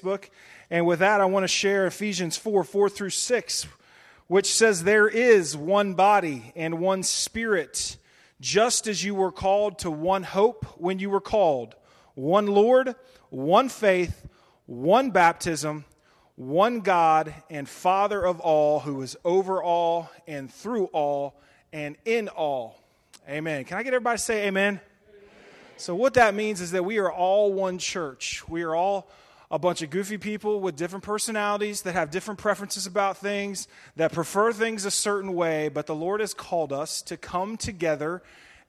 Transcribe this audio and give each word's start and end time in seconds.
book. 0.00 0.30
And 0.70 0.86
with 0.86 0.98
that, 1.00 1.20
I 1.20 1.24
want 1.26 1.44
to 1.44 1.48
share 1.48 1.86
Ephesians 1.86 2.36
4 2.36 2.64
4 2.64 2.88
through 2.88 3.10
6, 3.10 3.66
which 4.26 4.52
says, 4.52 4.82
There 4.82 5.08
is 5.08 5.56
one 5.56 5.94
body 5.94 6.52
and 6.56 6.80
one 6.80 7.02
spirit, 7.02 7.96
just 8.40 8.86
as 8.86 9.04
you 9.04 9.14
were 9.14 9.32
called 9.32 9.78
to 9.80 9.90
one 9.90 10.24
hope 10.24 10.64
when 10.78 10.98
you 10.98 11.10
were 11.10 11.20
called, 11.20 11.74
one 12.14 12.46
Lord, 12.46 12.94
one 13.30 13.68
faith, 13.68 14.26
one 14.66 15.10
baptism, 15.10 15.84
one 16.34 16.80
God 16.80 17.32
and 17.48 17.68
Father 17.68 18.24
of 18.24 18.40
all, 18.40 18.80
who 18.80 19.00
is 19.02 19.16
over 19.24 19.62
all 19.62 20.10
and 20.26 20.52
through 20.52 20.86
all 20.86 21.40
and 21.72 21.96
in 22.04 22.28
all. 22.28 22.80
Amen. 23.28 23.64
Can 23.64 23.78
I 23.78 23.82
get 23.84 23.94
everybody 23.94 24.18
to 24.18 24.24
say 24.24 24.48
amen? 24.48 24.74
amen? 24.74 24.80
So, 25.76 25.94
what 25.94 26.14
that 26.14 26.34
means 26.34 26.60
is 26.60 26.72
that 26.72 26.84
we 26.84 26.98
are 26.98 27.12
all 27.12 27.52
one 27.52 27.78
church. 27.78 28.46
We 28.48 28.62
are 28.62 28.74
all 28.74 29.08
a 29.50 29.58
bunch 29.58 29.82
of 29.82 29.90
goofy 29.90 30.18
people 30.18 30.60
with 30.60 30.76
different 30.76 31.04
personalities 31.04 31.82
that 31.82 31.92
have 31.92 32.10
different 32.10 32.38
preferences 32.40 32.86
about 32.86 33.16
things, 33.18 33.68
that 33.96 34.12
prefer 34.12 34.52
things 34.52 34.84
a 34.84 34.90
certain 34.90 35.34
way, 35.34 35.68
but 35.68 35.86
the 35.86 35.94
Lord 35.94 36.20
has 36.20 36.34
called 36.34 36.72
us 36.72 37.02
to 37.02 37.16
come 37.16 37.56
together 37.56 38.22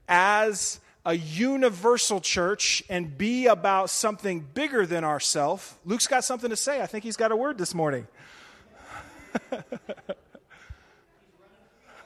as 0.08 0.80
a 1.06 1.14
universal 1.16 2.20
church 2.20 2.84
and 2.90 3.18
be 3.18 3.46
about 3.46 3.90
something 3.90 4.46
bigger 4.54 4.86
than 4.86 5.04
ourselves. 5.04 5.76
Luke's 5.86 6.08
got 6.08 6.24
something 6.24 6.50
to 6.50 6.56
say. 6.56 6.82
I 6.82 6.88
think 6.88 7.04
he's 7.04 7.18
got 7.18 7.32
a 7.32 7.36
word 7.36 7.58
this 7.58 7.76
morning. 7.76 8.08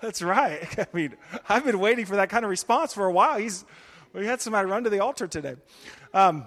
That's 0.02 0.22
right. 0.22 0.80
I 0.80 0.88
mean, 0.94 1.16
I've 1.48 1.66
been 1.66 1.80
waiting 1.80 2.06
for 2.06 2.18
that 2.18 2.30
kind 2.30 2.44
of 2.44 2.50
response 2.50 2.94
for 2.94 3.06
a 3.06 3.12
while. 3.12 3.38
He's, 3.38 3.66
we 4.14 4.26
had 4.26 4.42
somebody 4.42 4.70
run 4.70 4.84
to 4.84 4.90
the 4.90 5.00
altar 5.00 5.28
today. 5.28 5.56
Um, 6.14 6.46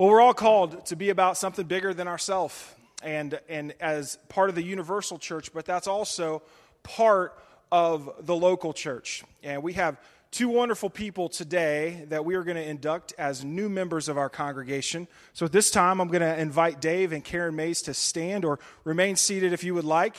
well, 0.00 0.08
we're 0.08 0.22
all 0.22 0.32
called 0.32 0.86
to 0.86 0.96
be 0.96 1.10
about 1.10 1.36
something 1.36 1.66
bigger 1.66 1.92
than 1.92 2.08
ourselves 2.08 2.74
and, 3.02 3.38
and 3.50 3.74
as 3.80 4.16
part 4.30 4.48
of 4.48 4.54
the 4.54 4.62
universal 4.62 5.18
church, 5.18 5.52
but 5.52 5.66
that's 5.66 5.86
also 5.86 6.40
part 6.82 7.38
of 7.70 8.10
the 8.24 8.34
local 8.34 8.72
church. 8.72 9.22
And 9.42 9.62
we 9.62 9.74
have 9.74 10.00
two 10.30 10.48
wonderful 10.48 10.88
people 10.88 11.28
today 11.28 12.06
that 12.08 12.24
we 12.24 12.34
are 12.34 12.44
going 12.44 12.56
to 12.56 12.66
induct 12.66 13.12
as 13.18 13.44
new 13.44 13.68
members 13.68 14.08
of 14.08 14.16
our 14.16 14.30
congregation. 14.30 15.06
So 15.34 15.44
at 15.44 15.52
this 15.52 15.70
time, 15.70 16.00
I'm 16.00 16.08
going 16.08 16.22
to 16.22 16.40
invite 16.40 16.80
Dave 16.80 17.12
and 17.12 17.22
Karen 17.22 17.54
Mays 17.54 17.82
to 17.82 17.92
stand 17.92 18.46
or 18.46 18.58
remain 18.84 19.16
seated 19.16 19.52
if 19.52 19.64
you 19.64 19.74
would 19.74 19.84
like. 19.84 20.16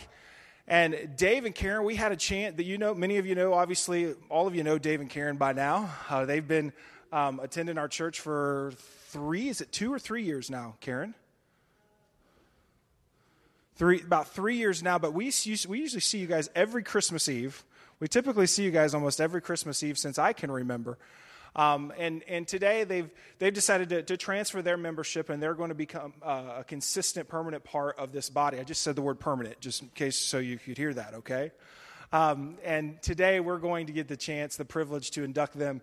And 0.67 1.09
Dave 1.17 1.45
and 1.45 1.55
Karen, 1.55 1.83
we 1.85 1.95
had 1.95 2.11
a 2.11 2.15
chance 2.15 2.55
that 2.57 2.65
you 2.65 2.77
know, 2.77 2.93
many 2.93 3.17
of 3.17 3.25
you 3.25 3.33
know, 3.33 3.53
obviously, 3.53 4.13
all 4.29 4.45
of 4.45 4.53
you 4.53 4.61
know 4.61 4.77
Dave 4.77 5.01
and 5.01 5.09
Karen 5.09 5.37
by 5.37 5.53
now. 5.53 5.89
Uh, 6.07 6.25
they've 6.25 6.47
been 6.47 6.71
um, 7.11 7.39
attending 7.39 7.79
our 7.79 7.87
church 7.87 8.19
for 8.19 8.73
three, 9.11 9.49
is 9.49 9.61
it 9.61 9.71
two 9.71 9.93
or 9.93 9.99
three 9.99 10.23
years 10.23 10.49
now, 10.49 10.75
Karen? 10.79 11.13
Three, 13.75 14.01
about 14.01 14.29
three 14.29 14.57
years 14.57 14.83
now, 14.83 14.99
but 14.99 15.13
we, 15.13 15.31
we 15.67 15.79
usually 15.79 16.01
see 16.01 16.19
you 16.19 16.27
guys 16.27 16.49
every 16.55 16.83
Christmas 16.83 17.27
Eve. 17.27 17.63
We 17.99 18.07
typically 18.07 18.47
see 18.47 18.63
you 18.63 18.71
guys 18.71 18.93
almost 18.93 19.19
every 19.19 19.41
Christmas 19.41 19.83
Eve 19.83 19.97
since 19.97 20.17
I 20.19 20.33
can 20.33 20.51
remember. 20.51 20.97
Um, 21.55 21.91
and, 21.97 22.23
and 22.27 22.47
today 22.47 22.85
they've, 22.85 23.09
they've 23.39 23.53
decided 23.53 23.89
to, 23.89 24.03
to 24.03 24.17
transfer 24.17 24.61
their 24.61 24.77
membership 24.77 25.29
and 25.29 25.43
they're 25.43 25.53
going 25.53 25.69
to 25.69 25.75
become 25.75 26.13
uh, 26.23 26.59
a 26.59 26.63
consistent, 26.63 27.27
permanent 27.27 27.63
part 27.63 27.99
of 27.99 28.13
this 28.13 28.29
body. 28.29 28.59
I 28.59 28.63
just 28.63 28.81
said 28.81 28.95
the 28.95 29.01
word 29.01 29.19
permanent, 29.19 29.59
just 29.59 29.81
in 29.81 29.89
case 29.89 30.17
so 30.17 30.37
you 30.37 30.57
could 30.57 30.77
hear 30.77 30.93
that, 30.93 31.13
okay? 31.15 31.51
Um, 32.13 32.57
and 32.63 33.01
today 33.01 33.39
we're 33.39 33.57
going 33.57 33.87
to 33.87 33.93
get 33.93 34.07
the 34.07 34.17
chance, 34.17 34.55
the 34.55 34.65
privilege 34.65 35.11
to 35.11 35.23
induct 35.23 35.57
them 35.57 35.81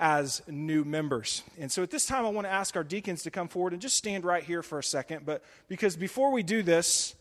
as 0.00 0.40
new 0.48 0.82
members. 0.82 1.42
And 1.58 1.70
so 1.70 1.82
at 1.82 1.90
this 1.90 2.06
time, 2.06 2.24
I 2.24 2.30
want 2.30 2.46
to 2.46 2.52
ask 2.52 2.74
our 2.74 2.82
deacons 2.82 3.22
to 3.24 3.30
come 3.30 3.48
forward 3.48 3.74
and 3.74 3.82
just 3.82 3.96
stand 3.96 4.24
right 4.24 4.42
here 4.42 4.62
for 4.62 4.78
a 4.78 4.82
second. 4.82 5.26
But 5.26 5.44
because 5.68 5.94
before 5.94 6.32
we 6.32 6.42
do 6.42 6.62
this, 6.62 7.14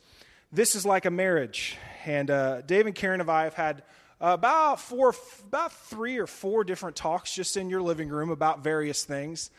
this 0.54 0.76
is 0.76 0.86
like 0.86 1.04
a 1.04 1.12
marriage. 1.12 1.78
And 2.06 2.32
uh, 2.32 2.62
Dave 2.62 2.86
and 2.86 2.96
Karen 2.96 3.20
and 3.20 3.30
I 3.30 3.44
have 3.44 3.54
had 3.54 3.84
about 4.22 4.80
four, 4.80 5.14
about 5.46 5.74
three 5.74 6.18
or 6.18 6.26
four 6.26 6.64
different 6.64 6.96
talks 6.96 7.36
just 7.36 7.58
in 7.58 7.70
your 7.70 7.82
living 7.82 8.08
room 8.08 8.30
about 8.30 8.64
various 8.64 9.04
things. 9.04 9.52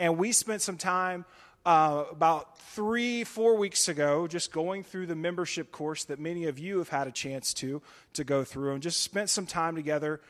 And 0.00 0.18
we 0.18 0.32
spent 0.32 0.60
some 0.60 0.76
time 0.76 1.24
uh, 1.64 2.04
about 2.10 2.58
three, 2.58 3.22
four 3.22 3.56
weeks 3.56 3.88
ago, 3.88 4.26
just 4.26 4.52
going 4.52 4.82
through 4.82 5.06
the 5.06 5.14
membership 5.14 5.70
course 5.70 6.04
that 6.04 6.18
many 6.18 6.46
of 6.46 6.58
you 6.58 6.78
have 6.78 6.88
had 6.88 7.06
a 7.06 7.12
chance 7.12 7.54
to 7.54 7.80
to 8.14 8.24
go 8.24 8.42
through, 8.42 8.74
and 8.74 8.82
just 8.82 9.00
spent 9.00 9.30
some 9.30 9.46
time 9.46 9.76
together 9.76 10.20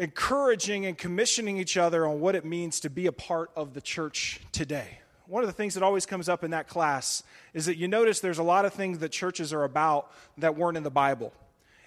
encouraging 0.00 0.86
and 0.86 0.96
commissioning 0.96 1.58
each 1.58 1.76
other 1.76 2.06
on 2.06 2.20
what 2.20 2.34
it 2.34 2.44
means 2.44 2.80
to 2.80 2.88
be 2.90 3.06
a 3.06 3.12
part 3.12 3.50
of 3.54 3.74
the 3.74 3.82
church 3.82 4.40
today. 4.50 4.98
One 5.26 5.42
of 5.42 5.46
the 5.46 5.52
things 5.52 5.74
that 5.74 5.82
always 5.82 6.06
comes 6.06 6.26
up 6.26 6.42
in 6.42 6.52
that 6.52 6.68
class 6.68 7.22
is 7.52 7.66
that 7.66 7.76
you 7.76 7.86
notice 7.86 8.18
there's 8.20 8.38
a 8.38 8.42
lot 8.42 8.64
of 8.64 8.72
things 8.72 8.98
that 9.00 9.10
churches 9.10 9.52
are 9.52 9.62
about 9.62 10.10
that 10.38 10.56
weren't 10.56 10.78
in 10.78 10.82
the 10.84 10.90
Bible. 10.90 11.34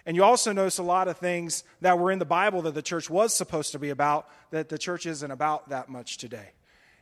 And 0.05 0.15
you 0.15 0.23
also 0.23 0.53
notice 0.53 0.77
a 0.77 0.83
lot 0.83 1.07
of 1.07 1.17
things 1.17 1.63
that 1.81 1.97
were 1.97 2.11
in 2.11 2.19
the 2.19 2.25
Bible 2.25 2.61
that 2.61 2.75
the 2.75 2.83
church 2.83 3.09
was 3.09 3.33
supposed 3.33 3.71
to 3.71 3.79
be 3.79 3.89
about 3.89 4.29
that 4.51 4.69
the 4.69 4.77
church 4.77 5.07
isn't 5.07 5.31
about 5.31 5.69
that 5.69 5.89
much 5.89 6.17
today. 6.17 6.51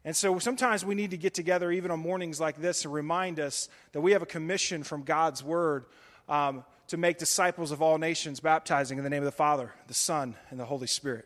And 0.06 0.16
so 0.16 0.40
sometimes 0.40 0.86
we 0.86 0.96
need 0.96 1.12
to 1.12 1.18
get 1.18 1.34
together, 1.34 1.72
even 1.72 1.92
on 1.92 2.00
mornings 2.00 2.40
like 2.40 2.60
this, 2.60 2.86
and 2.86 2.94
remind 2.94 3.38
us 3.40 3.68
that 3.92 4.00
we 4.00 4.14
have 4.14 4.22
a 4.22 4.28
commission 4.28 4.84
from 4.84 5.04
God's 5.04 5.44
Word 5.44 5.86
um, 6.30 6.64
to 6.92 6.98
make 6.98 7.18
disciples 7.18 7.72
of 7.72 7.82
all 7.82 7.98
nations, 7.98 8.42
baptizing 8.42 8.98
in 8.98 9.06
the 9.06 9.10
name 9.10 9.22
of 9.22 9.26
the 9.26 9.32
Father, 9.32 9.72
the 9.88 9.94
Son, 9.94 10.36
and 10.50 10.60
the 10.60 10.66
Holy 10.66 10.88
Spirit. 10.88 11.26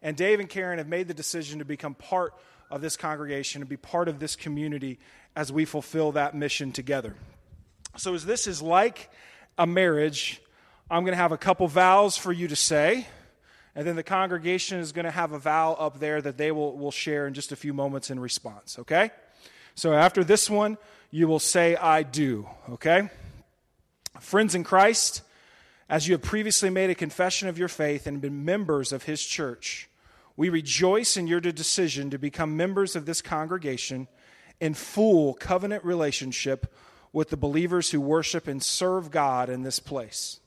And 0.00 0.16
Dave 0.16 0.38
and 0.38 0.48
Karen 0.48 0.78
have 0.78 0.86
made 0.86 1.08
the 1.08 1.14
decision 1.14 1.58
to 1.58 1.64
become 1.64 1.96
part 1.96 2.32
of 2.70 2.80
this 2.80 2.96
congregation 2.96 3.60
and 3.60 3.68
be 3.68 3.76
part 3.76 4.06
of 4.06 4.20
this 4.20 4.36
community 4.36 5.00
as 5.34 5.50
we 5.50 5.64
fulfill 5.64 6.12
that 6.12 6.36
mission 6.36 6.70
together. 6.70 7.16
So, 7.96 8.14
as 8.14 8.24
this 8.24 8.46
is 8.46 8.62
like 8.62 9.10
a 9.58 9.66
marriage, 9.66 10.40
I'm 10.88 11.02
going 11.02 11.12
to 11.12 11.20
have 11.20 11.32
a 11.32 11.38
couple 11.38 11.66
vows 11.66 12.16
for 12.16 12.30
you 12.30 12.46
to 12.46 12.56
say. 12.56 13.08
And 13.74 13.84
then 13.84 13.96
the 13.96 14.04
congregation 14.04 14.78
is 14.78 14.92
going 14.92 15.06
to 15.06 15.10
have 15.10 15.32
a 15.32 15.40
vow 15.40 15.72
up 15.72 15.98
there 15.98 16.22
that 16.22 16.38
they 16.38 16.52
will, 16.52 16.78
will 16.78 16.92
share 16.92 17.26
in 17.26 17.34
just 17.34 17.50
a 17.50 17.56
few 17.56 17.74
moments 17.74 18.10
in 18.10 18.20
response, 18.20 18.78
okay? 18.78 19.10
So 19.74 19.92
after 19.92 20.22
this 20.22 20.48
one, 20.48 20.78
you 21.10 21.26
will 21.26 21.40
say, 21.40 21.74
I 21.74 22.04
do, 22.04 22.46
okay? 22.70 23.10
Friends 24.20 24.54
in 24.54 24.64
Christ, 24.64 25.22
as 25.88 26.06
you 26.06 26.14
have 26.14 26.22
previously 26.22 26.70
made 26.70 26.90
a 26.90 26.94
confession 26.94 27.48
of 27.48 27.58
your 27.58 27.68
faith 27.68 28.06
and 28.06 28.20
been 28.20 28.44
members 28.44 28.92
of 28.92 29.04
his 29.04 29.24
church, 29.24 29.88
we 30.36 30.48
rejoice 30.48 31.16
in 31.16 31.26
your 31.26 31.40
decision 31.40 32.10
to 32.10 32.18
become 32.18 32.56
members 32.56 32.96
of 32.96 33.06
this 33.06 33.22
congregation 33.22 34.08
in 34.60 34.74
full 34.74 35.34
covenant 35.34 35.84
relationship 35.84 36.72
with 37.12 37.30
the 37.30 37.36
believers 37.36 37.90
who 37.90 38.00
worship 38.00 38.48
and 38.48 38.62
serve 38.62 39.10
God 39.10 39.48
in 39.48 39.62
this 39.62 39.78
place. 39.78 40.40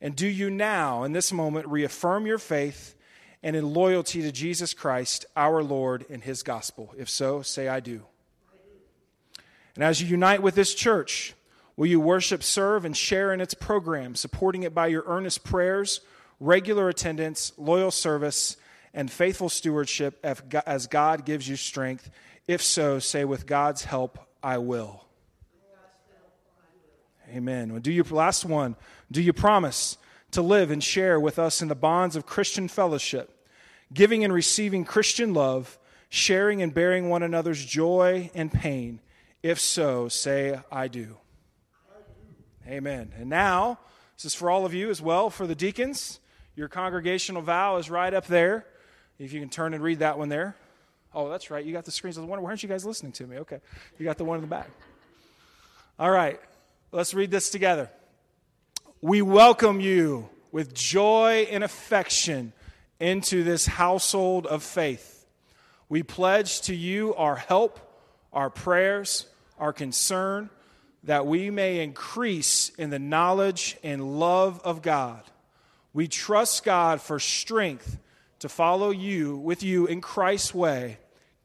And 0.00 0.14
do 0.14 0.26
you 0.26 0.50
now, 0.50 1.02
in 1.02 1.12
this 1.12 1.32
moment, 1.32 1.66
reaffirm 1.66 2.26
your 2.26 2.38
faith 2.38 2.94
and 3.42 3.56
in 3.56 3.72
loyalty 3.72 4.22
to 4.22 4.30
Jesus 4.30 4.74
Christ, 4.74 5.24
our 5.36 5.62
Lord, 5.62 6.04
and 6.10 6.22
his 6.22 6.42
gospel? 6.42 6.94
If 6.96 7.08
so, 7.08 7.42
say, 7.42 7.68
I 7.68 7.80
do. 7.80 8.02
And 9.74 9.82
as 9.82 10.00
you 10.00 10.06
unite 10.06 10.42
with 10.42 10.54
this 10.54 10.74
church, 10.74 11.34
Will 11.76 11.86
you 11.86 12.00
worship, 12.00 12.42
serve, 12.42 12.84
and 12.84 12.96
share 12.96 13.32
in 13.32 13.40
its 13.40 13.54
program, 13.54 14.14
supporting 14.14 14.62
it 14.62 14.74
by 14.74 14.86
your 14.86 15.02
earnest 15.06 15.42
prayers, 15.42 16.00
regular 16.38 16.88
attendance, 16.88 17.52
loyal 17.56 17.90
service, 17.90 18.56
and 18.92 19.10
faithful 19.10 19.48
stewardship 19.48 20.24
as 20.66 20.86
God 20.86 21.24
gives 21.24 21.48
you 21.48 21.56
strength? 21.56 22.10
If 22.46 22.62
so, 22.62 22.98
say, 22.98 23.24
with 23.24 23.46
God's 23.46 23.84
help, 23.84 24.18
I 24.42 24.58
will. 24.58 25.04
Amen. 27.30 27.80
Do 27.80 27.90
you, 27.90 28.04
last 28.04 28.44
one, 28.44 28.76
do 29.10 29.20
you 29.20 29.32
promise 29.32 29.96
to 30.32 30.42
live 30.42 30.70
and 30.70 30.84
share 30.84 31.18
with 31.18 31.38
us 31.38 31.62
in 31.62 31.68
the 31.68 31.74
bonds 31.74 32.14
of 32.14 32.26
Christian 32.26 32.68
fellowship, 32.68 33.48
giving 33.92 34.22
and 34.22 34.32
receiving 34.32 34.84
Christian 34.84 35.34
love, 35.34 35.78
sharing 36.08 36.62
and 36.62 36.72
bearing 36.72 37.08
one 37.08 37.24
another's 37.24 37.64
joy 37.64 38.30
and 38.34 38.52
pain? 38.52 39.00
If 39.42 39.58
so, 39.58 40.08
say, 40.08 40.60
I 40.70 40.86
do. 40.86 41.16
Amen. 42.66 43.12
And 43.18 43.28
now, 43.28 43.78
this 44.16 44.24
is 44.24 44.34
for 44.34 44.50
all 44.50 44.64
of 44.64 44.72
you 44.72 44.90
as 44.90 45.02
well, 45.02 45.28
for 45.28 45.46
the 45.46 45.54
deacons. 45.54 46.20
Your 46.56 46.68
congregational 46.68 47.42
vow 47.42 47.76
is 47.76 47.90
right 47.90 48.12
up 48.12 48.26
there. 48.26 48.64
If 49.18 49.32
you 49.32 49.40
can 49.40 49.50
turn 49.50 49.74
and 49.74 49.82
read 49.82 49.98
that 50.00 50.18
one 50.18 50.28
there. 50.28 50.56
Oh, 51.14 51.28
that's 51.28 51.50
right. 51.50 51.64
You 51.64 51.72
got 51.72 51.84
the 51.84 51.90
screens. 51.90 52.16
I 52.16 52.20
was 52.20 52.28
wondering, 52.28 52.44
why 52.44 52.50
aren't 52.50 52.62
you 52.62 52.68
guys 52.68 52.84
listening 52.84 53.12
to 53.12 53.26
me? 53.26 53.38
Okay. 53.38 53.60
You 53.98 54.04
got 54.04 54.18
the 54.18 54.24
one 54.24 54.36
in 54.36 54.40
the 54.40 54.48
back. 54.48 54.68
All 55.98 56.10
right. 56.10 56.40
Let's 56.90 57.14
read 57.14 57.30
this 57.30 57.50
together. 57.50 57.90
We 59.00 59.20
welcome 59.20 59.80
you 59.80 60.28
with 60.50 60.72
joy 60.72 61.46
and 61.50 61.62
affection 61.62 62.52
into 62.98 63.44
this 63.44 63.66
household 63.66 64.46
of 64.46 64.62
faith. 64.62 65.26
We 65.88 66.02
pledge 66.02 66.62
to 66.62 66.74
you 66.74 67.14
our 67.14 67.36
help, 67.36 67.78
our 68.32 68.48
prayers, 68.48 69.26
our 69.58 69.72
concern, 69.72 70.50
that 71.04 71.26
we 71.26 71.50
may 71.50 71.80
increase 71.80 72.70
in 72.70 72.90
the 72.90 72.98
knowledge 72.98 73.76
and 73.82 74.18
love 74.18 74.60
of 74.64 74.82
God. 74.82 75.22
We 75.92 76.08
trust 76.08 76.64
God 76.64 77.00
for 77.00 77.20
strength 77.20 77.98
to 78.40 78.48
follow 78.48 78.90
you 78.90 79.36
with 79.36 79.62
you 79.62 79.86
in 79.86 80.00
Christ's 80.00 80.54
way, 80.54 80.98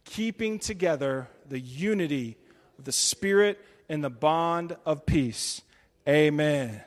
keeping 0.06 0.60
together 0.60 1.28
the 1.48 1.60
unity 1.60 2.38
of 2.78 2.86
the 2.86 2.92
Spirit 2.92 3.60
in 3.88 4.02
the 4.02 4.10
bond 4.10 4.76
of 4.86 5.06
peace. 5.06 5.62
Amen. 6.08 6.82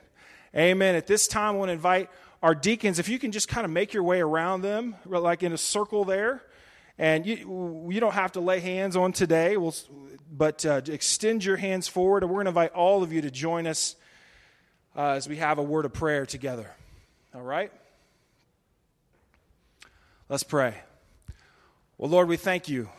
Amen. 0.55 0.95
At 0.95 1.07
this 1.07 1.27
time, 1.27 1.55
I 1.55 1.57
want 1.57 1.69
to 1.69 1.73
invite 1.73 2.09
our 2.41 2.53
deacons, 2.53 2.99
if 2.99 3.07
you 3.07 3.17
can 3.19 3.31
just 3.31 3.47
kind 3.47 3.63
of 3.63 3.71
make 3.71 3.93
your 3.93 4.03
way 4.03 4.19
around 4.19 4.63
them, 4.63 4.95
like 5.05 5.43
in 5.43 5.53
a 5.53 5.57
circle 5.57 6.03
there. 6.03 6.43
And 6.97 7.25
you, 7.25 7.87
you 7.89 7.99
don't 7.99 8.13
have 8.13 8.33
to 8.33 8.39
lay 8.39 8.59
hands 8.59 8.95
on 8.95 9.13
today, 9.13 9.57
we'll, 9.57 9.73
but 10.31 10.65
uh, 10.65 10.81
extend 10.87 11.43
your 11.43 11.57
hands 11.57 11.87
forward. 11.87 12.23
And 12.23 12.31
we're 12.31 12.43
going 12.43 12.45
to 12.45 12.49
invite 12.49 12.73
all 12.73 13.01
of 13.01 13.11
you 13.11 13.21
to 13.21 13.31
join 13.31 13.65
us 13.65 13.95
uh, 14.95 15.11
as 15.11 15.27
we 15.27 15.37
have 15.37 15.57
a 15.57 15.63
word 15.63 15.85
of 15.85 15.93
prayer 15.93 16.25
together. 16.25 16.69
All 17.33 17.41
right? 17.41 17.71
Let's 20.29 20.43
pray. 20.43 20.75
Well, 21.97 22.09
Lord, 22.09 22.27
we 22.27 22.37
thank 22.37 22.69
you 22.69 22.89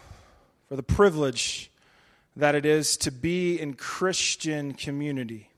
for 0.68 0.76
the 0.76 0.82
privilege 0.82 1.70
that 2.36 2.54
it 2.54 2.66
is 2.66 2.96
to 2.98 3.12
be 3.12 3.60
in 3.60 3.74
Christian 3.74 4.72
community. 4.74 5.50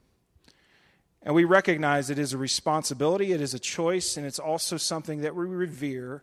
And 1.22 1.34
we 1.34 1.44
recognize 1.44 2.10
it 2.10 2.18
is 2.18 2.32
a 2.32 2.38
responsibility, 2.38 3.32
it 3.32 3.40
is 3.40 3.54
a 3.54 3.58
choice, 3.58 4.16
and 4.16 4.26
it's 4.26 4.38
also 4.38 4.76
something 4.76 5.22
that 5.22 5.34
we 5.34 5.46
revere 5.46 6.22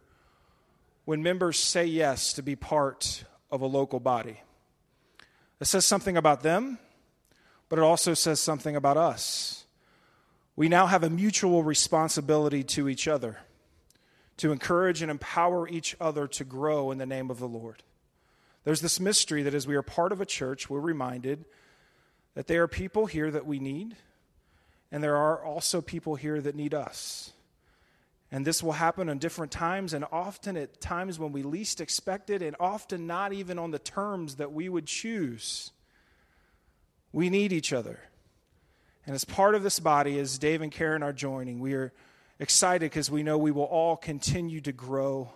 when 1.05 1.23
members 1.23 1.59
say 1.59 1.85
yes 1.85 2.33
to 2.33 2.41
be 2.41 2.55
part 2.55 3.25
of 3.51 3.61
a 3.61 3.65
local 3.65 3.99
body. 3.99 4.41
It 5.59 5.65
says 5.65 5.85
something 5.85 6.17
about 6.17 6.43
them, 6.43 6.79
but 7.69 7.79
it 7.79 7.83
also 7.83 8.13
says 8.13 8.39
something 8.39 8.75
about 8.75 8.97
us. 8.97 9.65
We 10.55 10.69
now 10.69 10.87
have 10.87 11.03
a 11.03 11.09
mutual 11.09 11.63
responsibility 11.63 12.63
to 12.63 12.87
each 12.87 13.07
other 13.07 13.39
to 14.37 14.51
encourage 14.51 15.01
and 15.01 15.11
empower 15.11 15.67
each 15.67 15.95
other 16.01 16.27
to 16.27 16.43
grow 16.43 16.91
in 16.91 16.97
the 16.97 17.05
name 17.05 17.29
of 17.29 17.39
the 17.39 17.47
Lord. 17.47 17.83
There's 18.63 18.81
this 18.81 18.99
mystery 18.99 19.43
that 19.43 19.53
as 19.53 19.67
we 19.67 19.75
are 19.75 19.81
part 19.81 20.11
of 20.11 20.21
a 20.21 20.25
church, 20.25 20.69
we're 20.69 20.79
reminded 20.79 21.45
that 22.33 22.47
there 22.47 22.63
are 22.63 22.67
people 22.67 23.05
here 23.05 23.29
that 23.29 23.45
we 23.45 23.59
need 23.59 23.95
and 24.91 25.03
there 25.03 25.15
are 25.15 25.43
also 25.43 25.81
people 25.81 26.15
here 26.15 26.39
that 26.39 26.55
need 26.55 26.73
us. 26.73 27.33
And 28.33 28.43
this 28.43 28.63
will 28.63 28.71
happen 28.71 29.09
on 29.09 29.19
different 29.19 29.51
times, 29.51 29.93
and 29.93 30.03
often 30.11 30.57
at 30.57 30.81
times 30.81 31.19
when 31.19 31.31
we 31.31 31.43
least 31.43 31.79
expect 31.79 32.31
it, 32.31 32.41
and 32.41 32.55
often 32.59 33.05
not 33.05 33.31
even 33.31 33.59
on 33.59 33.69
the 33.69 33.77
terms 33.77 34.37
that 34.37 34.51
we 34.51 34.67
would 34.67 34.87
choose. 34.87 35.71
We 37.11 37.29
need 37.29 37.53
each 37.53 37.71
other. 37.71 37.99
And 39.05 39.13
as 39.13 39.23
part 39.23 39.53
of 39.53 39.61
this 39.61 39.79
body, 39.79 40.17
as 40.17 40.39
Dave 40.39 40.63
and 40.63 40.71
Karen 40.71 41.03
are 41.03 41.13
joining, 41.13 41.59
we 41.59 41.75
are 41.75 41.93
excited 42.39 42.89
because 42.89 43.11
we 43.11 43.21
know 43.21 43.37
we 43.37 43.51
will 43.51 43.65
all 43.65 43.95
continue 43.95 44.61
to 44.61 44.71
grow 44.71 45.29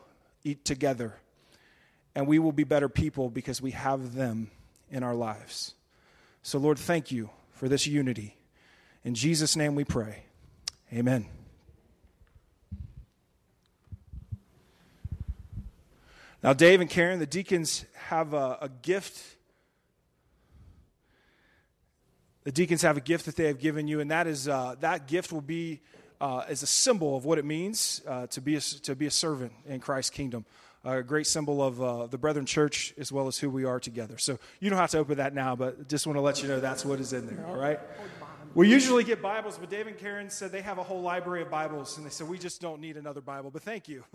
eat 0.44 0.66
together. 0.66 1.18
And 2.16 2.26
we 2.26 2.40
will 2.40 2.52
be 2.52 2.64
better 2.64 2.90
people 2.90 3.30
because 3.30 3.62
we 3.62 3.72
have 3.72 4.16
them 4.16 4.50
in 4.90 5.04
our 5.04 5.14
lives. 5.14 5.76
So, 6.42 6.58
Lord, 6.58 6.80
thank 6.80 7.12
you 7.12 7.30
for 7.52 7.70
this 7.70 7.86
unity. 7.86 8.38
In 9.04 9.14
Jesus' 9.14 9.56
name 9.56 9.76
we 9.76 9.84
pray. 9.84 10.24
Amen. 10.92 11.37
Now, 16.44 16.54
Dave 16.54 16.81
and 16.81 16.89
Karen, 16.89 17.19
the 17.19 17.25
deacons 17.25 17.86
have 17.95 18.34
a, 18.34 18.57
a, 18.62 18.69
gift. 18.84 19.36
The 22.44 22.51
deacons 22.51 22.84
have 22.84 22.95
a 22.95 23.01
gift 23.01 23.25
that 23.25 23.36
they 23.36 23.48
have 23.48 23.60
given 23.60 23.88
you, 23.88 24.00
and 24.00 24.12
that 24.12 24.28
is 24.28 24.48
uh, 24.48 24.75
that 24.80 25.07
gift 25.07 25.31
will 25.31 25.42
be 25.42 25.81
uh, 26.22 26.44
as 26.48 26.62
a 26.62 26.68
symbol 26.68 27.18
of 27.18 27.25
what 27.25 27.39
it 27.39 27.45
means 27.45 28.01
uh, 28.07 28.28
to 28.28 28.39
be 28.39 28.56
a, 28.56 28.62
to 28.62 28.95
be 28.95 29.07
a 29.07 29.12
servant 29.12 29.51
in 29.66 29.80
Christ's 29.80 30.12
kingdom. 30.12 30.45
a 30.86 31.01
great 31.01 31.25
symbol 31.25 31.62
of 31.62 31.81
uh, 31.81 32.06
the 32.06 32.19
Brethren 32.19 32.45
Church 32.45 32.94
as 33.00 33.12
well 33.12 33.28
as 33.28 33.39
who 33.39 33.50
we 33.50 33.66
are 33.66 33.80
together. 33.80 34.19
So 34.19 34.38
you 34.60 34.69
don't 34.69 34.80
have 34.80 34.92
to 34.92 35.00
open 35.00 35.18
that 35.18 35.34
now, 35.34 35.56
but 35.56 35.89
just 35.89 36.06
want 36.06 36.18
to 36.18 36.22
let 36.22 36.44
you 36.44 36.48
know 36.48 36.60
that's 36.60 36.86
what 36.86 37.00
is 37.00 37.13
in 37.13 37.25
there. 37.25 37.45
All 37.48 37.57
right. 37.57 37.80
We 38.54 38.70
usually 38.70 39.04
get 39.04 39.22
Bibles, 39.22 39.58
but 39.58 39.70
Dave 39.70 39.88
and 39.88 39.98
Karen 39.98 40.30
said 40.30 40.52
they 40.52 40.62
have 40.62 40.78
a 40.78 40.84
whole 40.84 41.02
library 41.02 41.44
of 41.44 41.50
Bibles, 41.52 41.98
and 41.98 42.06
they 42.06 42.10
said 42.10 42.28
we 42.28 42.40
just 42.40 42.60
don't 42.60 42.82
need 42.82 42.98
another 42.98 43.22
Bible. 43.22 43.52
But 43.52 43.64
thank 43.64 43.88
you. 43.88 44.04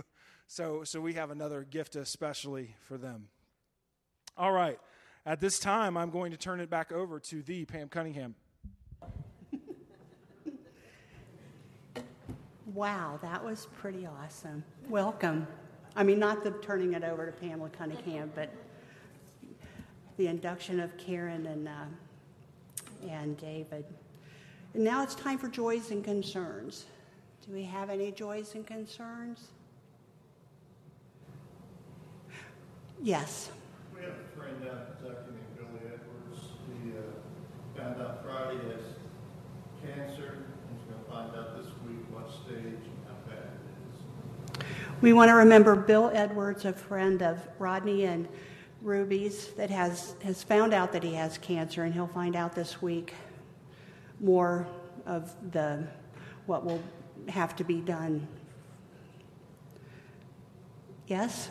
So, 0.48 0.84
so 0.84 1.00
we 1.00 1.14
have 1.14 1.30
another 1.30 1.62
gift 1.62 1.96
especially 1.96 2.74
for 2.82 2.98
them. 2.98 3.28
All 4.36 4.52
right. 4.52 4.78
At 5.24 5.40
this 5.40 5.58
time, 5.58 5.96
I'm 5.96 6.10
going 6.10 6.30
to 6.32 6.36
turn 6.36 6.60
it 6.60 6.68
back 6.68 6.92
over 6.92 7.18
to 7.20 7.42
the 7.42 7.64
Pam 7.64 7.88
Cunningham. 7.88 8.34
wow, 12.74 13.18
that 13.22 13.42
was 13.42 13.68
pretty 13.78 14.06
awesome. 14.06 14.62
Welcome. 14.90 15.46
I 15.96 16.02
mean, 16.02 16.18
not 16.18 16.44
the 16.44 16.50
turning 16.50 16.92
it 16.92 17.02
over 17.02 17.24
to 17.24 17.32
Pamela 17.32 17.70
Cunningham, 17.70 18.30
but 18.34 18.50
the 20.18 20.26
induction 20.26 20.80
of 20.80 20.94
Karen 20.98 21.46
and 21.46 21.66
uh, 21.66 21.84
and 23.08 23.38
David. 23.38 23.86
And 24.74 24.84
now 24.84 25.02
it's 25.02 25.14
time 25.14 25.38
for 25.38 25.48
joys 25.48 25.90
and 25.90 26.02
concerns. 26.02 26.86
Do 27.46 27.52
we 27.52 27.64
have 27.64 27.90
any 27.90 28.10
joys 28.10 28.54
and 28.54 28.66
concerns? 28.66 29.48
Yes. 33.02 33.50
We 33.94 34.02
have 34.02 34.12
a 34.12 34.38
friend 34.38 34.62
down 34.62 34.78
in 34.78 34.86
Kentucky 34.96 35.32
named 35.32 35.56
Billy 35.56 35.92
Edwards. 35.92 36.46
He 36.82 36.92
uh, 36.92 37.82
found 37.82 38.00
out 38.00 38.24
Friday 38.24 38.60
has 38.68 38.94
cancer. 39.84 40.44
He's 40.72 40.82
going 40.88 41.04
to 41.04 41.10
find 41.10 41.36
out 41.36 41.56
this 41.56 41.66
week 41.86 41.98
what 42.10 42.30
stage 42.30 42.64
and 42.64 42.98
how 43.08 43.16
bad 43.28 43.42
it 43.42 44.60
is. 44.60 44.64
We 45.02 45.12
want 45.12 45.28
to 45.28 45.34
remember 45.34 45.74
Bill 45.74 46.10
Edwards, 46.14 46.64
a 46.64 46.72
friend 46.72 47.20
of 47.22 47.40
Rodney 47.58 48.04
and 48.04 48.26
Ruby's, 48.80 49.48
that 49.54 49.68
has, 49.68 50.14
has 50.22 50.42
found 50.42 50.72
out 50.72 50.92
that 50.92 51.02
he 51.02 51.14
has 51.14 51.36
cancer, 51.38 51.82
and 51.82 51.92
he'll 51.92 52.06
find 52.06 52.36
out 52.36 52.54
this 52.54 52.80
week 52.80 53.14
more 54.22 54.66
of 55.04 55.34
the 55.52 55.84
what 56.46 56.64
will 56.64 56.80
have 57.28 57.54
to 57.56 57.64
be 57.64 57.80
done. 57.80 58.26
Yes? 61.06 61.50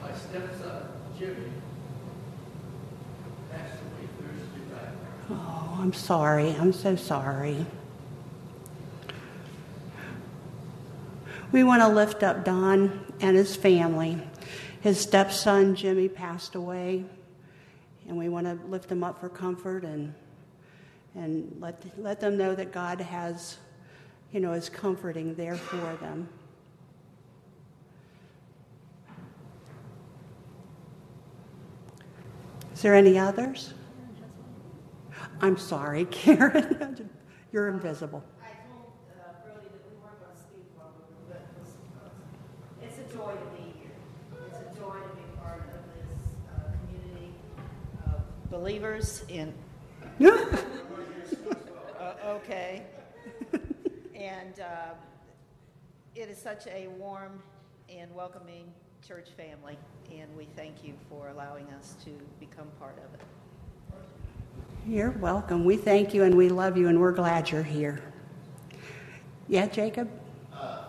My 0.00 0.12
stepson, 0.12 0.88
Jimmy, 1.18 1.52
passed 3.50 3.74
away 3.74 4.08
Thursday 4.18 4.72
night. 4.72 4.94
Oh, 5.30 5.78
I'm 5.80 5.92
sorry. 5.92 6.56
I'm 6.58 6.72
so 6.72 6.96
sorry. 6.96 7.66
We 11.52 11.62
want 11.64 11.82
to 11.82 11.88
lift 11.88 12.22
up 12.22 12.44
Don 12.44 13.12
and 13.20 13.36
his 13.36 13.54
family. 13.54 14.20
His 14.80 15.00
stepson, 15.00 15.74
Jimmy, 15.74 16.08
passed 16.08 16.54
away 16.54 17.04
and 18.08 18.16
we 18.16 18.28
want 18.28 18.46
to 18.46 18.58
lift 18.68 18.88
them 18.88 19.02
up 19.02 19.20
for 19.20 19.28
comfort 19.28 19.84
and 19.84 20.14
and 21.14 21.56
let 21.60 21.82
let 21.98 22.20
them 22.20 22.36
know 22.36 22.54
that 22.54 22.72
God 22.72 23.00
has, 23.00 23.56
you 24.32 24.40
know, 24.40 24.52
is 24.52 24.68
comforting 24.68 25.34
there 25.34 25.56
for 25.56 25.96
them. 26.00 26.28
Is 32.74 32.82
there 32.82 32.94
any 32.94 33.18
others? 33.18 33.72
I'm 35.40 35.56
sorry, 35.56 36.04
Karen. 36.10 37.08
You're 37.52 37.68
invisible. 37.68 38.22
Believers 48.50 49.24
in. 49.28 49.52
uh, 50.24 50.56
okay. 52.26 52.82
and 54.14 54.60
uh, 54.60 54.94
it 56.14 56.28
is 56.28 56.38
such 56.38 56.66
a 56.68 56.88
warm 56.98 57.42
and 57.88 58.14
welcoming 58.14 58.72
church 59.06 59.28
family, 59.36 59.78
and 60.10 60.34
we 60.36 60.46
thank 60.56 60.84
you 60.84 60.94
for 61.08 61.28
allowing 61.28 61.66
us 61.78 61.94
to 62.04 62.10
become 62.40 62.66
part 62.78 62.98
of 62.98 63.14
it. 63.14 63.20
You're 64.86 65.10
welcome. 65.10 65.64
We 65.64 65.76
thank 65.76 66.14
you 66.14 66.22
and 66.22 66.36
we 66.36 66.48
love 66.48 66.76
you, 66.76 66.88
and 66.88 67.00
we're 67.00 67.12
glad 67.12 67.50
you're 67.50 67.62
here. 67.62 68.00
Yeah, 69.48 69.66
Jacob? 69.66 70.08
Mm. 70.54 70.85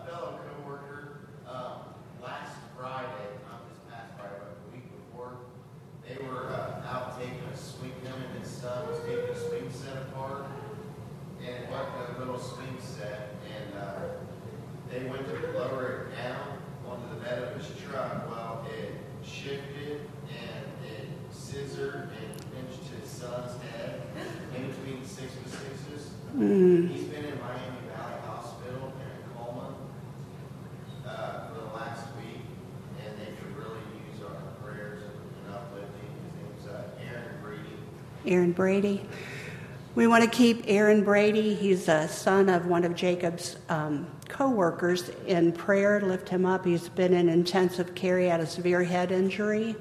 Aaron 38.27 38.51
Brady. 38.51 39.01
We 39.95 40.05
want 40.05 40.23
to 40.23 40.29
keep 40.29 40.63
Aaron 40.67 41.03
Brady, 41.03 41.55
he's 41.55 41.87
a 41.87 42.07
son 42.07 42.49
of 42.49 42.67
one 42.67 42.83
of 42.83 42.93
Jacob's 42.93 43.57
um, 43.67 44.05
co 44.27 44.47
workers, 44.49 45.09
in 45.25 45.51
prayer. 45.51 45.99
Lift 46.01 46.29
him 46.29 46.45
up. 46.45 46.65
He's 46.65 46.87
been 46.87 47.13
in 47.13 47.29
intensive 47.29 47.95
care, 47.95 48.19
he 48.19 48.27
had 48.27 48.39
a 48.39 48.45
severe 48.45 48.83
head 48.83 49.11
injury, 49.11 49.75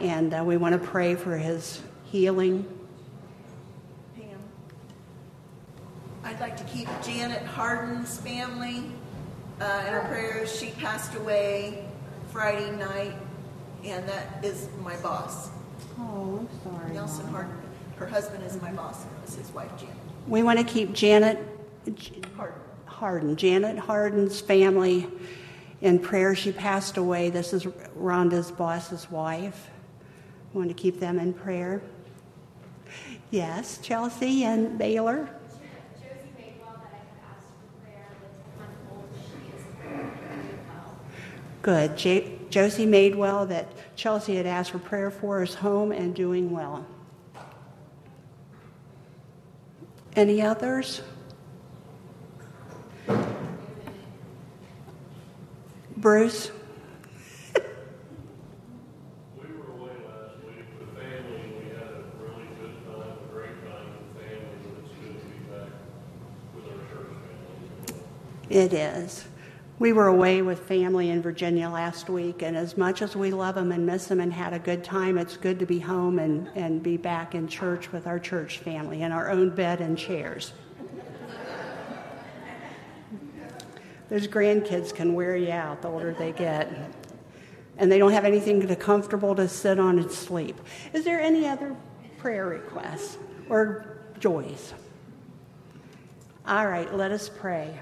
and 0.00 0.32
uh, 0.32 0.42
we 0.42 0.56
want 0.56 0.80
to 0.80 0.88
pray 0.88 1.16
for 1.16 1.36
his 1.36 1.82
healing. 2.04 2.66
Pam. 4.16 4.38
I'd 6.24 6.40
like 6.40 6.56
to 6.56 6.64
keep 6.64 6.88
Janet 7.04 7.42
Harden's 7.42 8.18
family 8.18 8.84
uh, 9.60 9.84
in 9.86 9.92
our 9.92 10.06
prayers. 10.08 10.58
She 10.58 10.70
passed 10.70 11.14
away 11.14 11.84
Friday 12.32 12.70
night, 12.76 13.16
and 13.84 14.08
that 14.08 14.42
is 14.42 14.68
my 14.82 14.96
boss. 14.96 15.50
Oh, 15.98 16.40
I'm 16.40 16.72
sorry. 16.72 16.92
Nelson 16.92 17.26
Harden. 17.28 17.56
Her 17.96 18.06
husband 18.06 18.44
is 18.44 18.60
my 18.60 18.72
boss. 18.72 19.04
It 19.04 19.10
was 19.24 19.34
his 19.36 19.50
wife, 19.52 19.70
Janet 19.78 19.96
We 20.28 20.42
want 20.42 20.58
to 20.58 20.64
keep 20.64 20.92
Janet 20.92 21.38
Harden. 22.36 22.60
Harden, 22.84 23.36
Janet 23.36 23.78
Harden's 23.78 24.40
family 24.40 25.08
in 25.80 25.98
prayer. 25.98 26.34
She 26.34 26.52
passed 26.52 26.96
away. 26.96 27.30
This 27.30 27.52
is 27.52 27.64
Rhonda's 27.64 28.50
boss's 28.50 29.10
wife. 29.10 29.70
We 30.52 30.58
want 30.58 30.70
to 30.70 30.74
keep 30.74 31.00
them 31.00 31.18
in 31.18 31.32
prayer. 31.32 31.82
Yes, 33.30 33.78
Chelsea 33.78 34.44
and 34.44 34.78
Baylor. 34.78 35.28
Josie 35.98 36.30
Madewell 36.38 36.74
that 36.74 36.92
I 36.92 36.98
had 36.98 37.20
asked 37.34 37.52
for 37.58 37.84
prayer 37.84 38.08
with 38.22 38.32
one 38.56 38.68
old, 38.92 39.08
she 39.14 39.56
is 39.56 39.64
very 39.82 40.58
well. 40.68 40.96
Good. 41.62 41.96
J- 41.96 42.35
Josie 42.56 42.86
Madewell 42.86 43.46
that 43.48 43.68
Chelsea 43.96 44.36
had 44.36 44.46
asked 44.46 44.70
for 44.70 44.78
prayer 44.78 45.10
for 45.10 45.42
is 45.42 45.56
home 45.56 45.92
and 45.92 46.14
doing 46.14 46.50
well. 46.50 46.86
Any 50.14 50.40
others? 50.40 51.02
Bruce? 55.98 56.50
We 59.36 59.48
were 59.52 59.72
away 59.72 59.90
last 60.08 60.46
week 60.46 60.64
with 60.80 60.96
family, 60.96 61.40
and 61.42 61.56
we 61.58 61.64
had 61.74 61.82
a 61.82 62.04
really 62.18 62.48
good 62.58 62.86
time, 62.86 63.02
a 63.02 63.32
great 63.34 63.56
time 63.68 63.86
with 63.98 64.16
family, 64.16 64.56
but 64.64 64.72
it's 64.82 64.94
good 64.98 65.20
to 65.20 65.26
be 65.26 65.40
back 65.44 65.72
with 66.54 66.64
our 66.64 66.80
church 66.88 67.12
family 67.20 67.68
as 67.84 67.92
well. 67.92 68.00
It 68.48 68.72
is. 68.72 69.26
We 69.78 69.92
were 69.92 70.06
away 70.06 70.40
with 70.40 70.60
family 70.60 71.10
in 71.10 71.20
Virginia 71.20 71.68
last 71.68 72.08
week, 72.08 72.40
and 72.40 72.56
as 72.56 72.78
much 72.78 73.02
as 73.02 73.14
we 73.14 73.30
love 73.30 73.56
them 73.56 73.72
and 73.72 73.84
miss 73.84 74.06
them 74.06 74.20
and 74.20 74.32
had 74.32 74.54
a 74.54 74.58
good 74.58 74.82
time, 74.82 75.18
it's 75.18 75.36
good 75.36 75.58
to 75.58 75.66
be 75.66 75.78
home 75.78 76.18
and, 76.18 76.48
and 76.54 76.82
be 76.82 76.96
back 76.96 77.34
in 77.34 77.46
church 77.46 77.92
with 77.92 78.06
our 78.06 78.18
church 78.18 78.58
family 78.58 79.02
in 79.02 79.12
our 79.12 79.30
own 79.30 79.50
bed 79.50 79.82
and 79.82 79.98
chairs. 79.98 80.54
Those 84.08 84.26
grandkids 84.26 84.94
can 84.94 85.12
wear 85.12 85.36
you 85.36 85.50
out 85.50 85.82
the 85.82 85.88
older 85.88 86.14
they 86.14 86.32
get, 86.32 86.72
and 87.76 87.92
they 87.92 87.98
don't 87.98 88.12
have 88.12 88.24
anything 88.24 88.66
to 88.66 88.76
comfortable 88.76 89.34
to 89.34 89.46
sit 89.46 89.78
on 89.78 89.98
and 89.98 90.10
sleep. 90.10 90.58
Is 90.94 91.04
there 91.04 91.20
any 91.20 91.46
other 91.46 91.76
prayer 92.16 92.46
requests 92.46 93.18
or 93.50 93.98
joys? 94.20 94.72
All 96.46 96.66
right, 96.66 96.94
let 96.94 97.10
us 97.10 97.28
pray. 97.28 97.78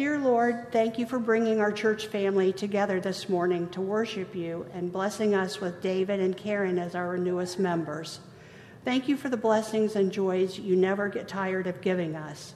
Dear 0.00 0.18
Lord, 0.18 0.72
thank 0.72 0.98
you 0.98 1.04
for 1.04 1.18
bringing 1.18 1.60
our 1.60 1.70
church 1.70 2.06
family 2.06 2.54
together 2.54 3.00
this 3.00 3.28
morning 3.28 3.68
to 3.68 3.82
worship 3.82 4.34
you 4.34 4.64
and 4.72 4.90
blessing 4.90 5.34
us 5.34 5.60
with 5.60 5.82
David 5.82 6.20
and 6.20 6.34
Karen 6.34 6.78
as 6.78 6.94
our 6.94 7.18
newest 7.18 7.58
members. 7.58 8.20
Thank 8.82 9.08
you 9.08 9.18
for 9.18 9.28
the 9.28 9.36
blessings 9.36 9.96
and 9.96 10.10
joys 10.10 10.58
you 10.58 10.74
never 10.74 11.10
get 11.10 11.28
tired 11.28 11.66
of 11.66 11.82
giving 11.82 12.16
us. 12.16 12.54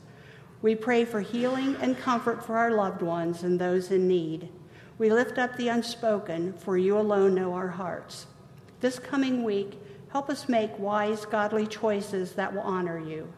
We 0.62 0.74
pray 0.74 1.04
for 1.04 1.20
healing 1.20 1.76
and 1.82 1.98
comfort 1.98 2.42
for 2.42 2.56
our 2.56 2.70
loved 2.70 3.02
ones 3.02 3.42
and 3.42 3.60
those 3.60 3.90
in 3.90 4.08
need. 4.08 4.48
We 4.96 5.10
lift 5.10 5.36
up 5.36 5.54
the 5.58 5.68
unspoken, 5.68 6.54
for 6.54 6.78
you 6.78 6.98
alone 6.98 7.34
know 7.34 7.52
our 7.52 7.68
hearts. 7.68 8.26
This 8.80 8.98
coming 8.98 9.42
week, 9.44 9.78
help 10.08 10.30
us 10.30 10.48
make 10.48 10.78
wise, 10.78 11.26
godly 11.26 11.66
choices 11.66 12.32
that 12.36 12.54
will 12.54 12.62
honor 12.62 12.98
you. 12.98 13.30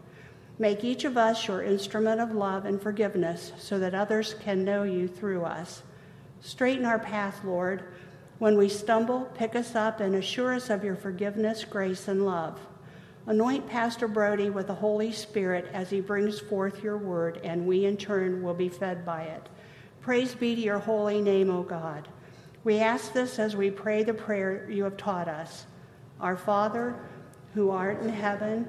Make 0.59 0.85
each 0.85 1.05
of 1.05 1.19
us 1.19 1.47
your 1.47 1.63
instrument 1.63 2.21
of 2.21 2.33
love 2.35 2.65
and 2.65 2.81
forgiveness 2.81 3.53
so 3.59 3.79
that 3.79 3.95
others 3.95 4.35
can 4.41 4.65
know 4.65 4.85
you 4.85 5.07
through 5.07 5.45
us. 5.45 5.83
Straighten 6.41 6.87
our 6.87 6.99
path, 6.99 7.45
Lord. 7.45 7.85
When 8.39 8.57
we 8.57 8.69
stumble, 8.69 9.27
pick 9.35 9.55
us 9.55 9.75
up 9.75 10.01
and 10.01 10.15
assure 10.15 10.55
us 10.55 10.71
of 10.71 10.85
your 10.85 10.97
forgiveness, 10.97 11.65
grace, 11.65 12.09
and 12.09 12.25
love. 12.25 12.59
Anoint 13.27 13.69
Pastor 13.69 14.07
Brody 14.07 14.51
with 14.51 14.69
the 14.69 14.75
Holy 14.75 15.13
Spirit 15.13 15.69
as 15.73 15.91
he 15.91 16.01
brings 16.01 16.39
forth 16.39 16.83
your 16.83 16.97
word, 16.97 17.41
and 17.43 17.67
we 17.67 17.85
in 17.85 17.97
turn 17.97 18.43
will 18.43 18.55
be 18.55 18.69
fed 18.69 19.05
by 19.05 19.23
it. 19.25 19.49
Praise 20.01 20.35
be 20.35 20.55
to 20.55 20.61
your 20.61 20.79
holy 20.79 21.21
name, 21.21 21.51
O 21.51 21.63
God. 21.63 22.09
We 22.63 22.79
ask 22.79 23.13
this 23.13 23.39
as 23.39 23.57
we 23.57 23.71
pray 23.71 24.05
the 24.05 24.15
prayer 24.15 24.71
you 24.71 24.85
have 24.85 24.97
taught 24.97 25.29
us. 25.29 25.67
Our 26.21 26.37
Father, 26.37 26.95
who 27.53 27.71
art 27.71 28.01
in 28.01 28.09
heaven, 28.09 28.69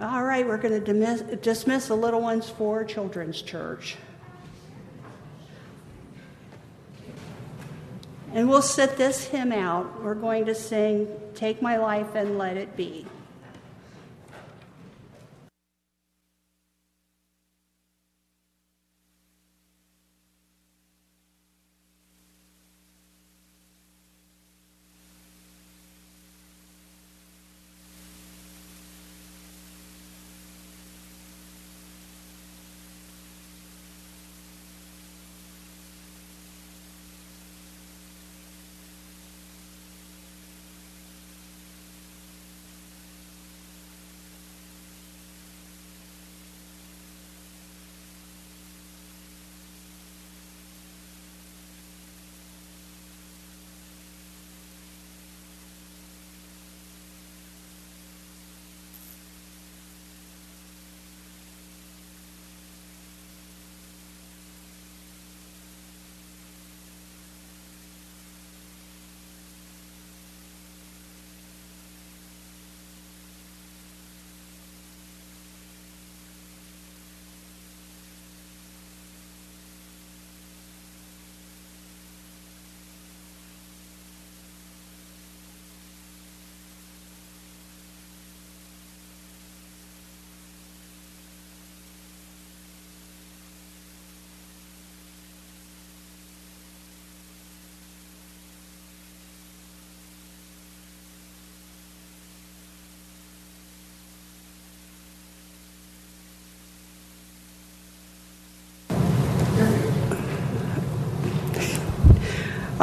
All 0.00 0.24
right, 0.24 0.44
we're 0.44 0.58
going 0.58 0.84
to 0.84 1.36
dismiss, 1.36 1.86
the 1.86 1.94
little 1.94 2.20
ones 2.20 2.48
for 2.48 2.82
Children's 2.82 3.40
Church. 3.40 3.96
And 8.32 8.48
we'll 8.48 8.60
sit 8.60 8.96
this 8.96 9.26
hymn 9.26 9.52
out. 9.52 10.02
We're 10.02 10.16
going 10.16 10.46
to 10.46 10.54
sing, 10.54 11.06
Take 11.36 11.62
My 11.62 11.76
Life 11.76 12.16
and 12.16 12.36
Let 12.36 12.56
It 12.56 12.76
Be. 12.76 13.06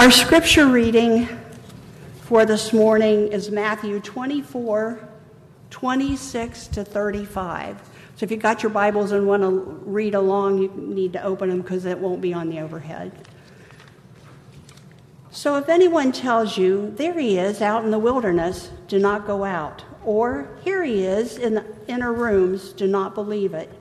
Our 0.01 0.09
scripture 0.09 0.65
reading 0.65 1.29
for 2.21 2.43
this 2.43 2.73
morning 2.73 3.27
is 3.27 3.51
Matthew 3.51 3.99
24, 3.99 4.99
26 5.69 6.67
to 6.69 6.83
35. 6.83 7.77
So 8.15 8.23
if 8.23 8.31
you've 8.31 8.41
got 8.41 8.63
your 8.63 8.71
Bibles 8.71 9.11
and 9.11 9.27
want 9.27 9.43
to 9.43 9.49
read 9.85 10.15
along, 10.15 10.57
you 10.57 10.69
need 10.75 11.13
to 11.13 11.21
open 11.21 11.49
them 11.49 11.61
because 11.61 11.85
it 11.85 11.99
won't 11.99 12.19
be 12.19 12.33
on 12.33 12.49
the 12.49 12.61
overhead. 12.61 13.11
So 15.29 15.57
if 15.57 15.69
anyone 15.69 16.11
tells 16.11 16.57
you, 16.57 16.91
There 16.97 17.19
he 17.19 17.37
is 17.37 17.61
out 17.61 17.85
in 17.85 17.91
the 17.91 17.99
wilderness, 17.99 18.71
do 18.87 18.97
not 18.97 19.27
go 19.27 19.43
out. 19.43 19.83
Or, 20.03 20.49
Here 20.63 20.83
he 20.83 21.03
is 21.03 21.37
in 21.37 21.53
the 21.53 21.65
inner 21.87 22.11
rooms, 22.11 22.73
do 22.73 22.87
not 22.87 23.13
believe 23.13 23.53
it. 23.53 23.71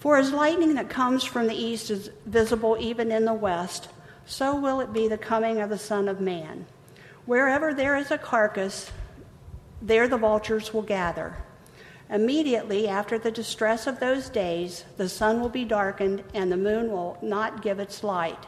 For 0.00 0.18
as 0.18 0.32
lightning 0.32 0.74
that 0.74 0.88
comes 0.88 1.22
from 1.22 1.46
the 1.46 1.54
east 1.54 1.92
is 1.92 2.10
visible 2.26 2.76
even 2.80 3.12
in 3.12 3.24
the 3.24 3.34
west, 3.34 3.88
so 4.28 4.54
will 4.54 4.80
it 4.80 4.92
be 4.92 5.08
the 5.08 5.18
coming 5.18 5.60
of 5.60 5.70
the 5.70 5.78
Son 5.78 6.06
of 6.06 6.20
Man. 6.20 6.66
Wherever 7.24 7.72
there 7.72 7.96
is 7.96 8.10
a 8.10 8.18
carcass, 8.18 8.92
there 9.80 10.06
the 10.06 10.18
vultures 10.18 10.72
will 10.74 10.82
gather. 10.82 11.34
Immediately 12.10 12.88
after 12.88 13.18
the 13.18 13.30
distress 13.30 13.86
of 13.86 14.00
those 14.00 14.28
days, 14.28 14.84
the 14.98 15.08
sun 15.08 15.40
will 15.40 15.48
be 15.48 15.64
darkened 15.64 16.22
and 16.34 16.52
the 16.52 16.56
moon 16.56 16.90
will 16.90 17.18
not 17.22 17.62
give 17.62 17.78
its 17.78 18.04
light. 18.04 18.46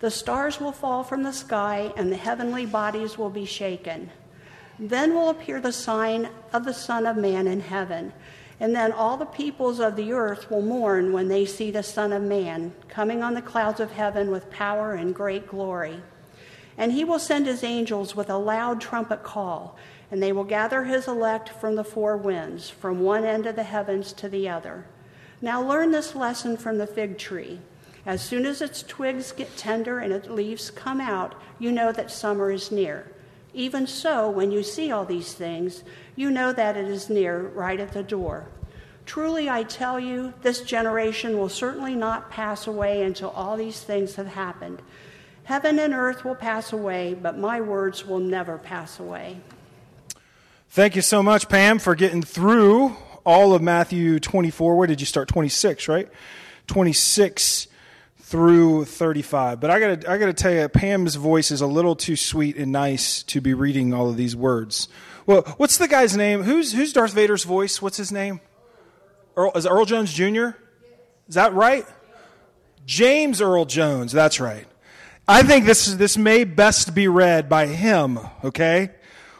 The 0.00 0.10
stars 0.10 0.60
will 0.60 0.72
fall 0.72 1.04
from 1.04 1.22
the 1.22 1.32
sky 1.32 1.92
and 1.96 2.10
the 2.10 2.16
heavenly 2.16 2.66
bodies 2.66 3.16
will 3.16 3.30
be 3.30 3.44
shaken. 3.44 4.10
Then 4.78 5.14
will 5.14 5.30
appear 5.30 5.60
the 5.60 5.72
sign 5.72 6.28
of 6.52 6.64
the 6.64 6.74
Son 6.74 7.06
of 7.06 7.16
Man 7.16 7.46
in 7.46 7.60
heaven. 7.60 8.12
And 8.60 8.76
then 8.76 8.92
all 8.92 9.16
the 9.16 9.24
peoples 9.24 9.80
of 9.80 9.96
the 9.96 10.12
earth 10.12 10.50
will 10.50 10.60
mourn 10.60 11.12
when 11.14 11.28
they 11.28 11.46
see 11.46 11.70
the 11.70 11.82
Son 11.82 12.12
of 12.12 12.22
Man 12.22 12.74
coming 12.88 13.22
on 13.22 13.32
the 13.32 13.40
clouds 13.40 13.80
of 13.80 13.92
heaven 13.92 14.30
with 14.30 14.50
power 14.50 14.92
and 14.92 15.14
great 15.14 15.48
glory. 15.48 16.02
And 16.76 16.92
he 16.92 17.02
will 17.02 17.18
send 17.18 17.46
his 17.46 17.64
angels 17.64 18.14
with 18.14 18.28
a 18.28 18.36
loud 18.36 18.80
trumpet 18.80 19.22
call, 19.22 19.78
and 20.10 20.22
they 20.22 20.32
will 20.32 20.44
gather 20.44 20.84
his 20.84 21.08
elect 21.08 21.48
from 21.48 21.74
the 21.74 21.84
four 21.84 22.18
winds, 22.18 22.68
from 22.68 23.00
one 23.00 23.24
end 23.24 23.46
of 23.46 23.56
the 23.56 23.62
heavens 23.62 24.12
to 24.14 24.28
the 24.28 24.48
other. 24.48 24.84
Now 25.40 25.62
learn 25.62 25.90
this 25.90 26.14
lesson 26.14 26.58
from 26.58 26.76
the 26.76 26.86
fig 26.86 27.16
tree. 27.16 27.60
As 28.04 28.20
soon 28.22 28.44
as 28.44 28.60
its 28.60 28.82
twigs 28.82 29.32
get 29.32 29.56
tender 29.56 30.00
and 30.00 30.12
its 30.12 30.28
leaves 30.28 30.70
come 30.70 31.00
out, 31.00 31.34
you 31.58 31.72
know 31.72 31.92
that 31.92 32.10
summer 32.10 32.50
is 32.50 32.70
near. 32.70 33.10
Even 33.52 33.86
so, 33.86 34.30
when 34.30 34.52
you 34.52 34.62
see 34.62 34.90
all 34.90 35.04
these 35.04 35.32
things, 35.32 35.82
you 36.20 36.30
know 36.30 36.52
that 36.52 36.76
it 36.76 36.86
is 36.86 37.08
near, 37.08 37.40
right 37.40 37.80
at 37.80 37.92
the 37.92 38.02
door. 38.02 38.46
Truly, 39.06 39.48
I 39.48 39.62
tell 39.62 39.98
you, 39.98 40.34
this 40.42 40.60
generation 40.60 41.38
will 41.38 41.48
certainly 41.48 41.94
not 41.94 42.30
pass 42.30 42.66
away 42.66 43.02
until 43.02 43.30
all 43.30 43.56
these 43.56 43.80
things 43.80 44.16
have 44.16 44.26
happened. 44.26 44.82
Heaven 45.44 45.78
and 45.78 45.94
earth 45.94 46.22
will 46.22 46.34
pass 46.34 46.74
away, 46.74 47.14
but 47.14 47.38
my 47.38 47.62
words 47.62 48.04
will 48.06 48.18
never 48.18 48.58
pass 48.58 49.00
away. 49.00 49.40
Thank 50.68 50.94
you 50.94 51.02
so 51.02 51.22
much, 51.22 51.48
Pam, 51.48 51.78
for 51.78 51.94
getting 51.94 52.22
through 52.22 52.94
all 53.24 53.54
of 53.54 53.62
Matthew 53.62 54.20
24. 54.20 54.76
Where 54.76 54.86
did 54.86 55.00
you 55.00 55.06
start? 55.06 55.26
26, 55.26 55.88
right? 55.88 56.08
26 56.66 57.66
through 58.30 58.84
35. 58.84 59.58
But 59.58 59.70
I 59.70 59.80
got 59.80 60.00
to 60.02 60.10
I 60.10 60.16
got 60.16 60.26
to 60.26 60.32
tell 60.32 60.52
you 60.52 60.68
Pam's 60.68 61.16
voice 61.16 61.50
is 61.50 61.60
a 61.60 61.66
little 61.66 61.96
too 61.96 62.14
sweet 62.14 62.56
and 62.56 62.70
nice 62.70 63.24
to 63.24 63.40
be 63.40 63.54
reading 63.54 63.92
all 63.92 64.08
of 64.08 64.16
these 64.16 64.36
words. 64.36 64.88
Well, 65.26 65.42
what's 65.56 65.78
the 65.78 65.88
guy's 65.88 66.16
name? 66.16 66.44
Who's 66.44 66.72
who's 66.72 66.92
Darth 66.92 67.12
Vader's 67.12 67.42
voice? 67.42 67.82
What's 67.82 67.96
his 67.96 68.12
name? 68.12 68.40
Earl 69.36 69.50
is 69.56 69.66
Earl 69.66 69.84
Jones 69.84 70.12
Jr.? 70.12 70.50
Is 71.28 71.34
that 71.34 71.52
right? 71.54 71.84
James 72.86 73.42
Earl 73.42 73.64
Jones, 73.64 74.12
that's 74.12 74.38
right. 74.38 74.66
I 75.26 75.42
think 75.42 75.66
this 75.66 75.86
this 75.94 76.16
may 76.16 76.44
best 76.44 76.94
be 76.94 77.08
read 77.08 77.48
by 77.48 77.66
him, 77.66 78.20
okay? 78.44 78.90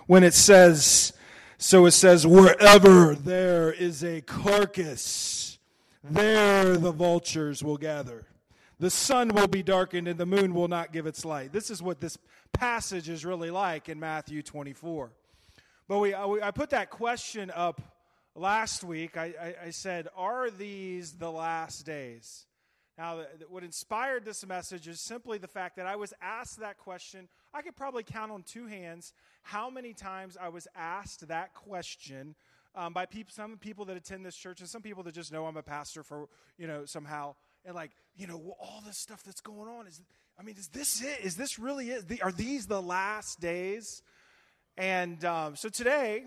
When 0.08 0.24
it 0.24 0.34
says 0.34 1.12
so 1.58 1.86
it 1.86 1.92
says 1.92 2.26
wherever 2.26 3.14
there 3.14 3.72
is 3.72 4.02
a 4.02 4.20
carcass, 4.22 5.58
there 6.02 6.76
the 6.76 6.90
vultures 6.90 7.62
will 7.62 7.78
gather. 7.78 8.24
The 8.80 8.88
sun 8.88 9.34
will 9.34 9.46
be 9.46 9.62
darkened 9.62 10.08
and 10.08 10.18
the 10.18 10.24
moon 10.24 10.54
will 10.54 10.66
not 10.66 10.90
give 10.90 11.06
its 11.06 11.22
light. 11.22 11.52
This 11.52 11.70
is 11.70 11.82
what 11.82 12.00
this 12.00 12.16
passage 12.54 13.10
is 13.10 13.26
really 13.26 13.50
like 13.50 13.90
in 13.90 14.00
Matthew 14.00 14.42
24. 14.42 15.10
But 15.86 15.98
we, 15.98 16.14
I 16.14 16.50
put 16.50 16.70
that 16.70 16.88
question 16.88 17.52
up 17.54 17.82
last 18.34 18.82
week. 18.82 19.18
I, 19.18 19.34
I, 19.38 19.54
I 19.66 19.70
said, 19.70 20.08
Are 20.16 20.48
these 20.48 21.12
the 21.12 21.30
last 21.30 21.84
days? 21.84 22.46
Now, 22.96 23.20
what 23.50 23.64
inspired 23.64 24.24
this 24.24 24.46
message 24.46 24.88
is 24.88 24.98
simply 24.98 25.36
the 25.36 25.46
fact 25.46 25.76
that 25.76 25.86
I 25.86 25.96
was 25.96 26.14
asked 26.22 26.60
that 26.60 26.78
question. 26.78 27.28
I 27.52 27.60
could 27.60 27.76
probably 27.76 28.02
count 28.02 28.32
on 28.32 28.44
two 28.44 28.66
hands 28.66 29.12
how 29.42 29.68
many 29.68 29.92
times 29.92 30.38
I 30.40 30.48
was 30.48 30.66
asked 30.74 31.28
that 31.28 31.52
question 31.52 32.34
um, 32.74 32.94
by 32.94 33.06
some 33.28 33.58
people 33.58 33.84
that 33.86 33.96
attend 33.98 34.24
this 34.24 34.36
church 34.36 34.60
and 34.60 34.68
some 34.68 34.80
people 34.80 35.02
that 35.02 35.12
just 35.12 35.32
know 35.32 35.44
I'm 35.44 35.58
a 35.58 35.62
pastor 35.62 36.02
for, 36.02 36.30
you 36.56 36.66
know, 36.66 36.86
somehow 36.86 37.34
and 37.64 37.74
like 37.74 37.90
you 38.16 38.26
know 38.26 38.56
all 38.60 38.82
this 38.86 38.98
stuff 38.98 39.22
that's 39.22 39.40
going 39.40 39.68
on 39.68 39.86
is 39.86 40.00
i 40.38 40.42
mean 40.42 40.56
is 40.58 40.68
this 40.68 41.02
it? 41.02 41.24
Is 41.24 41.36
this 41.36 41.58
really 41.58 41.90
it? 41.90 42.22
Are 42.22 42.32
these 42.32 42.66
the 42.66 42.80
last 42.80 43.40
days? 43.40 44.02
And 44.76 45.24
um, 45.24 45.56
so 45.56 45.68
today 45.68 46.24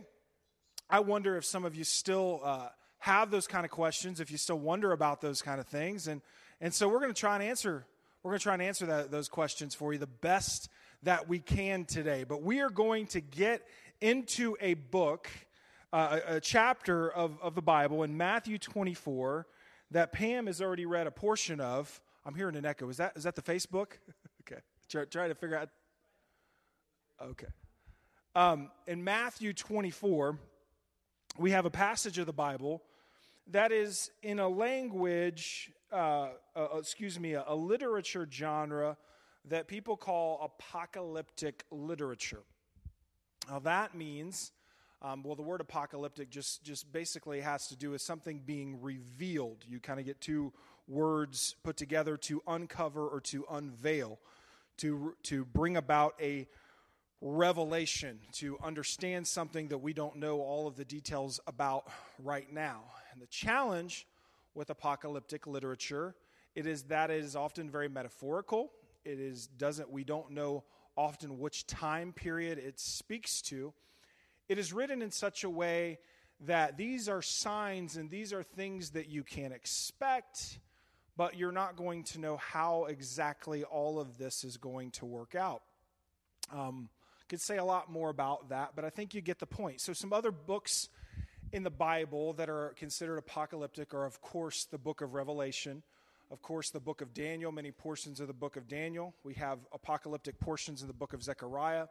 i 0.90 1.00
wonder 1.00 1.38
if 1.38 1.46
some 1.46 1.66
of 1.66 1.76
you 1.76 1.84
still 1.84 2.42
uh, 2.44 2.68
have 3.00 3.32
those 3.32 3.48
kind 3.48 3.66
of 3.66 3.72
questions 3.72 4.20
if 4.20 4.32
you 4.32 4.38
still 4.38 4.60
wonder 4.60 4.92
about 4.92 5.22
those 5.22 5.42
kind 5.42 5.60
of 5.60 5.68
things. 5.68 6.08
And 6.08 6.22
and 6.62 6.74
so 6.74 6.88
we're 6.88 7.00
going 7.00 7.14
to 7.14 7.20
try 7.20 7.36
and 7.36 7.44
answer 7.44 7.86
we're 8.22 8.32
going 8.32 8.40
to 8.40 8.44
try 8.44 8.54
and 8.54 8.62
answer 8.62 8.86
that, 8.86 9.12
those 9.12 9.28
questions 9.28 9.76
for 9.76 9.92
you 9.92 10.00
the 10.00 10.08
best 10.08 10.70
that 11.04 11.28
we 11.28 11.40
can 11.40 11.84
today. 11.84 12.24
But 12.24 12.42
we 12.42 12.62
are 12.62 12.70
going 12.70 13.08
to 13.08 13.20
get 13.20 13.68
into 14.00 14.56
a 14.62 14.76
book 14.76 15.30
uh, 15.92 16.20
a, 16.28 16.36
a 16.36 16.40
chapter 16.42 17.10
of, 17.10 17.38
of 17.42 17.54
the 17.54 17.62
bible 17.62 18.04
in 18.04 18.18
matthew 18.18 18.58
24 18.58 19.46
that 19.94 20.12
Pam 20.12 20.48
has 20.48 20.62
already 20.62 20.86
read 20.86 21.08
a 21.08 21.12
portion 21.12 21.60
of. 21.60 22.02
I'm 22.26 22.36
hearing 22.36 22.56
an 22.56 22.66
echo. 22.66 22.90
Is 22.90 22.98
that 22.98 23.14
is 23.16 23.24
that 23.24 23.36
the 23.36 23.42
Facebook? 23.42 23.94
okay, 24.42 24.62
try, 24.90 25.06
try 25.06 25.28
to 25.28 25.36
figure 25.36 25.58
out. 25.58 25.70
Okay, 27.22 27.48
um, 28.36 28.70
in 28.88 29.04
Matthew 29.04 29.54
24, 29.54 30.38
we 31.38 31.52
have 31.52 31.66
a 31.66 31.70
passage 31.70 32.18
of 32.18 32.26
the 32.26 32.34
Bible 32.34 32.84
that 33.52 33.72
is 33.72 34.10
in 34.22 34.40
a 34.40 34.48
language, 34.48 35.72
uh, 35.92 36.30
uh, 36.56 36.68
excuse 36.78 37.20
me, 37.20 37.34
a, 37.34 37.44
a 37.48 37.56
literature 37.56 38.28
genre 38.30 38.98
that 39.46 39.68
people 39.68 39.98
call 39.98 40.40
apocalyptic 40.42 41.66
literature. 41.70 42.44
Now 43.50 43.60
that 43.60 43.94
means 43.94 44.52
um, 45.04 45.22
well, 45.24 45.36
the 45.36 45.42
word 45.42 45.62
apocalyptic 45.62 46.30
just, 46.30 46.64
just 46.64 46.92
basically 46.92 47.42
has 47.42 47.68
to 47.68 47.76
do 47.76 47.92
with 47.92 48.02
something 48.02 48.42
being 48.46 48.82
revealed. 48.82 49.66
You 49.68 49.80
kind 49.80 50.00
of 50.00 50.06
get 50.06 50.22
two 50.22 50.54
words 50.88 51.56
put 51.64 51.78
together 51.78 52.18
to 52.18 52.42
uncover 52.48 53.08
or 53.08 53.20
to 53.22 53.46
unveil, 53.52 54.20
to, 54.78 55.16
to 55.24 55.46
bring 55.46 55.78
about 55.78 56.16
a 56.22 56.48
revelation, 57.22 58.20
to 58.34 58.58
understand 58.64 59.28
something 59.28 59.68
that 59.70 59.78
we 59.78 59.94
don't 59.94 60.16
know 60.16 60.42
all 60.42 60.68
of 60.68 60.76
the 60.76 60.86
details 60.86 61.40
about 61.48 61.88
right 62.24 62.52
now. 62.52 62.82
And 63.12 63.22
the 63.22 63.28
challenge 63.28 64.08
with 64.56 64.70
apocalyptic 64.70 65.48
literature 65.48 66.16
it 66.56 66.68
is 66.68 66.84
that 66.84 67.10
it 67.10 67.24
is 67.24 67.36
often 67.36 67.70
very 67.70 67.90
metaphorical. 67.90 68.72
It 69.04 69.20
is 69.20 69.48
doesn't 69.48 69.92
we 69.92 70.04
don't 70.04 70.32
know 70.32 70.64
often 70.96 71.40
which 71.40 71.66
time 71.66 72.14
period 72.14 72.60
it 72.60 72.80
speaks 72.80 73.42
to. 73.44 73.74
It 74.50 74.58
is 74.58 74.74
written 74.74 75.02
in 75.02 75.12
such 75.12 75.44
a 75.44 75.50
way 75.50 76.00
that 76.42 76.78
these 76.78 77.08
are 77.08 77.22
signs 77.22 77.96
and 77.96 78.10
these 78.10 78.34
are 78.34 78.44
things 78.44 78.92
that 78.92 79.08
you 79.08 79.24
can 79.24 79.52
expect, 79.52 80.60
but 81.16 81.38
you're 81.38 81.52
not 81.52 81.78
going 81.78 82.04
to 82.04 82.20
know 82.20 82.38
how 82.38 82.86
exactly 82.86 83.64
all 83.64 84.00
of 84.00 84.18
this 84.18 84.44
is 84.44 84.58
going 84.58 84.92
to 84.92 85.06
work 85.06 85.36
out. 85.36 85.62
Um, 86.52 86.90
could 87.34 87.42
say 87.42 87.58
a 87.58 87.66
lot 87.66 87.90
more 87.90 88.10
about 88.10 88.50
that, 88.50 88.74
but 88.76 88.86
I 88.86 88.92
think 88.92 89.16
you 89.16 89.22
get 89.22 89.40
the 89.40 89.48
point. 89.48 89.82
So, 89.82 89.92
some 89.92 90.14
other 90.14 90.32
books 90.32 90.90
in 91.52 91.64
the 91.64 91.72
Bible 91.72 92.34
that 92.34 92.48
are 92.48 92.76
considered 92.78 93.18
apocalyptic 93.18 93.92
are, 93.94 94.06
of 94.06 94.22
course, 94.22 94.66
the 94.66 94.78
book 94.78 95.02
of 95.02 95.16
Revelation. 95.16 95.82
Of 96.30 96.44
course, 96.44 96.70
the 96.70 96.80
book 96.80 97.02
of 97.02 97.12
Daniel, 97.12 97.52
many 97.52 97.72
portions 97.72 98.20
of 98.20 98.28
the 98.28 98.34
book 98.34 98.56
of 98.56 98.68
Daniel. 98.68 99.16
We 99.24 99.34
have 99.34 99.58
apocalyptic 99.72 100.40
portions 100.40 100.82
in 100.82 100.88
the 100.88 100.94
book 100.94 101.14
of 101.14 101.24
Zechariah. 101.24 101.88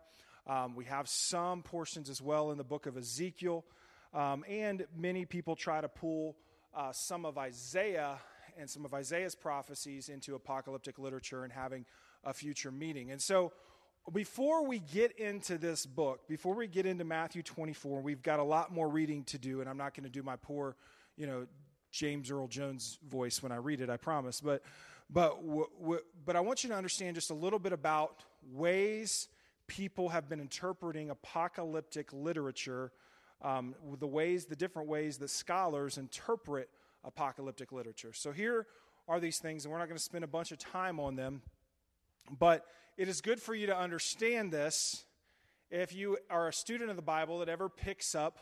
Um, 0.46 0.74
we 0.74 0.84
have 0.86 1.08
some 1.08 1.62
portions 1.62 2.10
as 2.10 2.20
well 2.20 2.50
in 2.50 2.58
the 2.58 2.64
book 2.64 2.86
of 2.86 2.96
Ezekiel. 2.96 3.64
Um, 4.12 4.44
and 4.48 4.86
many 4.96 5.24
people 5.24 5.56
try 5.56 5.80
to 5.80 5.88
pull 5.88 6.36
uh, 6.74 6.92
some 6.92 7.24
of 7.24 7.38
Isaiah 7.38 8.18
and 8.58 8.68
some 8.68 8.84
of 8.84 8.92
Isaiah's 8.92 9.34
prophecies 9.34 10.08
into 10.08 10.34
apocalyptic 10.34 10.98
literature 10.98 11.44
and 11.44 11.52
having 11.52 11.86
a 12.24 12.32
future 12.32 12.70
meeting. 12.70 13.10
And 13.10 13.20
so, 13.20 13.52
before 14.12 14.66
we 14.66 14.80
get 14.80 15.12
into 15.12 15.58
this 15.58 15.86
book, 15.86 16.26
before 16.26 16.54
we 16.54 16.66
get 16.66 16.86
into 16.86 17.04
Matthew 17.04 17.42
24, 17.42 18.00
we've 18.00 18.22
got 18.22 18.40
a 18.40 18.42
lot 18.42 18.72
more 18.72 18.88
reading 18.88 19.22
to 19.24 19.38
do, 19.38 19.60
and 19.60 19.70
I'm 19.70 19.76
not 19.76 19.94
going 19.94 20.02
to 20.02 20.10
do 20.10 20.24
my 20.24 20.34
poor, 20.34 20.74
you 21.16 21.26
know, 21.26 21.46
James 21.92 22.28
Earl 22.28 22.48
Jones 22.48 22.98
voice 23.08 23.44
when 23.44 23.52
I 23.52 23.56
read 23.56 23.80
it, 23.80 23.88
I 23.88 23.96
promise. 23.96 24.40
But, 24.40 24.62
but, 25.08 25.36
w- 25.46 25.68
w- 25.80 26.02
but 26.24 26.34
I 26.34 26.40
want 26.40 26.64
you 26.64 26.70
to 26.70 26.74
understand 26.74 27.14
just 27.14 27.30
a 27.30 27.34
little 27.34 27.60
bit 27.60 27.72
about 27.72 28.24
ways 28.52 29.28
people 29.66 30.10
have 30.10 30.28
been 30.28 30.40
interpreting 30.40 31.10
apocalyptic 31.10 32.12
literature, 32.12 32.92
um, 33.40 33.74
the 33.98 34.06
ways, 34.06 34.46
the 34.46 34.56
different 34.56 34.88
ways 34.88 35.18
that 35.18 35.30
scholars 35.30 35.98
interpret 35.98 36.68
apocalyptic 37.04 37.72
literature. 37.72 38.12
So 38.12 38.32
here 38.32 38.66
are 39.08 39.20
these 39.20 39.38
things, 39.38 39.64
and 39.64 39.72
we're 39.72 39.78
not 39.78 39.88
going 39.88 39.98
to 39.98 40.02
spend 40.02 40.24
a 40.24 40.28
bunch 40.28 40.52
of 40.52 40.58
time 40.58 41.00
on 41.00 41.16
them, 41.16 41.42
but 42.38 42.64
it 42.96 43.08
is 43.08 43.20
good 43.20 43.40
for 43.40 43.54
you 43.54 43.66
to 43.66 43.76
understand 43.76 44.52
this 44.52 45.04
if 45.70 45.94
you 45.94 46.18
are 46.30 46.48
a 46.48 46.52
student 46.52 46.90
of 46.90 46.96
the 46.96 47.02
Bible 47.02 47.38
that 47.38 47.48
ever 47.48 47.68
picks 47.68 48.14
up 48.14 48.38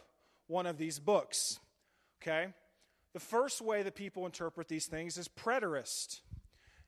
one 0.49 0.67
of 0.67 0.77
these 0.77 0.99
books. 0.99 1.61
Okay? 2.21 2.49
The 3.13 3.21
first 3.21 3.61
way 3.61 3.83
that 3.83 3.95
people 3.95 4.27
interpret 4.27 4.69
these 4.69 4.87
things 4.87 5.17
is 5.17 5.29
preterist. 5.29 6.21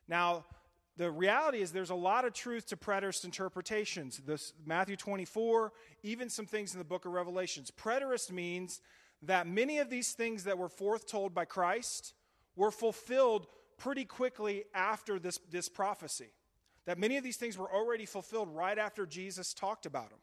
Now, 0.07 0.45
the 0.95 1.09
reality 1.09 1.61
is 1.61 1.71
there's 1.71 1.89
a 1.89 1.95
lot 1.95 2.23
of 2.23 2.33
truth 2.33 2.67
to 2.67 2.77
preterist 2.77 3.25
interpretations. 3.25 4.21
This 4.25 4.53
Matthew 4.65 4.95
24, 4.95 5.73
even 6.03 6.29
some 6.29 6.45
things 6.45 6.73
in 6.73 6.79
the 6.79 6.85
book 6.85 7.05
of 7.05 7.13
Revelations. 7.13 7.71
Preterist 7.71 8.31
means 8.31 8.79
that 9.23 9.47
many 9.47 9.79
of 9.79 9.89
these 9.89 10.11
things 10.11 10.43
that 10.43 10.57
were 10.57 10.69
foretold 10.69 11.33
by 11.33 11.45
Christ 11.45 12.13
were 12.55 12.71
fulfilled 12.71 13.47
pretty 13.77 14.05
quickly 14.05 14.65
after 14.73 15.17
this, 15.17 15.39
this 15.49 15.67
prophecy. 15.67 16.29
That 16.85 16.99
many 16.99 17.17
of 17.17 17.23
these 17.23 17.37
things 17.37 17.57
were 17.57 17.71
already 17.73 18.05
fulfilled 18.05 18.49
right 18.53 18.77
after 18.77 19.05
Jesus 19.05 19.53
talked 19.53 19.85
about 19.85 20.09
them. 20.09 20.19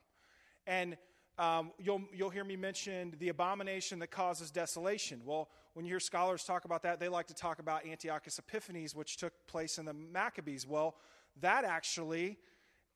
And 0.66 0.96
um, 1.38 1.72
you'll, 1.78 2.02
you'll 2.12 2.30
hear 2.30 2.44
me 2.44 2.56
mention 2.56 3.14
the 3.18 3.30
abomination 3.30 3.98
that 4.00 4.10
causes 4.10 4.50
desolation. 4.50 5.22
Well, 5.24 5.48
when 5.74 5.84
you 5.84 5.92
hear 5.92 6.00
scholars 6.00 6.44
talk 6.44 6.64
about 6.64 6.82
that, 6.82 6.98
they 6.98 7.08
like 7.08 7.28
to 7.28 7.34
talk 7.34 7.58
about 7.58 7.86
Antiochus 7.86 8.38
Epiphanes, 8.38 8.94
which 8.94 9.16
took 9.16 9.32
place 9.46 9.78
in 9.78 9.84
the 9.84 9.92
Maccabees. 9.92 10.66
Well, 10.66 10.96
that 11.40 11.64
actually, 11.64 12.38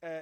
uh, 0.03 0.21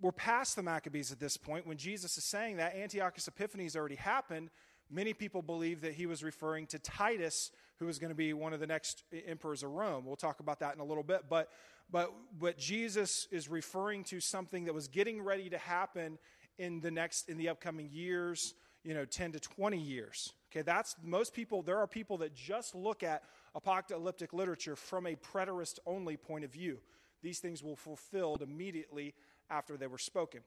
we're 0.00 0.12
past 0.12 0.54
the 0.56 0.62
Maccabees 0.62 1.10
at 1.10 1.18
this 1.18 1.36
point. 1.36 1.66
When 1.66 1.76
Jesus 1.76 2.16
is 2.16 2.24
saying 2.24 2.58
that, 2.58 2.76
Antiochus 2.76 3.26
Epiphanes 3.26 3.74
already 3.74 3.96
happened. 3.96 4.50
Many 4.90 5.12
people 5.12 5.42
believe 5.42 5.80
that 5.80 5.94
he 5.94 6.06
was 6.06 6.22
referring 6.22 6.66
to 6.68 6.78
Titus, 6.78 7.50
who 7.78 7.86
was 7.86 7.98
going 7.98 8.10
to 8.10 8.16
be 8.16 8.32
one 8.32 8.52
of 8.52 8.60
the 8.60 8.66
next 8.66 9.02
emperors 9.26 9.62
of 9.62 9.70
Rome. 9.70 10.04
We'll 10.06 10.16
talk 10.16 10.40
about 10.40 10.60
that 10.60 10.74
in 10.74 10.80
a 10.80 10.84
little 10.84 11.02
bit. 11.02 11.22
But, 11.28 11.48
but, 11.90 12.12
but 12.38 12.58
Jesus 12.58 13.26
is 13.32 13.48
referring 13.48 14.04
to 14.04 14.20
something 14.20 14.66
that 14.66 14.74
was 14.74 14.86
getting 14.86 15.20
ready 15.20 15.50
to 15.50 15.58
happen 15.58 16.18
in 16.58 16.80
the 16.80 16.90
next 16.90 17.28
in 17.28 17.38
the 17.38 17.48
upcoming 17.48 17.88
years 17.90 18.54
you 18.84 18.94
know 18.94 19.04
10 19.04 19.32
to 19.32 19.40
20 19.40 19.78
years. 19.78 20.32
Okay 20.50 20.62
that's 20.62 20.96
most 21.02 21.32
people 21.32 21.62
there 21.62 21.78
are 21.78 21.86
people 21.86 22.18
that 22.18 22.34
just 22.34 22.74
look 22.74 23.02
at 23.02 23.22
apocalyptic 23.54 24.32
literature 24.32 24.76
from 24.76 25.06
a 25.06 25.14
preterist 25.16 25.78
only 25.86 26.16
point 26.16 26.44
of 26.44 26.52
view. 26.52 26.78
These 27.22 27.38
things 27.38 27.62
will 27.62 27.76
fulfilled 27.76 28.42
immediately 28.42 29.14
after 29.50 29.76
they 29.76 29.86
were 29.86 29.98
spoken. 29.98 30.40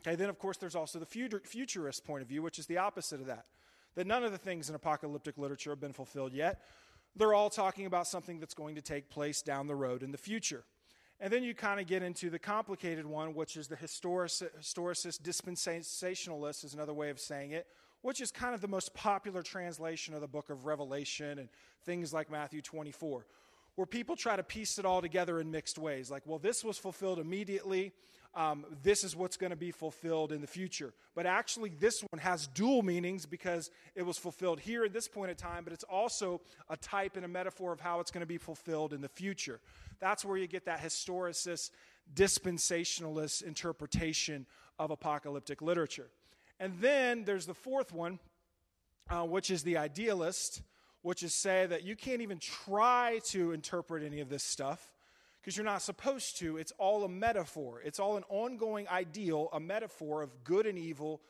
Okay 0.00 0.14
then 0.14 0.28
of 0.28 0.38
course 0.38 0.56
there's 0.56 0.76
also 0.76 0.98
the 0.98 1.40
futurist 1.44 2.04
point 2.04 2.22
of 2.22 2.28
view 2.28 2.42
which 2.42 2.58
is 2.58 2.66
the 2.66 2.78
opposite 2.78 3.20
of 3.20 3.26
that 3.26 3.46
that 3.94 4.06
none 4.06 4.22
of 4.22 4.30
the 4.30 4.38
things 4.38 4.68
in 4.68 4.74
apocalyptic 4.74 5.38
literature 5.38 5.70
have 5.70 5.80
been 5.80 5.92
fulfilled 5.92 6.32
yet. 6.32 6.62
They're 7.16 7.34
all 7.34 7.50
talking 7.50 7.86
about 7.86 8.06
something 8.06 8.38
that's 8.38 8.54
going 8.54 8.76
to 8.76 8.82
take 8.82 9.10
place 9.10 9.42
down 9.42 9.66
the 9.66 9.74
road 9.74 10.02
in 10.02 10.12
the 10.12 10.18
future 10.18 10.64
and 11.20 11.32
then 11.32 11.42
you 11.42 11.54
kind 11.54 11.80
of 11.80 11.86
get 11.86 12.02
into 12.02 12.30
the 12.30 12.38
complicated 12.38 13.06
one, 13.06 13.34
which 13.34 13.56
is 13.56 13.68
the 13.68 13.76
historicist, 13.76 14.50
historicist 14.60 15.20
dispensationalist, 15.22 16.64
is 16.64 16.74
another 16.74 16.94
way 16.94 17.10
of 17.10 17.18
saying 17.18 17.52
it, 17.52 17.66
which 18.02 18.20
is 18.20 18.30
kind 18.30 18.54
of 18.54 18.60
the 18.60 18.68
most 18.68 18.94
popular 18.94 19.42
translation 19.42 20.14
of 20.14 20.20
the 20.20 20.28
book 20.28 20.50
of 20.50 20.64
Revelation 20.64 21.38
and 21.38 21.48
things 21.84 22.12
like 22.12 22.30
Matthew 22.30 22.62
24 22.62 23.26
where 23.78 23.86
people 23.86 24.16
try 24.16 24.34
to 24.34 24.42
piece 24.42 24.80
it 24.80 24.84
all 24.84 25.00
together 25.00 25.38
in 25.38 25.52
mixed 25.52 25.78
ways. 25.78 26.10
Like, 26.10 26.24
well, 26.26 26.40
this 26.40 26.64
was 26.64 26.76
fulfilled 26.76 27.20
immediately. 27.20 27.92
Um, 28.34 28.66
this 28.82 29.04
is 29.04 29.16
what's 29.16 29.36
going 29.36 29.50
to 29.50 29.56
be 29.56 29.70
fulfilled 29.70 30.32
in 30.32 30.40
the 30.40 30.46
future. 30.46 30.92
But 31.14 31.26
actually, 31.26 31.70
this 31.70 32.04
one 32.10 32.20
has 32.20 32.46
dual 32.46 32.82
meanings 32.82 33.26
because 33.26 33.70
it 33.94 34.02
was 34.02 34.18
fulfilled 34.18 34.60
here 34.60 34.84
at 34.84 34.92
this 34.92 35.08
point 35.08 35.30
in 35.30 35.36
time, 35.36 35.64
but 35.64 35.72
it's 35.72 35.84
also 35.84 36.40
a 36.68 36.76
type 36.76 37.16
and 37.16 37.24
a 37.24 37.28
metaphor 37.28 37.72
of 37.72 37.80
how 37.80 38.00
it's 38.00 38.10
going 38.10 38.20
to 38.20 38.26
be 38.26 38.38
fulfilled 38.38 38.92
in 38.92 39.00
the 39.00 39.08
future. 39.08 39.60
That's 39.98 40.24
where 40.24 40.36
you 40.36 40.46
get 40.46 40.66
that 40.66 40.80
historicist, 40.80 41.70
dispensationalist 42.14 43.42
interpretation 43.42 44.46
of 44.78 44.90
apocalyptic 44.90 45.60
literature. 45.62 46.10
And 46.60 46.74
then 46.80 47.24
there's 47.24 47.46
the 47.46 47.54
fourth 47.54 47.92
one, 47.92 48.18
uh, 49.10 49.24
which 49.24 49.50
is 49.50 49.62
the 49.62 49.78
idealist 49.78 50.62
which 51.02 51.22
is 51.22 51.34
say 51.34 51.66
that 51.66 51.84
you 51.84 51.96
can't 51.96 52.20
even 52.22 52.38
try 52.38 53.20
to 53.24 53.52
interpret 53.52 54.02
any 54.02 54.20
of 54.20 54.28
this 54.28 54.42
stuff 54.42 54.92
because 55.40 55.56
you're 55.56 55.64
not 55.64 55.82
supposed 55.82 56.38
to. 56.38 56.56
It's 56.56 56.72
all 56.78 57.04
a 57.04 57.08
metaphor, 57.08 57.80
it's 57.84 57.98
all 57.98 58.16
an 58.16 58.24
ongoing 58.28 58.88
ideal, 58.88 59.48
a 59.52 59.60
metaphor 59.60 60.22
of 60.22 60.44
good 60.44 60.66
and 60.66 60.78
evil. 60.78 61.20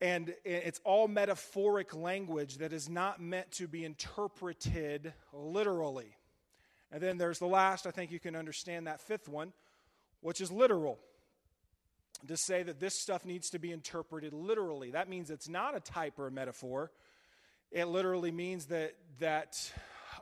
And 0.00 0.34
it's 0.44 0.80
all 0.84 1.08
metaphoric 1.08 1.94
language 1.94 2.58
that 2.58 2.72
is 2.72 2.88
not 2.88 3.22
meant 3.22 3.52
to 3.52 3.68
be 3.68 3.84
interpreted 3.84 5.14
literally. 5.32 6.16
And 6.90 7.00
then 7.00 7.16
there's 7.16 7.38
the 7.38 7.46
last, 7.46 7.86
I 7.86 7.90
think 7.90 8.10
you 8.10 8.20
can 8.20 8.36
understand 8.36 8.86
that 8.86 9.00
fifth 9.00 9.28
one, 9.28 9.52
which 10.20 10.40
is 10.40 10.50
literal. 10.50 10.98
To 12.28 12.36
say 12.36 12.62
that 12.62 12.80
this 12.80 13.00
stuff 13.00 13.24
needs 13.24 13.50
to 13.50 13.58
be 13.58 13.70
interpreted 13.70 14.32
literally. 14.32 14.90
That 14.90 15.08
means 15.08 15.30
it's 15.30 15.48
not 15.48 15.76
a 15.76 15.80
type 15.80 16.18
or 16.18 16.26
a 16.26 16.30
metaphor, 16.30 16.90
it 17.70 17.86
literally 17.86 18.30
means 18.30 18.66
that, 18.66 18.94
that 19.18 19.72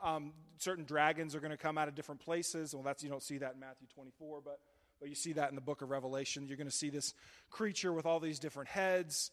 um, 0.02 0.32
certain 0.58 0.84
dragons 0.84 1.34
are 1.34 1.40
going 1.40 1.50
to 1.50 1.56
come 1.56 1.78
out 1.78 1.88
of 1.88 1.94
different 1.94 2.20
places. 2.20 2.74
Well, 2.74 2.82
that's, 2.82 3.02
you 3.02 3.08
don't 3.08 3.22
see 3.22 3.38
that 3.38 3.54
in 3.54 3.60
Matthew 3.60 3.86
24, 3.94 4.40
but, 4.44 4.58
but 5.00 5.08
you 5.08 5.14
see 5.14 5.32
that 5.34 5.48
in 5.50 5.54
the 5.54 5.60
book 5.60 5.82
of 5.82 5.90
Revelation. 5.90 6.46
You're 6.46 6.56
going 6.56 6.68
to 6.68 6.76
see 6.76 6.90
this 6.90 7.14
creature 7.50 7.92
with 7.92 8.06
all 8.06 8.20
these 8.20 8.38
different 8.38 8.68
heads, 8.68 9.30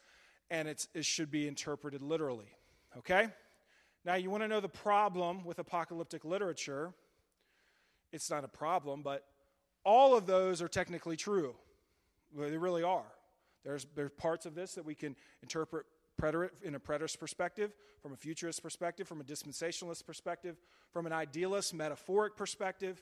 and 0.49 0.67
it 0.67 0.87
should 1.01 1.31
be 1.31 1.47
interpreted 1.47 2.01
literally. 2.01 2.49
Okay? 2.97 3.27
Now, 4.05 4.15
you 4.15 4.29
want 4.29 4.43
to 4.43 4.47
know 4.47 4.59
the 4.59 4.69
problem 4.69 5.43
with 5.43 5.59
apocalyptic 5.59 6.23
literature? 6.23 6.93
It's 8.11 8.29
not 8.29 8.43
a 8.43 8.47
problem, 8.47 9.01
but 9.01 9.25
all 9.83 10.15
of 10.15 10.25
those 10.25 10.61
are 10.61 10.67
technically 10.67 11.15
true. 11.15 11.55
They 12.35 12.57
really 12.57 12.83
are. 12.83 13.05
There's, 13.63 13.85
there's 13.95 14.11
parts 14.11 14.45
of 14.45 14.55
this 14.55 14.75
that 14.75 14.85
we 14.85 14.95
can 14.95 15.15
interpret 15.41 15.85
preterist, 16.19 16.61
in 16.63 16.75
a 16.75 16.79
preterist 16.79 17.19
perspective, 17.19 17.71
from 18.01 18.13
a 18.13 18.15
futurist 18.17 18.61
perspective, 18.61 19.07
from 19.07 19.21
a 19.21 19.23
dispensationalist 19.23 20.05
perspective, 20.05 20.57
from 20.91 21.05
an 21.05 21.13
idealist, 21.13 21.73
metaphoric 21.73 22.35
perspective, 22.35 23.01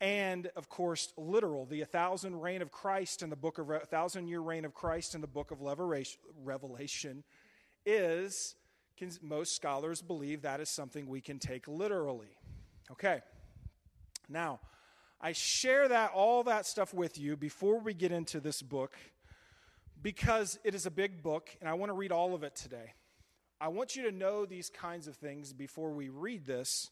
and 0.00 0.48
of 0.56 0.68
course, 0.68 1.12
literal. 1.16 1.64
The 1.64 1.84
thousand 1.84 2.40
reign 2.40 2.62
of 2.62 2.70
Christ 2.70 3.22
in 3.22 3.30
the 3.30 3.36
book 3.36 3.58
of 3.58 3.70
a 3.70 3.80
thousand 3.80 4.28
year 4.28 4.40
reign 4.40 4.64
of 4.64 4.74
Christ 4.74 5.14
in 5.14 5.20
the 5.20 5.26
book 5.26 5.50
of 5.50 5.60
Revelation 6.44 7.24
is 7.84 8.54
most 9.22 9.54
scholars 9.54 10.02
believe 10.02 10.42
that 10.42 10.60
is 10.60 10.70
something 10.70 11.06
we 11.06 11.20
can 11.20 11.38
take 11.38 11.68
literally. 11.68 12.36
Okay. 12.90 13.20
Now, 14.28 14.60
I 15.20 15.32
share 15.32 15.88
that 15.88 16.12
all 16.14 16.44
that 16.44 16.66
stuff 16.66 16.92
with 16.92 17.18
you 17.18 17.36
before 17.36 17.78
we 17.78 17.94
get 17.94 18.12
into 18.12 18.40
this 18.40 18.62
book 18.62 18.96
because 20.06 20.56
it 20.62 20.72
is 20.72 20.86
a 20.86 20.90
big 20.92 21.20
book 21.20 21.50
and 21.60 21.68
I 21.68 21.74
want 21.74 21.90
to 21.90 21.94
read 21.94 22.12
all 22.12 22.32
of 22.32 22.44
it 22.44 22.54
today. 22.54 22.92
I 23.60 23.66
want 23.66 23.96
you 23.96 24.04
to 24.04 24.12
know 24.12 24.46
these 24.46 24.70
kinds 24.70 25.08
of 25.08 25.16
things 25.16 25.52
before 25.52 25.90
we 25.90 26.10
read 26.10 26.46
this 26.46 26.90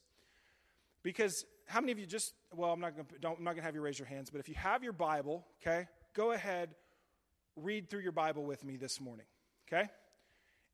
because 1.05 1.44
how 1.66 1.81
many 1.81 1.92
of 1.92 2.00
you 2.00 2.07
just 2.07 2.33
well 2.57 2.72
I'm 2.72 2.81
not 2.81 2.96
going 2.96 3.07
to 3.07 3.29
I'm 3.29 3.44
not 3.44 3.53
going 3.53 3.59
to 3.59 3.62
have 3.62 3.77
you 3.77 3.83
raise 3.83 4.00
your 4.00 4.09
hands 4.09 4.31
but 4.31 4.40
if 4.40 4.48
you 4.48 4.57
have 4.57 4.83
your 4.83 4.92
Bible, 4.92 5.46
okay? 5.62 5.87
Go 6.12 6.33
ahead 6.33 6.70
read 7.55 7.88
through 7.88 8.00
your 8.00 8.11
Bible 8.11 8.42
with 8.42 8.64
me 8.64 8.77
this 8.77 9.00
morning, 9.00 9.27
okay? 9.68 9.88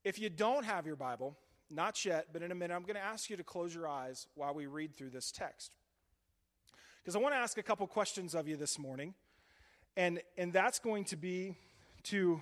If 0.03 0.17
you 0.17 0.31
don't 0.31 0.65
have 0.65 0.87
your 0.87 0.95
Bible, 0.95 1.37
not 1.69 2.03
yet, 2.03 2.29
but 2.33 2.41
in 2.41 2.51
a 2.51 2.55
minute 2.55 2.73
I'm 2.73 2.81
going 2.81 2.95
to 2.95 3.03
ask 3.03 3.29
you 3.29 3.37
to 3.37 3.43
close 3.43 3.75
your 3.75 3.87
eyes 3.87 4.25
while 4.33 4.55
we 4.55 4.65
read 4.65 4.97
through 4.97 5.11
this 5.11 5.31
text. 5.31 5.77
Because 7.03 7.15
I 7.15 7.19
want 7.19 7.35
to 7.35 7.39
ask 7.39 7.59
a 7.59 7.63
couple 7.63 7.85
questions 7.85 8.33
of 8.33 8.47
you 8.47 8.57
this 8.57 8.79
morning. 8.79 9.13
And 9.95 10.23
and 10.39 10.51
that's 10.51 10.79
going 10.79 11.03
to 11.05 11.17
be 11.17 11.55
to 12.05 12.41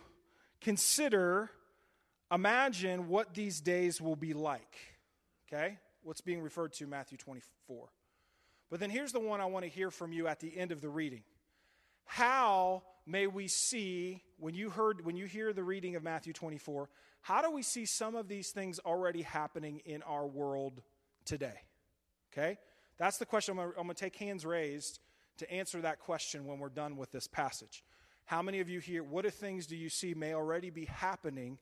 consider, 0.62 1.50
imagine 2.32 3.08
what 3.08 3.34
these 3.34 3.62
days 3.62 4.02
will 4.02 4.16
be 4.16 4.34
like. 4.34 4.78
Okay? 5.48 5.78
What's 6.04 6.22
being 6.22 6.42
referred 6.42 6.74
to 6.74 6.88
Matthew 6.88 7.18
24. 7.18 7.90
But 8.70 8.80
then 8.80 8.90
here's 8.90 9.12
the 9.12 9.20
one 9.20 9.42
I 9.42 9.46
want 9.46 9.66
to 9.66 9.70
hear 9.70 9.90
from 9.92 10.12
you 10.12 10.28
at 10.28 10.40
the 10.40 10.56
end 10.58 10.72
of 10.72 10.82
the 10.82 10.90
reading. 10.90 11.24
How 12.06 12.84
may 13.06 13.28
we 13.28 13.48
see 13.48 14.24
when 14.38 14.54
you 14.54 14.70
heard 14.70 15.06
when 15.06 15.16
you 15.16 15.26
hear 15.26 15.54
the 15.54 15.64
reading 15.64 15.96
of 15.96 16.04
Matthew 16.04 16.34
24, 16.34 16.90
how 17.22 17.42
do 17.42 17.52
we 17.52 17.64
see 17.64 17.86
some 17.86 18.16
of 18.16 18.28
these 18.28 18.50
things 18.52 18.80
already 18.80 19.24
happening 19.24 19.82
in 19.86 20.02
our 20.04 20.26
world 20.26 20.82
today? 21.26 21.62
Okay? 22.32 22.58
That's 22.98 23.18
the 23.18 23.26
question. 23.26 23.58
I'm 23.58 23.74
going 23.74 23.88
to 23.90 23.94
take 23.94 24.16
hands 24.16 24.46
raised 24.46 25.00
to 25.38 25.52
answer 25.52 25.82
that 25.82 26.00
question 26.00 26.46
when 26.46 26.60
we're 26.60 26.70
done 26.70 26.98
with 26.98 27.12
this 27.12 27.28
passage. 27.28 27.84
How 28.30 28.44
many 28.44 28.60
of 28.60 28.70
you 28.70 28.80
here, 28.80 29.02
what 29.02 29.26
are 29.26 29.32
things 29.32 29.66
do 29.66 29.76
you 29.76 29.90
see 29.90 30.14
may 30.14 30.36
already 30.36 30.70
be 30.70 30.86
happening 30.86 31.58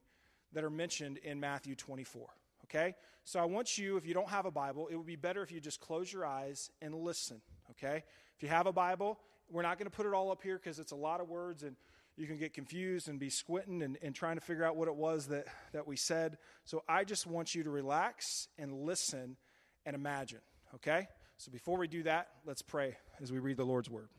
that 0.51 0.65
are 0.65 0.69
mentioned 0.69 1.17
in 1.19 1.39
Matthew 1.39 1.75
24? 1.75 2.27
Okay? 2.65 2.93
So 3.23 3.39
I 3.39 3.45
want 3.45 3.77
you, 3.77 3.95
if 3.95 4.05
you 4.05 4.13
don't 4.13 4.27
have 4.27 4.45
a 4.45 4.51
Bible, 4.51 4.89
it 4.91 4.97
would 4.97 5.05
be 5.05 5.15
better 5.15 5.41
if 5.41 5.49
you 5.49 5.61
just 5.61 5.79
close 5.79 6.11
your 6.11 6.25
eyes 6.25 6.69
and 6.81 6.93
listen. 6.93 7.39
Okay? 7.71 8.03
If 8.35 8.43
you 8.43 8.49
have 8.49 8.67
a 8.67 8.73
Bible 8.73 9.17
We're 9.49 9.61
not 9.61 9.79
going 9.79 9.89
to 9.89 9.95
put 9.95 10.07
it 10.07 10.13
all 10.13 10.29
up 10.29 10.43
here 10.43 10.59
because 10.61 10.77
it's 10.77 10.91
a 10.91 10.97
lot 10.97 11.21
of 11.21 11.29
words 11.29 11.63
and 11.63 11.77
you 12.17 12.27
can 12.27 12.35
get 12.35 12.53
confused 12.53 13.07
and 13.07 13.17
be 13.17 13.29
squinting 13.29 13.81
and, 13.81 13.97
and 14.01 14.13
trying 14.13 14.35
to 14.35 14.41
figure 14.41 14.65
out 14.65 14.75
what 14.75 14.89
it 14.89 14.95
was 14.95 15.27
that, 15.27 15.45
that 15.71 15.87
we 15.87 15.95
said. 15.95 16.37
So 16.65 16.83
I 16.89 17.05
just 17.05 17.25
want 17.25 17.55
you 17.55 17.63
to 17.63 17.69
relax 17.69 18.49
and 18.57 18.73
listen 18.73 19.37
and 19.85 19.95
imagine, 19.95 20.41
okay? 20.75 21.07
So 21.37 21.49
before 21.49 21.77
we 21.77 21.87
do 21.87 22.03
that, 22.03 22.27
let's 22.45 22.61
pray 22.61 22.97
as 23.21 23.31
we 23.31 23.39
read 23.39 23.55
the 23.55 23.63
Lord's 23.63 23.89
word. 23.89 24.09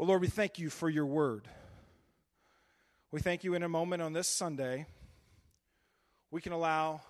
Well, 0.00 0.08
Lord, 0.08 0.22
we 0.22 0.28
thank 0.28 0.58
you 0.58 0.70
for 0.70 0.88
your 0.88 1.04
word. 1.04 1.46
We 3.12 3.20
thank 3.20 3.44
you 3.44 3.52
in 3.52 3.62
a 3.62 3.68
moment 3.68 4.00
on 4.00 4.14
this 4.14 4.28
Sunday. 4.28 4.86
We 6.30 6.40
can 6.40 6.52
allow 6.52 7.02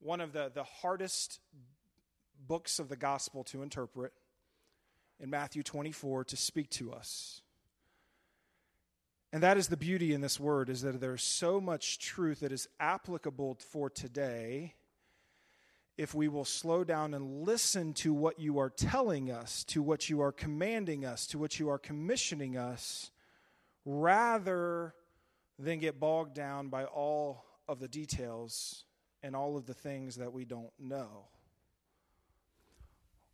one 0.00 0.20
of 0.20 0.32
the, 0.32 0.50
the 0.52 0.64
hardest 0.64 1.38
books 2.48 2.80
of 2.80 2.88
the 2.88 2.96
gospel 2.96 3.44
to 3.44 3.62
interpret 3.62 4.12
in 5.20 5.30
Matthew 5.30 5.62
24 5.62 6.24
to 6.24 6.36
speak 6.36 6.68
to 6.70 6.92
us. 6.92 7.42
And 9.32 9.40
that 9.44 9.56
is 9.56 9.68
the 9.68 9.76
beauty 9.76 10.12
in 10.12 10.20
this 10.20 10.40
word 10.40 10.68
is 10.68 10.82
that 10.82 11.00
there's 11.00 11.22
so 11.22 11.60
much 11.60 12.00
truth 12.00 12.40
that 12.40 12.50
is 12.50 12.66
applicable 12.80 13.56
for 13.70 13.88
today 13.88 14.74
if 15.98 16.14
we 16.14 16.28
will 16.28 16.44
slow 16.44 16.84
down 16.84 17.12
and 17.12 17.42
listen 17.44 17.92
to 17.92 18.14
what 18.14 18.38
you 18.38 18.58
are 18.58 18.70
telling 18.70 19.30
us, 19.30 19.64
to 19.64 19.82
what 19.82 20.08
you 20.08 20.20
are 20.20 20.32
commanding 20.32 21.04
us, 21.04 21.26
to 21.26 21.38
what 21.38 21.58
you 21.58 21.68
are 21.68 21.78
commissioning 21.78 22.56
us, 22.56 23.10
rather 23.84 24.94
than 25.58 25.80
get 25.80 25.98
bogged 25.98 26.34
down 26.34 26.68
by 26.68 26.84
all 26.84 27.44
of 27.68 27.80
the 27.80 27.88
details 27.88 28.84
and 29.24 29.34
all 29.34 29.56
of 29.56 29.66
the 29.66 29.74
things 29.74 30.16
that 30.16 30.32
we 30.32 30.44
don't 30.44 30.70
know. 30.78 31.26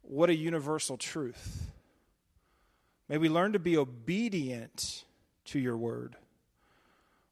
What 0.00 0.30
a 0.30 0.34
universal 0.34 0.96
truth. 0.96 1.70
May 3.08 3.18
we 3.18 3.28
learn 3.28 3.52
to 3.52 3.58
be 3.58 3.76
obedient 3.76 5.04
to 5.46 5.58
your 5.58 5.76
word 5.76 6.16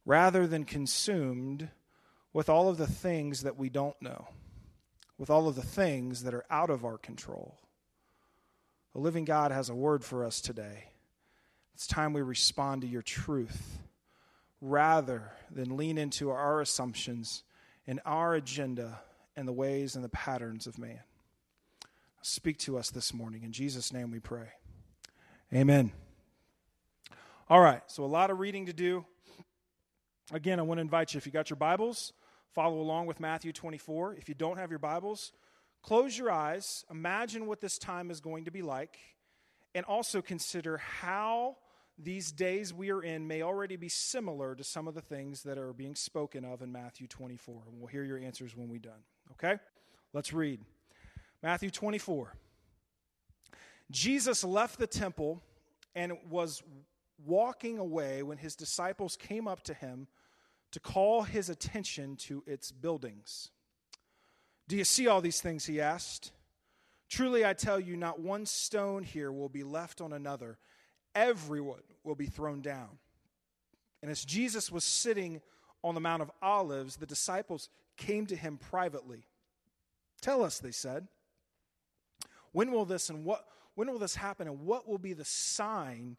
rather 0.04 0.46
than 0.46 0.64
consumed 0.64 1.70
with 2.34 2.50
all 2.50 2.68
of 2.68 2.76
the 2.76 2.86
things 2.86 3.42
that 3.42 3.56
we 3.56 3.70
don't 3.70 4.00
know, 4.02 4.28
with 5.22 5.30
all 5.30 5.46
of 5.46 5.54
the 5.54 5.62
things 5.62 6.24
that 6.24 6.34
are 6.34 6.44
out 6.50 6.68
of 6.68 6.84
our 6.84 6.98
control. 6.98 7.56
The 8.92 8.98
living 8.98 9.24
God 9.24 9.52
has 9.52 9.68
a 9.68 9.74
word 9.74 10.02
for 10.02 10.24
us 10.24 10.40
today. 10.40 10.86
It's 11.74 11.86
time 11.86 12.12
we 12.12 12.22
respond 12.22 12.82
to 12.82 12.88
your 12.88 13.02
truth 13.02 13.78
rather 14.60 15.30
than 15.48 15.76
lean 15.76 15.96
into 15.96 16.30
our 16.30 16.60
assumptions 16.60 17.44
and 17.86 18.00
our 18.04 18.34
agenda 18.34 18.98
and 19.36 19.46
the 19.46 19.52
ways 19.52 19.94
and 19.94 20.04
the 20.04 20.08
patterns 20.08 20.66
of 20.66 20.76
man. 20.76 20.98
Speak 22.22 22.58
to 22.58 22.76
us 22.76 22.90
this 22.90 23.14
morning. 23.14 23.44
In 23.44 23.52
Jesus' 23.52 23.92
name 23.92 24.10
we 24.10 24.18
pray. 24.18 24.48
Amen. 25.54 25.92
All 27.48 27.60
right, 27.60 27.82
so 27.86 28.04
a 28.04 28.06
lot 28.06 28.32
of 28.32 28.40
reading 28.40 28.66
to 28.66 28.72
do. 28.72 29.04
Again, 30.32 30.58
I 30.58 30.62
want 30.62 30.78
to 30.78 30.82
invite 30.82 31.14
you, 31.14 31.18
if 31.18 31.26
you 31.26 31.32
got 31.32 31.48
your 31.48 31.58
Bibles, 31.58 32.12
follow 32.54 32.80
along 32.80 33.06
with 33.06 33.20
Matthew 33.20 33.52
24. 33.52 34.16
If 34.16 34.28
you 34.28 34.34
don't 34.34 34.58
have 34.58 34.70
your 34.70 34.78
Bibles, 34.78 35.32
close 35.82 36.16
your 36.16 36.30
eyes, 36.30 36.84
imagine 36.90 37.46
what 37.46 37.60
this 37.60 37.78
time 37.78 38.10
is 38.10 38.20
going 38.20 38.44
to 38.44 38.50
be 38.50 38.62
like, 38.62 38.98
and 39.74 39.84
also 39.86 40.20
consider 40.20 40.78
how 40.78 41.56
these 41.98 42.32
days 42.32 42.72
we 42.72 42.90
are 42.90 43.02
in 43.02 43.26
may 43.26 43.42
already 43.42 43.76
be 43.76 43.88
similar 43.88 44.54
to 44.54 44.64
some 44.64 44.88
of 44.88 44.94
the 44.94 45.00
things 45.00 45.42
that 45.44 45.58
are 45.58 45.72
being 45.72 45.94
spoken 45.94 46.44
of 46.44 46.62
in 46.62 46.72
Matthew 46.72 47.06
24. 47.06 47.62
And 47.68 47.78
we'll 47.78 47.88
hear 47.88 48.04
your 48.04 48.18
answers 48.18 48.56
when 48.56 48.68
we're 48.68 48.78
done. 48.78 49.02
Okay? 49.32 49.58
Let's 50.12 50.32
read. 50.32 50.60
Matthew 51.42 51.70
24. 51.70 52.34
Jesus 53.90 54.42
left 54.42 54.78
the 54.78 54.86
temple 54.86 55.42
and 55.94 56.12
was 56.30 56.62
walking 57.24 57.78
away 57.78 58.22
when 58.22 58.38
his 58.38 58.56
disciples 58.56 59.16
came 59.16 59.46
up 59.46 59.62
to 59.64 59.74
him 59.74 60.06
to 60.72 60.80
call 60.80 61.22
his 61.22 61.48
attention 61.48 62.16
to 62.16 62.42
its 62.46 62.72
buildings. 62.72 63.50
Do 64.68 64.76
you 64.76 64.84
see 64.84 65.06
all 65.06 65.20
these 65.20 65.40
things? 65.40 65.66
He 65.66 65.80
asked. 65.80 66.32
Truly, 67.08 67.44
I 67.44 67.52
tell 67.52 67.78
you, 67.78 67.96
not 67.96 68.20
one 68.20 68.46
stone 68.46 69.02
here 69.02 69.30
will 69.30 69.50
be 69.50 69.62
left 69.62 70.00
on 70.00 70.12
another. 70.12 70.58
Everyone 71.14 71.82
will 72.04 72.14
be 72.14 72.26
thrown 72.26 72.62
down. 72.62 72.88
And 74.00 74.10
as 74.10 74.24
Jesus 74.24 74.72
was 74.72 74.84
sitting 74.84 75.40
on 75.84 75.94
the 75.94 76.00
Mount 76.00 76.22
of 76.22 76.30
Olives, 76.40 76.96
the 76.96 77.06
disciples 77.06 77.68
came 77.96 78.26
to 78.26 78.36
him 78.36 78.56
privately. 78.56 79.26
Tell 80.22 80.42
us, 80.42 80.58
they 80.58 80.70
said, 80.70 81.06
when 82.52 82.70
will 82.70 82.84
this 82.84 83.10
and 83.10 83.24
what 83.24 83.44
when 83.74 83.90
will 83.90 83.98
this 83.98 84.14
happen 84.14 84.46
and 84.46 84.60
what 84.66 84.86
will 84.86 84.98
be 84.98 85.14
the 85.14 85.24
sign 85.24 86.18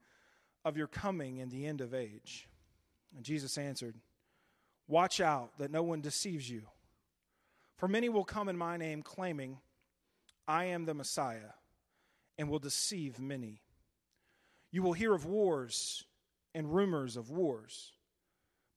of 0.66 0.76
your 0.76 0.88
coming 0.88 1.40
and 1.40 1.52
the 1.52 1.68
end 1.68 1.82
of 1.82 1.94
age? 1.94 2.50
And 3.16 3.24
Jesus 3.24 3.60
answered, 3.60 3.96
Watch 4.94 5.22
out 5.22 5.58
that 5.58 5.72
no 5.72 5.82
one 5.82 6.02
deceives 6.02 6.48
you. 6.48 6.68
For 7.78 7.88
many 7.88 8.10
will 8.10 8.24
come 8.24 8.48
in 8.48 8.56
my 8.56 8.78
name, 8.78 9.02
claiming, 9.02 9.58
I 10.48 10.66
am 10.66 10.86
the 10.86 10.94
Messiah, 10.94 11.54
and 12.38 12.48
will 12.48 12.60
deceive 12.60 13.18
many. 13.18 13.64
You 14.70 14.84
will 14.84 14.94
hear 14.94 15.16
of 15.16 15.26
wars 15.26 16.06
and 16.54 16.72
rumors 16.72 17.18
of 17.18 17.32
wars, 17.32 17.94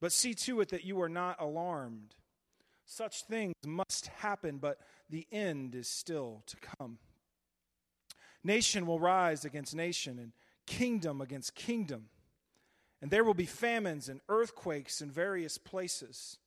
but 0.01 0.11
see 0.11 0.33
to 0.33 0.59
it 0.61 0.69
that 0.69 0.83
you 0.83 0.99
are 1.03 1.07
not 1.07 1.39
alarmed. 1.39 2.15
Such 2.83 3.21
things 3.25 3.53
must 3.63 4.07
happen, 4.07 4.57
but 4.57 4.79
the 5.11 5.27
end 5.31 5.75
is 5.75 5.87
still 5.87 6.41
to 6.47 6.57
come. 6.79 6.97
Nation 8.43 8.87
will 8.87 8.99
rise 8.99 9.45
against 9.45 9.75
nation, 9.75 10.17
and 10.17 10.31
kingdom 10.65 11.21
against 11.21 11.53
kingdom. 11.53 12.09
And 13.01 13.11
there 13.11 13.23
will 13.23 13.33
be 13.33 13.45
famines 13.45 14.09
and 14.09 14.21
earthquakes 14.27 15.01
in 15.01 15.11
various 15.11 15.57
places. 15.57 16.37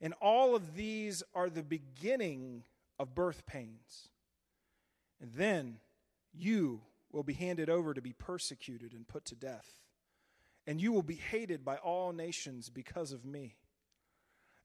And 0.00 0.14
all 0.20 0.54
of 0.54 0.76
these 0.76 1.22
are 1.34 1.50
the 1.50 1.62
beginning 1.62 2.64
of 2.98 3.14
birth 3.14 3.46
pains. 3.46 4.10
And 5.20 5.32
then 5.32 5.78
you 6.32 6.80
will 7.10 7.24
be 7.24 7.32
handed 7.32 7.68
over 7.68 7.94
to 7.94 8.02
be 8.02 8.12
persecuted 8.12 8.92
and 8.92 9.08
put 9.08 9.24
to 9.26 9.34
death. 9.34 9.66
And 10.66 10.80
you 10.80 10.92
will 10.92 11.02
be 11.02 11.16
hated 11.16 11.64
by 11.64 11.76
all 11.76 12.12
nations 12.12 12.68
because 12.68 13.12
of 13.12 13.24
me. 13.24 13.56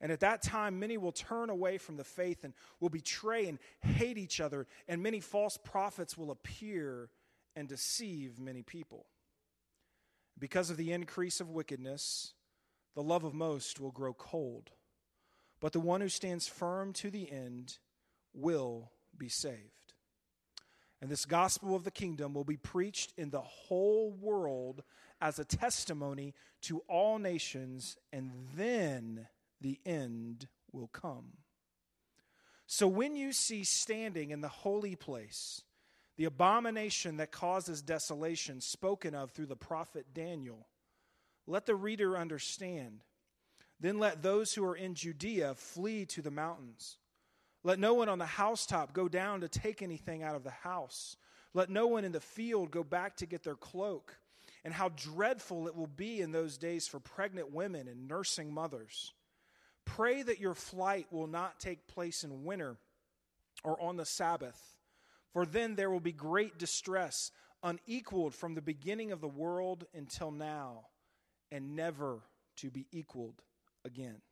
And 0.00 0.12
at 0.12 0.20
that 0.20 0.42
time, 0.42 0.78
many 0.78 0.98
will 0.98 1.12
turn 1.12 1.48
away 1.50 1.78
from 1.78 1.96
the 1.96 2.04
faith 2.04 2.44
and 2.44 2.52
will 2.78 2.90
betray 2.90 3.46
and 3.48 3.58
hate 3.80 4.18
each 4.18 4.40
other, 4.40 4.66
and 4.86 5.02
many 5.02 5.20
false 5.20 5.56
prophets 5.56 6.18
will 6.18 6.30
appear 6.30 7.08
and 7.56 7.68
deceive 7.68 8.38
many 8.38 8.62
people. 8.62 9.06
Because 10.38 10.70
of 10.70 10.76
the 10.76 10.92
increase 10.92 11.40
of 11.40 11.50
wickedness, 11.50 12.32
the 12.94 13.02
love 13.02 13.24
of 13.24 13.34
most 13.34 13.80
will 13.80 13.92
grow 13.92 14.12
cold, 14.12 14.70
but 15.60 15.72
the 15.72 15.80
one 15.80 16.00
who 16.00 16.08
stands 16.08 16.46
firm 16.46 16.92
to 16.94 17.10
the 17.10 17.30
end 17.30 17.78
will 18.32 18.90
be 19.16 19.28
saved. 19.28 19.94
And 21.00 21.10
this 21.10 21.24
gospel 21.24 21.74
of 21.76 21.84
the 21.84 21.90
kingdom 21.90 22.34
will 22.34 22.44
be 22.44 22.56
preached 22.56 23.12
in 23.16 23.30
the 23.30 23.42
whole 23.42 24.10
world 24.10 24.82
as 25.20 25.38
a 25.38 25.44
testimony 25.44 26.34
to 26.62 26.78
all 26.88 27.18
nations, 27.18 27.96
and 28.12 28.30
then 28.56 29.26
the 29.60 29.78
end 29.84 30.48
will 30.72 30.88
come. 30.88 31.32
So 32.66 32.88
when 32.88 33.14
you 33.14 33.32
see 33.32 33.64
standing 33.64 34.30
in 34.30 34.40
the 34.40 34.48
holy 34.48 34.96
place 34.96 35.62
the 36.16 36.24
abomination 36.24 37.16
that 37.16 37.32
causes 37.32 37.82
desolation 37.82 38.60
spoken 38.60 39.14
of 39.14 39.30
through 39.32 39.46
the 39.46 39.56
prophet 39.56 40.06
Daniel, 40.14 40.66
let 41.46 41.66
the 41.66 41.74
reader 41.74 42.16
understand. 42.16 43.00
Then 43.80 43.98
let 43.98 44.22
those 44.22 44.54
who 44.54 44.64
are 44.64 44.76
in 44.76 44.94
Judea 44.94 45.54
flee 45.54 46.06
to 46.06 46.22
the 46.22 46.30
mountains. 46.30 46.96
Let 47.64 47.78
no 47.78 47.94
one 47.94 48.08
on 48.08 48.18
the 48.18 48.26
housetop 48.26 48.92
go 48.92 49.08
down 49.08 49.40
to 49.40 49.48
take 49.48 49.82
anything 49.82 50.22
out 50.22 50.36
of 50.36 50.44
the 50.44 50.50
house. 50.50 51.16
Let 51.54 51.70
no 51.70 51.86
one 51.86 52.04
in 52.04 52.12
the 52.12 52.20
field 52.20 52.70
go 52.70 52.84
back 52.84 53.16
to 53.16 53.26
get 53.26 53.42
their 53.42 53.56
cloak. 53.56 54.16
And 54.64 54.72
how 54.72 54.90
dreadful 54.90 55.66
it 55.66 55.76
will 55.76 55.86
be 55.86 56.20
in 56.20 56.32
those 56.32 56.56
days 56.56 56.86
for 56.86 57.00
pregnant 57.00 57.52
women 57.52 57.88
and 57.88 58.08
nursing 58.08 58.52
mothers. 58.52 59.12
Pray 59.84 60.22
that 60.22 60.40
your 60.40 60.54
flight 60.54 61.06
will 61.10 61.26
not 61.26 61.60
take 61.60 61.86
place 61.86 62.24
in 62.24 62.44
winter 62.44 62.76
or 63.62 63.80
on 63.80 63.96
the 63.96 64.06
Sabbath, 64.06 64.73
for 65.34 65.44
then 65.44 65.74
there 65.74 65.90
will 65.90 66.00
be 66.00 66.12
great 66.12 66.58
distress, 66.58 67.32
unequaled 67.62 68.34
from 68.34 68.54
the 68.54 68.62
beginning 68.62 69.10
of 69.10 69.20
the 69.20 69.28
world 69.28 69.84
until 69.92 70.30
now, 70.30 70.86
and 71.50 71.74
never 71.74 72.20
to 72.56 72.70
be 72.70 72.86
equaled 72.92 73.42
again. 73.84 74.22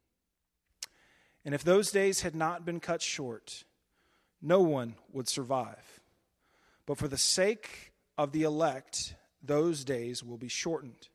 And 1.44 1.56
if 1.56 1.64
those 1.64 1.90
days 1.90 2.20
had 2.20 2.36
not 2.36 2.64
been 2.64 2.78
cut 2.78 3.02
short, 3.02 3.64
no 4.40 4.60
one 4.60 4.94
would 5.12 5.28
survive. 5.28 6.00
But 6.86 6.98
for 6.98 7.08
the 7.08 7.18
sake 7.18 7.92
of 8.16 8.30
the 8.30 8.44
elect, 8.44 9.16
those 9.42 9.84
days 9.84 10.22
will 10.22 10.38
be 10.38 10.48
shortened. 10.48 11.08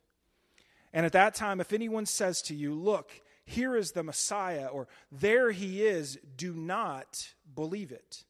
And 0.92 1.06
at 1.06 1.12
that 1.12 1.34
time, 1.34 1.60
if 1.60 1.72
anyone 1.72 2.04
says 2.04 2.42
to 2.42 2.54
you, 2.54 2.74
Look, 2.74 3.22
here 3.46 3.74
is 3.74 3.92
the 3.92 4.02
Messiah, 4.02 4.66
or 4.66 4.86
there 5.10 5.50
he 5.50 5.86
is, 5.86 6.18
do 6.36 6.52
not 6.52 7.32
believe 7.54 7.90
it. 7.90 8.24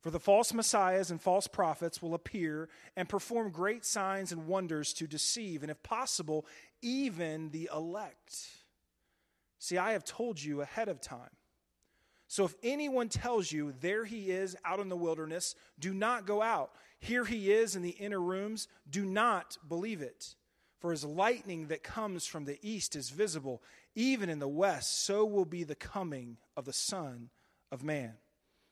For 0.00 0.10
the 0.10 0.20
false 0.20 0.54
messiahs 0.54 1.10
and 1.10 1.20
false 1.20 1.46
prophets 1.46 2.00
will 2.00 2.14
appear 2.14 2.68
and 2.96 3.08
perform 3.08 3.50
great 3.50 3.84
signs 3.84 4.32
and 4.32 4.46
wonders 4.46 4.94
to 4.94 5.06
deceive, 5.06 5.62
and 5.62 5.70
if 5.70 5.82
possible, 5.82 6.46
even 6.80 7.50
the 7.50 7.68
elect. 7.74 8.48
See, 9.58 9.76
I 9.76 9.92
have 9.92 10.04
told 10.04 10.42
you 10.42 10.62
ahead 10.62 10.88
of 10.88 11.02
time. 11.02 11.30
So 12.28 12.44
if 12.44 12.54
anyone 12.62 13.08
tells 13.08 13.52
you, 13.52 13.74
There 13.80 14.04
he 14.04 14.30
is 14.30 14.56
out 14.64 14.80
in 14.80 14.88
the 14.88 14.96
wilderness, 14.96 15.54
do 15.78 15.92
not 15.92 16.26
go 16.26 16.40
out. 16.40 16.70
Here 16.98 17.24
he 17.24 17.52
is 17.52 17.76
in 17.76 17.82
the 17.82 17.90
inner 17.90 18.20
rooms, 18.20 18.68
do 18.88 19.04
not 19.04 19.58
believe 19.68 20.00
it. 20.00 20.34
For 20.78 20.92
as 20.92 21.04
lightning 21.04 21.66
that 21.66 21.82
comes 21.82 22.26
from 22.26 22.46
the 22.46 22.58
east 22.62 22.96
is 22.96 23.10
visible, 23.10 23.62
even 23.94 24.30
in 24.30 24.38
the 24.38 24.48
west, 24.48 25.04
so 25.04 25.26
will 25.26 25.44
be 25.44 25.62
the 25.62 25.74
coming 25.74 26.38
of 26.56 26.64
the 26.64 26.72
Son 26.72 27.28
of 27.70 27.82
Man. 27.82 28.14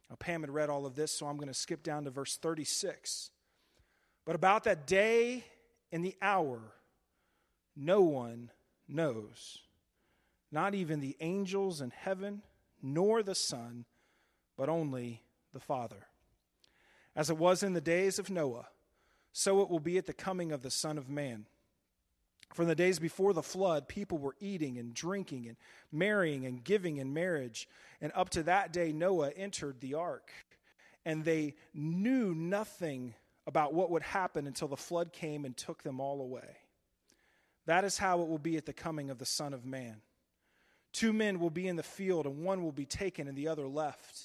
Now, 0.08 0.16
Pam 0.16 0.40
had 0.40 0.50
read 0.50 0.70
all 0.70 0.86
of 0.86 0.94
this, 0.94 1.12
so 1.12 1.26
I'm 1.26 1.36
going 1.36 1.48
to 1.48 1.54
skip 1.54 1.82
down 1.82 2.04
to 2.04 2.10
verse 2.10 2.36
36. 2.36 3.30
But 4.24 4.34
about 4.34 4.64
that 4.64 4.86
day 4.86 5.44
and 5.92 6.04
the 6.04 6.16
hour, 6.22 6.60
no 7.76 8.02
one 8.02 8.50
knows, 8.88 9.58
not 10.50 10.74
even 10.74 11.00
the 11.00 11.16
angels 11.20 11.80
in 11.80 11.90
heaven, 11.90 12.42
nor 12.82 13.22
the 13.22 13.34
Son, 13.34 13.84
but 14.56 14.68
only 14.68 15.22
the 15.52 15.60
Father. 15.60 16.06
As 17.14 17.30
it 17.30 17.36
was 17.36 17.62
in 17.62 17.72
the 17.72 17.80
days 17.80 18.18
of 18.18 18.30
Noah, 18.30 18.68
so 19.32 19.60
it 19.60 19.68
will 19.68 19.80
be 19.80 19.98
at 19.98 20.06
the 20.06 20.12
coming 20.12 20.52
of 20.52 20.62
the 20.62 20.70
Son 20.70 20.98
of 20.98 21.08
Man. 21.08 21.46
From 22.54 22.66
the 22.66 22.74
days 22.74 22.98
before 22.98 23.32
the 23.32 23.42
flood, 23.42 23.88
people 23.88 24.18
were 24.18 24.34
eating 24.40 24.78
and 24.78 24.94
drinking 24.94 25.46
and 25.48 25.56
marrying 25.92 26.46
and 26.46 26.64
giving 26.64 26.96
in 26.96 27.12
marriage. 27.12 27.68
And 28.00 28.10
up 28.14 28.30
to 28.30 28.42
that 28.44 28.72
day, 28.72 28.92
Noah 28.92 29.30
entered 29.30 29.80
the 29.80 29.94
ark. 29.94 30.30
And 31.04 31.24
they 31.24 31.54
knew 31.72 32.34
nothing 32.34 33.14
about 33.46 33.74
what 33.74 33.90
would 33.90 34.02
happen 34.02 34.46
until 34.46 34.68
the 34.68 34.76
flood 34.76 35.12
came 35.12 35.44
and 35.44 35.56
took 35.56 35.82
them 35.82 36.00
all 36.00 36.20
away. 36.20 36.56
That 37.66 37.84
is 37.84 37.98
how 37.98 38.22
it 38.22 38.28
will 38.28 38.38
be 38.38 38.56
at 38.56 38.66
the 38.66 38.72
coming 38.72 39.10
of 39.10 39.18
the 39.18 39.26
Son 39.26 39.52
of 39.52 39.64
Man. 39.64 39.96
Two 40.92 41.12
men 41.12 41.38
will 41.38 41.50
be 41.50 41.68
in 41.68 41.76
the 41.76 41.82
field, 41.82 42.26
and 42.26 42.42
one 42.42 42.64
will 42.64 42.72
be 42.72 42.86
taken 42.86 43.28
and 43.28 43.36
the 43.36 43.48
other 43.48 43.68
left. 43.68 44.18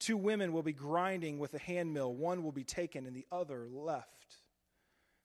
Two 0.00 0.16
women 0.16 0.52
will 0.52 0.62
be 0.62 0.72
grinding 0.72 1.38
with 1.38 1.54
a 1.54 1.58
handmill, 1.58 2.12
one 2.12 2.42
will 2.42 2.52
be 2.52 2.64
taken 2.64 3.06
and 3.06 3.14
the 3.14 3.26
other 3.32 3.66
left. 3.72 4.36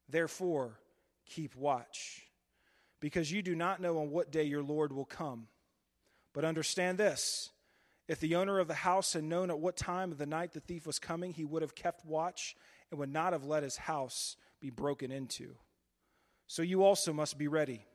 Therefore, 0.07 0.79
keep 1.29 1.55
watch, 1.55 2.25
because 2.99 3.31
you 3.31 3.41
do 3.41 3.55
not 3.55 3.81
know 3.81 3.99
on 3.99 4.09
what 4.09 4.31
day 4.31 4.43
your 4.43 4.63
Lord 4.63 4.91
will 4.91 5.05
come. 5.05 5.47
But 6.33 6.45
understand 6.45 6.97
this 6.97 7.51
if 8.07 8.19
the 8.19 8.35
owner 8.35 8.59
of 8.59 8.67
the 8.67 8.73
house 8.73 9.13
had 9.13 9.23
known 9.23 9.49
at 9.49 9.59
what 9.59 9.77
time 9.77 10.11
of 10.11 10.17
the 10.17 10.25
night 10.25 10.53
the 10.53 10.59
thief 10.59 10.85
was 10.87 10.99
coming, 10.99 11.31
he 11.31 11.45
would 11.45 11.61
have 11.61 11.75
kept 11.75 12.05
watch 12.05 12.55
and 12.89 12.99
would 12.99 13.13
not 13.13 13.33
have 13.33 13.45
let 13.45 13.63
his 13.63 13.77
house 13.77 14.35
be 14.59 14.69
broken 14.69 15.11
into. 15.11 15.55
So 16.47 16.61
you 16.61 16.83
also 16.83 17.13
must 17.13 17.37
be 17.37 17.47
ready, 17.47 17.85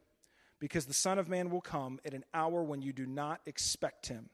because 0.61 0.87
the 0.87 0.95
Son 0.95 1.19
of 1.19 1.29
Man 1.29 1.51
will 1.51 1.61
come 1.61 1.99
at 2.05 2.15
an 2.15 2.25
hour 2.33 2.63
when 2.63 2.81
you 2.81 2.93
do 2.93 3.07
not 3.07 3.41
expect 3.45 4.07
him. 4.07 4.31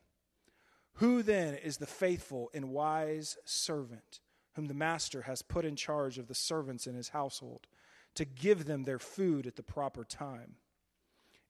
Who 0.95 1.23
then 1.23 1.55
is 1.55 1.79
the 1.79 1.87
faithful 1.87 2.51
and 2.53 2.71
wise 2.71 3.39
servant 3.47 4.21
whom 4.55 4.67
the 4.67 4.75
master 4.75 5.23
has 5.23 5.41
put 5.41 5.65
in 5.65 5.77
charge 5.77 6.19
of 6.19 6.29
the 6.29 6.35
servants 6.35 6.87
in 6.87 6.95
his 6.95 7.09
household? 7.09 7.67
To 8.15 8.25
give 8.25 8.65
them 8.65 8.85
their 8.85 8.99
food 8.99 9.47
at 9.47 9.57
the 9.57 9.63
proper 9.63 10.05
time. 10.05 10.57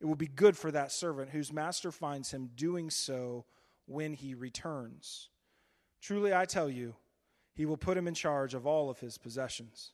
It 0.01 0.07
will 0.07 0.17
be 0.17 0.27
good 0.27 0.57
for 0.57 0.71
that 0.71 0.93
servant 0.93 1.31
whose 1.31 1.53
master 1.53 1.93
finds 1.93 2.31
him 2.31 2.51
doing 2.55 2.91
so 2.91 3.45
when 3.87 4.15
he 4.15 4.35
returns. 4.35 5.29
Truly, 6.01 6.35
I 6.35 6.47
tell 6.47 6.71
you, 6.71 6.95
he 7.55 7.67
will 7.67 7.77
put 7.77 7.99
him 7.99 8.09
in 8.09 8.15
charge 8.15 8.55
of 8.55 8.67
all 8.67 8.89
of 8.89 9.01
his 9.01 9.19
possessions. 9.19 9.93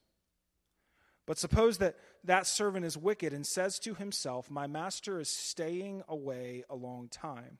But 1.26 1.38
suppose 1.38 1.78
that 1.78 1.96
that 2.22 2.46
servant 2.46 2.84
is 2.84 2.96
wicked 2.96 3.32
and 3.32 3.44
says 3.44 3.80
to 3.80 3.94
himself, 3.94 4.48
My 4.48 4.68
master 4.68 5.18
is 5.18 5.28
staying 5.28 6.04
away 6.08 6.64
a 6.70 6.76
long 6.76 7.08
time. 7.08 7.58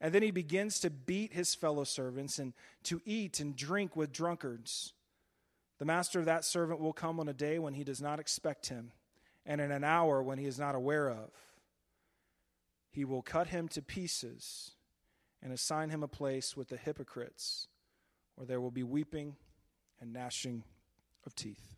And 0.00 0.12
then 0.12 0.22
he 0.22 0.30
begins 0.32 0.80
to 0.80 0.90
beat 0.90 1.32
his 1.32 1.54
fellow 1.54 1.84
servants 1.84 2.38
and 2.38 2.54
to 2.84 3.00
eat 3.04 3.38
and 3.38 3.54
drink 3.54 3.94
with 3.94 4.12
drunkards. 4.12 4.94
The 5.80 5.86
master 5.86 6.18
of 6.18 6.26
that 6.26 6.44
servant 6.44 6.78
will 6.78 6.92
come 6.92 7.18
on 7.18 7.28
a 7.28 7.32
day 7.32 7.58
when 7.58 7.72
he 7.72 7.84
does 7.84 8.02
not 8.02 8.20
expect 8.20 8.68
him, 8.68 8.92
and 9.46 9.62
in 9.62 9.72
an 9.72 9.82
hour 9.82 10.22
when 10.22 10.36
he 10.36 10.44
is 10.44 10.58
not 10.58 10.74
aware 10.74 11.08
of. 11.08 11.30
He 12.90 13.06
will 13.06 13.22
cut 13.22 13.46
him 13.46 13.66
to 13.68 13.80
pieces 13.80 14.72
and 15.42 15.54
assign 15.54 15.88
him 15.88 16.02
a 16.02 16.08
place 16.08 16.54
with 16.54 16.68
the 16.68 16.76
hypocrites, 16.76 17.66
where 18.34 18.46
there 18.46 18.60
will 18.60 18.70
be 18.70 18.82
weeping 18.82 19.36
and 20.02 20.12
gnashing 20.12 20.64
of 21.24 21.34
teeth. 21.34 21.76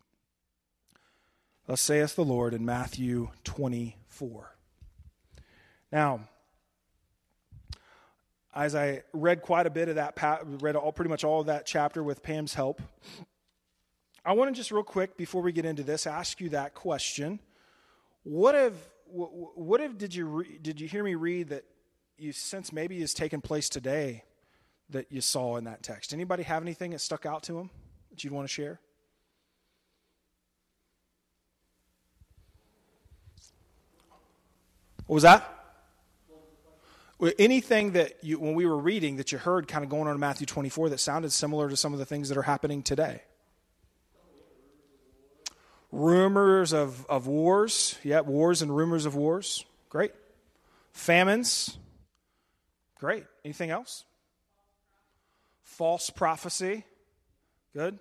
Thus 1.65 1.79
saith 1.79 2.17
the 2.17 2.25
Lord 2.25 2.53
in 2.53 2.65
Matthew 2.65 3.29
24. 3.45 4.53
Now, 5.93 6.27
as 8.53 8.75
I 8.75 9.03
read 9.13 9.41
quite 9.41 9.65
a 9.65 9.69
bit 9.69 9.87
of 9.87 9.95
that, 9.95 10.19
read 10.61 10.75
all, 10.75 10.91
pretty 10.91 11.09
much 11.09 11.23
all 11.23 11.39
of 11.39 11.45
that 11.45 11.65
chapter 11.65 12.03
with 12.03 12.21
Pam's 12.21 12.53
help, 12.53 12.81
I 14.25 14.33
want 14.33 14.53
to 14.53 14.57
just 14.57 14.71
real 14.71 14.83
quick 14.83 15.17
before 15.17 15.41
we 15.41 15.51
get 15.51 15.65
into 15.65 15.83
this 15.83 16.07
ask 16.07 16.39
you 16.39 16.49
that 16.49 16.73
question. 16.73 17.39
What 18.23 18.55
have 18.55 18.75
what 19.05 19.81
have 19.81 19.97
did 19.97 20.15
you 20.15 20.25
re, 20.25 20.57
did 20.61 20.79
you 20.79 20.87
hear 20.87 21.03
me 21.03 21.15
read 21.15 21.49
that 21.49 21.65
you 22.17 22.31
sense 22.31 22.71
maybe 22.71 22.99
has 23.01 23.13
taken 23.13 23.41
place 23.41 23.69
today 23.69 24.23
that 24.89 25.11
you 25.11 25.19
saw 25.19 25.57
in 25.57 25.65
that 25.65 25.83
text? 25.83 26.13
Anybody 26.13 26.43
have 26.43 26.63
anything 26.63 26.91
that 26.91 26.99
stuck 26.99 27.25
out 27.25 27.43
to 27.43 27.53
them 27.53 27.69
that 28.11 28.23
you'd 28.23 28.33
want 28.33 28.47
to 28.47 28.53
share? 28.53 28.79
What 35.05 35.15
was 35.15 35.23
that? 35.23 35.49
Anything 37.37 37.91
that 37.91 38.23
you, 38.23 38.39
when 38.39 38.53
we 38.53 38.65
were 38.65 38.77
reading 38.77 39.17
that 39.17 39.31
you 39.31 39.37
heard 39.37 39.67
kind 39.67 39.83
of 39.83 39.89
going 39.89 40.07
on 40.07 40.13
in 40.13 40.19
Matthew 40.19 40.45
24 40.47 40.89
that 40.89 40.99
sounded 40.99 41.31
similar 41.31 41.69
to 41.69 41.77
some 41.77 41.93
of 41.93 41.99
the 41.99 42.05
things 42.05 42.29
that 42.29 42.37
are 42.37 42.43
happening 42.43 42.81
today? 42.81 43.21
Rumors 45.93 46.73
of, 46.73 47.05
of 47.05 47.27
wars. 47.27 47.97
Yeah, 48.03 48.21
wars 48.21 48.61
and 48.61 48.75
rumors 48.75 49.05
of 49.05 49.15
wars. 49.15 49.63
Great. 49.89 50.11
Famines. 50.91 51.77
Great. 52.99 53.25
Anything 53.45 53.69
else? 53.69 54.03
False 55.61 56.09
prophecy. 56.09 56.83
Good. 57.73 57.99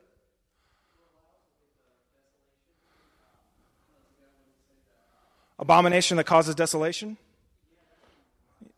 Abomination 5.59 6.17
that 6.17 6.25
causes 6.25 6.55
desolation. 6.55 7.17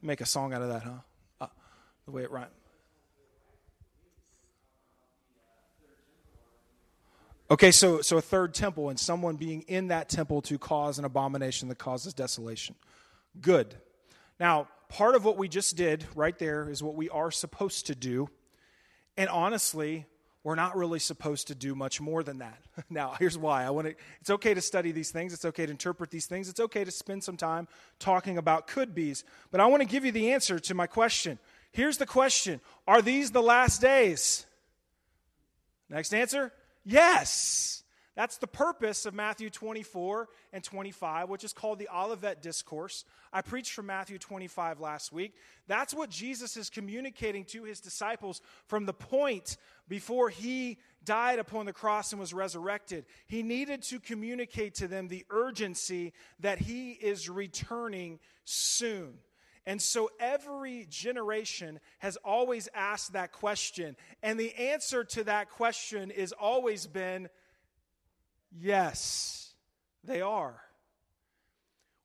Make 0.03 0.21
a 0.21 0.27
song 0.27 0.53
out 0.53 0.61
of 0.61 0.69
that, 0.69 0.83
huh? 0.83 0.91
Uh, 1.41 1.47
the 2.05 2.11
way 2.11 2.25
it 2.25 2.31
rhymes. 2.31 2.51
Okay, 7.51 7.71
so, 7.71 8.01
so 8.01 8.17
a 8.17 8.23
third 8.23 8.55
temple 8.55 8.89
and 8.89 8.99
someone 8.99 9.37
being 9.37 9.63
in 9.63 9.89
that 9.89 10.09
temple 10.09 10.41
to 10.43 10.59
cause 10.59 10.99
an 10.99 11.05
abomination 11.05 11.69
that 11.69 11.79
causes 11.79 12.15
desolation. 12.15 12.75
Good. 13.39 13.75
Now, 14.41 14.69
part 14.89 15.15
of 15.15 15.27
what 15.27 15.37
we 15.37 15.49
just 15.49 15.77
did 15.77 16.07
right 16.15 16.39
there 16.39 16.71
is 16.71 16.83
what 16.83 16.95
we 16.95 17.11
are 17.11 17.31
supposed 17.31 17.87
to 17.87 17.95
do. 17.95 18.31
And 19.19 19.29
honestly, 19.29 20.07
we're 20.43 20.55
not 20.55 20.75
really 20.75 20.99
supposed 20.99 21.49
to 21.49 21.55
do 21.55 21.75
much 21.75 22.01
more 22.01 22.23
than 22.23 22.39
that. 22.39 22.59
Now, 22.91 23.15
here's 23.19 23.39
why. 23.39 23.65
I 23.65 23.71
want 23.71 23.89
to 23.89 23.95
it's 24.21 24.31
okay 24.31 24.53
to 24.53 24.61
study 24.61 24.91
these 24.91 25.11
things, 25.11 25.33
it's 25.33 25.45
okay 25.45 25.65
to 25.65 25.71
interpret 25.71 26.11
these 26.11 26.27
things, 26.27 26.49
it's 26.49 26.61
okay 26.61 26.83
to 26.85 26.91
spend 26.91 27.23
some 27.23 27.37
time 27.37 27.69
talking 27.99 28.37
about 28.37 28.67
could 28.67 28.95
be's, 28.95 29.23
but 29.53 29.61
I 29.61 29.67
want 29.67 29.83
to 29.83 29.89
give 29.89 30.05
you 30.05 30.13
the 30.13 30.33
answer 30.33 30.59
to 30.59 30.75
my 30.75 30.87
question. 30.87 31.39
Here's 31.73 31.99
the 31.99 32.07
question. 32.07 32.61
Are 32.89 33.01
these 33.01 33.31
the 33.31 33.43
last 33.43 33.81
days? 33.81 34.45
Next 35.89 36.13
answer? 36.13 36.53
Yes. 36.85 37.85
That's 38.17 38.37
the 38.39 38.47
purpose 38.47 39.07
of 39.07 39.15
Matthew 39.15 39.51
24 39.51 40.29
and 40.53 40.63
25, 40.63 41.29
which 41.29 41.43
is 41.43 41.53
called 41.53 41.81
the 41.81 41.89
Olivet 41.93 42.43
Discourse. 42.43 43.05
I 43.33 43.43
preached 43.43 43.73
from 43.73 43.87
Matthew 43.87 44.19
25 44.19 44.79
last 44.79 45.13
week. 45.13 45.35
That's 45.67 45.93
what 45.93 46.11
Jesus 46.11 46.57
is 46.57 46.71
communicating 46.71 47.45
to 47.47 47.65
his 47.65 47.81
disciples 47.81 48.41
from 48.69 48.87
the 48.87 48.93
point 48.93 49.57
before 49.89 50.29
he 50.29 50.79
died 51.05 51.41
upon 51.41 51.67
the 51.67 51.73
cross 51.73 52.13
and 52.13 52.21
was 52.21 52.33
resurrected. 52.33 53.05
He 53.27 53.43
needed 53.43 53.83
to 53.85 53.99
communicate 53.99 54.75
to 54.77 54.87
them 54.87 55.09
the 55.09 55.27
urgency 55.29 56.13
that 56.39 56.61
he 56.61 56.93
is 56.93 57.29
returning 57.29 58.21
soon. 58.45 59.19
And 59.67 59.81
so 59.81 60.11
every 60.21 60.87
generation 60.91 61.81
has 62.01 62.17
always 62.19 62.69
asked 62.75 63.15
that 63.15 63.33
question. 63.33 63.97
And 64.23 64.39
the 64.39 64.55
answer 64.55 65.05
to 65.05 65.25
that 65.25 65.51
question 65.51 66.11
has 66.11 66.33
always 66.33 66.87
been 66.87 67.29
yes, 68.57 69.55
they 70.05 70.21
are. 70.21 70.61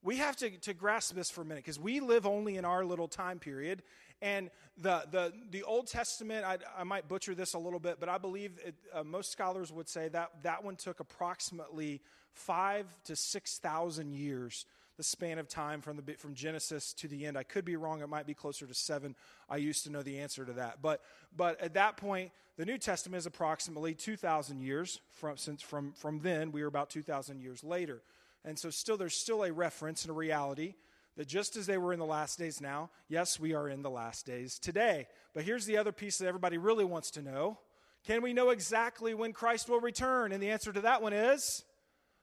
we 0.02 0.18
have 0.18 0.38
to, 0.38 0.50
to 0.60 0.74
grasp 0.74 1.14
this 1.14 1.30
for 1.30 1.42
a 1.42 1.46
minute 1.46 1.64
because 1.64 1.80
we 1.80 2.00
live 2.00 2.26
only 2.26 2.56
in 2.56 2.66
our 2.66 2.86
little 2.86 3.08
time 3.08 3.40
period. 3.40 3.84
And 4.22 4.50
the, 4.78 5.04
the, 5.12 5.34
the 5.52 5.64
Old 5.64 5.88
Testament, 5.88 6.46
I, 6.46 6.58
I 6.78 6.84
might 6.84 7.08
butcher 7.08 7.36
this 7.36 7.54
a 7.54 7.60
little 7.60 7.80
bit, 7.80 8.00
but 8.00 8.10
I 8.10 8.18
believe 8.18 8.60
it, 8.66 8.76
uh, 8.94 9.04
most 9.04 9.32
scholars 9.32 9.72
would 9.72 9.88
say 9.88 10.10
that 10.10 10.32
that 10.44 10.64
one 10.64 10.76
took 10.76 11.00
approximately 11.00 12.02
five 12.34 12.94
to 13.06 13.16
6,000 13.16 14.14
years, 14.14 14.66
the 14.98 15.04
span 15.04 15.40
of 15.40 15.48
time 15.48 15.82
from, 15.82 15.98
the, 15.98 16.14
from 16.14 16.34
Genesis 16.34 16.94
to 16.94 17.08
the 17.08 17.26
end. 17.26 17.38
I 17.38 17.44
could 17.44 17.64
be 17.64 17.78
wrong, 17.78 18.02
it 18.02 18.10
might 18.10 18.28
be 18.28 18.34
closer 18.34 18.66
to 18.68 18.74
seven. 18.74 19.16
I 19.50 19.58
used 19.58 19.86
to 19.86 19.90
know 19.90 20.04
the 20.04 20.20
answer 20.20 20.46
to 20.46 20.54
that. 20.54 20.82
But, 20.82 21.02
but 21.36 21.60
at 21.62 21.74
that 21.76 21.96
point, 21.96 22.32
the 22.58 22.66
New 22.66 22.78
Testament 22.78 23.20
is 23.20 23.26
approximately 23.26 23.94
2,000 23.94 24.62
years 24.62 25.00
from, 25.12 25.38
since 25.38 25.62
from, 25.62 25.94
from 25.94 26.20
then. 26.20 26.52
We 26.52 26.62
are 26.62 26.68
about 26.68 26.90
2,000 26.90 27.40
years 27.40 27.64
later. 27.64 28.02
And 28.44 28.60
so, 28.60 28.70
still, 28.70 28.98
there's 28.98 29.16
still 29.16 29.44
a 29.44 29.52
reference 29.52 30.04
and 30.04 30.12
a 30.12 30.14
reality 30.14 30.76
that 31.20 31.28
just 31.28 31.58
as 31.58 31.66
they 31.66 31.78
were 31.78 31.92
in 31.92 32.00
the 32.00 32.06
last 32.06 32.40
days 32.40 32.62
now, 32.62 32.90
yes, 33.10 33.38
we 33.38 33.54
are 33.54 33.68
in 33.68 33.82
the 33.82 33.90
last 33.90 34.26
days 34.26 34.58
today. 34.58 35.06
But 35.34 35.44
here's 35.44 35.66
the 35.66 35.76
other 35.76 35.92
piece 35.92 36.18
that 36.20 36.28
everybody 36.28 36.58
really 36.58 36.86
wants 36.86 37.12
to 37.12 37.22
know 37.22 37.60
Can 38.06 38.22
we 38.22 38.32
know 38.32 38.52
exactly 38.52 39.14
when 39.14 39.34
Christ 39.34 39.68
will 39.68 39.82
return? 39.82 40.32
And 40.32 40.42
the 40.42 40.52
answer 40.52 40.72
to 40.72 40.80
that 40.80 41.02
one 41.02 41.12
is 41.12 41.66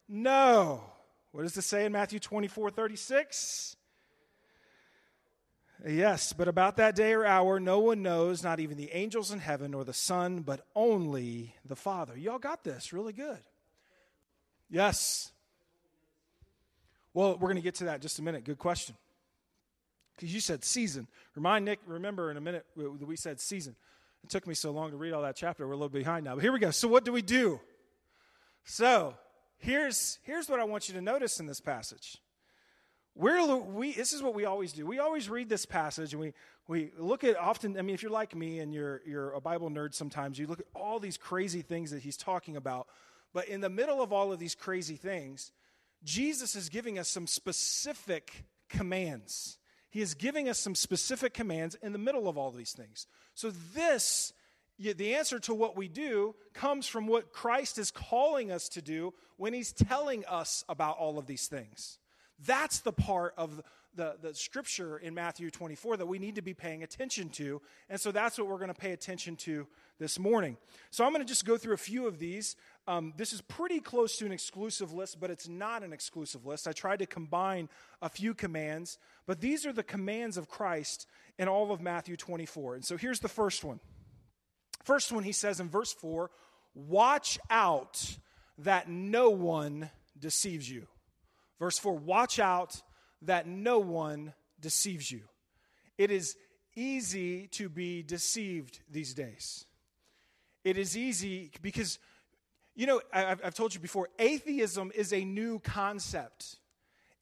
no. 0.09 0.83
What 1.33 1.43
does 1.43 1.55
it 1.59 1.63
say 1.63 1.85
in 1.85 1.93
Matthew 1.93 2.19
24 2.19 2.71
36? 2.71 3.77
Yes, 5.87 6.33
but 6.33 6.49
about 6.49 6.79
that 6.79 6.97
day 6.97 7.13
or 7.13 7.27
hour, 7.27 7.61
no 7.61 7.81
one 7.81 8.03
knows, 8.03 8.43
not 8.43 8.61
even 8.61 8.79
the 8.79 8.93
angels 8.93 9.31
in 9.31 9.41
heaven 9.41 9.75
or 9.75 9.85
the 9.85 9.93
Son, 9.93 10.41
but 10.41 10.65
only 10.75 11.55
the 11.67 11.77
Father. 11.77 12.17
Y'all 12.17 12.39
got 12.39 12.65
this 12.65 12.95
really 12.95 13.13
good. 13.13 13.41
Yes. 14.71 15.33
Well, 17.17 17.39
we're 17.41 17.49
going 17.49 17.57
to 17.57 17.63
get 17.63 17.77
to 17.77 17.85
that 17.85 18.03
just 18.03 18.19
a 18.19 18.23
minute. 18.23 18.45
Good 18.45 18.59
question. 18.59 18.95
Because 20.15 20.35
you 20.35 20.41
said 20.41 20.63
season. 20.63 21.09
Remind 21.35 21.65
Nick, 21.65 21.79
remember 21.87 22.31
in 22.31 22.37
a 22.37 22.43
minute 22.43 22.67
we 22.77 23.17
said 23.17 23.41
season. 23.41 23.75
It 24.23 24.29
took 24.29 24.47
me 24.47 24.53
so 24.53 24.71
long 24.71 24.91
to 24.91 24.99
read 24.99 25.15
all 25.15 25.23
that 25.23 25.35
chapter. 25.35 25.67
We're 25.67 25.73
a 25.73 25.77
little 25.77 25.89
behind 25.89 26.27
now. 26.27 26.35
But 26.35 26.43
here 26.43 26.53
we 26.53 26.59
go. 26.59 26.71
So, 26.71 26.89
what 26.89 27.07
do 27.07 27.13
we 27.13 27.23
do? 27.23 27.59
So, 28.65 29.15
here's, 29.57 30.19
here's 30.25 30.51
what 30.51 30.61
I 30.61 30.65
want 30.65 30.91
you 30.91 30.95
to 30.95 31.01
notice 31.01 31.41
in 31.41 31.47
this 31.47 31.59
passage. 31.59 32.19
We're, 33.15 33.57
we, 33.57 33.95
this 33.95 34.13
is 34.13 34.23
what 34.23 34.35
we 34.35 34.45
always 34.45 34.75
do. 34.75 34.85
We 34.85 34.99
always 34.99 35.31
read 35.31 35.49
this 35.49 35.65
passage 35.65 36.13
and 36.13 36.21
we, 36.21 36.35
we 36.69 36.91
look 36.99 37.25
at 37.25 37.39
often, 37.39 37.79
I 37.79 37.83
mean, 37.83 37.95
if 37.95 38.03
you're 38.03 38.13
like 38.13 38.37
me 38.37 38.59
and 38.59 38.75
you're, 38.75 39.01
you're 39.07 39.33
a 39.33 39.41
Bible 39.41 39.71
nerd 39.71 39.95
sometimes, 39.95 40.39
you 40.39 40.47
look 40.47 40.61
at 40.61 40.67
all 40.75 41.01
these 41.01 41.17
crazy 41.17 41.63
things 41.63 41.93
that 41.93 42.03
he's 42.03 42.19
talking 42.19 42.59
about. 42.59 42.89
But 43.33 43.49
in 43.49 43.63
the 43.63 43.71
middle 43.71 44.03
of 44.03 44.13
all 44.13 44.35
of 44.35 44.39
these 44.39 44.55
crazy 44.55 44.97
things, 44.97 45.53
Jesus 46.07 46.55
is 46.55 46.69
giving 46.69 46.99
us 47.01 47.09
some 47.09 47.27
specific 47.27 48.45
commands. 48.69 49.59
He 49.91 50.01
is 50.01 50.15
giving 50.15 50.49
us 50.49 50.59
some 50.59 50.77
specific 50.77 51.35
commands 51.35 51.75
in 51.83 51.93
the 51.93 51.99
middle 51.99 52.29
of 52.29 52.39
all 52.39 52.53
these 52.53 52.73
things. 52.73 53.09
So, 53.35 53.51
this, 53.75 54.33
the 54.79 55.15
answer 55.17 55.41
to 55.41 55.55
what 55.55 55.77
we 55.77 55.89
do, 55.89 56.37
comes 56.55 56.87
from 56.87 57.09
what 57.09 57.33
Christ 57.33 57.77
is 57.77 57.91
calling 57.91 58.53
us 58.53 58.69
to 58.71 58.83
do 58.83 59.15
when 59.37 59.53
He's 59.53 59.73
telling 59.73 60.25
us 60.27 60.65
about 60.69 60.97
all 60.97 61.19
of 61.19 61.27
these 61.27 61.49
things. 61.49 61.99
That's 62.39 62.81
the 62.81 62.93
part 62.93 63.35
of 63.37 63.63
the, 63.97 64.17
the 64.21 64.35
scripture 64.35 64.99
in 64.99 65.15
Matthew 65.15 65.51
24 65.51 65.97
that 65.97 66.07
we 66.07 66.19
need 66.19 66.37
to 66.37 66.43
be 66.43 66.55
paying 66.55 66.83
attention 66.83 67.31
to. 67.31 67.61
And 67.89 68.01
so 68.01 68.13
that's 68.13 68.39
what 68.39 68.47
we're 68.47 68.59
going 68.59 68.69
to 68.69 68.75
pay 68.75 68.93
attention 68.93 69.37
to 69.37 69.67
this 69.99 70.19
morning. 70.19 70.57
So 70.91 71.05
I'm 71.05 71.13
going 71.13 71.25
to 71.25 71.29
just 71.29 71.47
go 71.47 71.57
through 71.57 71.75
a 71.75 71.79
few 71.79 72.07
of 72.07 72.19
these. 72.19 72.55
Um, 72.89 73.13
this 73.17 73.33
is 73.33 73.41
pretty 73.41 73.81
close 73.81 74.17
to 74.19 74.27
an 74.27 74.33
exclusive 74.33 74.93
list, 74.93 75.19
but 75.19 75.31
it's 75.31 75.49
not 75.49 75.83
an 75.83 75.93
exclusive 75.93 76.47
list. 76.47 76.69
I 76.69 76.73
tried 76.73 77.01
to 77.01 77.07
combine 77.07 77.69
a 78.01 78.09
few 78.09 78.33
commands, 78.33 78.99
but 79.27 79.41
these 79.41 79.67
are 79.67 79.73
the 79.73 79.83
commands 79.83 80.37
of 80.37 80.49
Christ 80.49 81.07
in 81.37 81.49
all 81.49 81.73
of 81.73 81.81
Matthew 81.81 82.17
24. 82.17 82.77
And 82.77 82.85
so 82.85 82.97
here's 82.97 83.21
the 83.21 83.29
first 83.29 83.65
one. 83.65 83.81
First 84.85 85.11
one, 85.11 85.25
he 85.25 85.33
says 85.33 85.59
in 85.59 85.69
verse 85.69 85.93
4 85.93 86.31
Watch 86.75 87.39
out 87.51 88.19
that 88.59 88.89
no 88.89 89.31
one 89.31 89.91
deceives 90.19 90.71
you. 90.71 90.87
Verse 91.59 91.79
4 91.79 91.95
Watch 91.95 92.39
out 92.39 92.81
that 93.23 93.49
no 93.49 93.81
one 93.81 94.33
deceives 94.61 95.11
you. 95.11 95.23
It 95.99 96.13
is 96.13 96.37
easy 96.77 97.49
to 97.49 97.69
be 97.69 98.03
deceived 98.03 98.81
these 98.89 99.15
days. 99.15 99.65
It 100.63 100.77
is 100.77 100.97
easy 100.97 101.51
because 101.63 101.99
you 102.77 102.87
know, 102.87 103.01
I've, 103.13 103.55
told 103.55 103.75
you 103.75 103.81
before, 103.81 104.11
atheism 104.19 104.93
is 104.95 105.13
a 105.15 105.25
new 105.25 105.59
concept. 105.61 106.57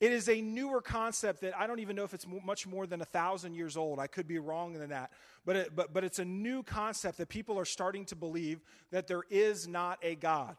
It 0.00 0.11
is 0.11 0.28
a 0.28 0.40
newer 0.40 0.82
concept 0.82 1.42
that 1.42 1.57
I 1.57 1.68
don't 1.68 1.78
even 1.78 1.94
know 1.94 2.02
if 2.02 2.12
it's 2.12 2.26
much 2.44 2.66
more 2.66 2.88
than 2.88 3.00
a 3.00 3.05
thousand 3.05 3.55
years 3.55 3.76
old. 3.76 4.00
I 4.00 4.09
could 4.09 4.26
be 4.26 4.40
wrong 4.40 4.72
than 4.72 4.90
that. 4.90 5.12
But, 5.46 5.57
it, 5.57 5.76
but, 5.76 5.94
but 5.94 6.02
it's 6.02 6.18
a 6.18 6.24
new 6.24 6.64
concept 6.64 7.18
that 7.18 7.28
people 7.28 7.57
are 7.59 7.64
starting 7.64 8.05
to 8.07 8.16
believe 8.16 8.61
that 8.90 9.07
there 9.07 9.22
is 9.30 9.68
not 9.68 9.98
a 10.02 10.16
God. 10.16 10.57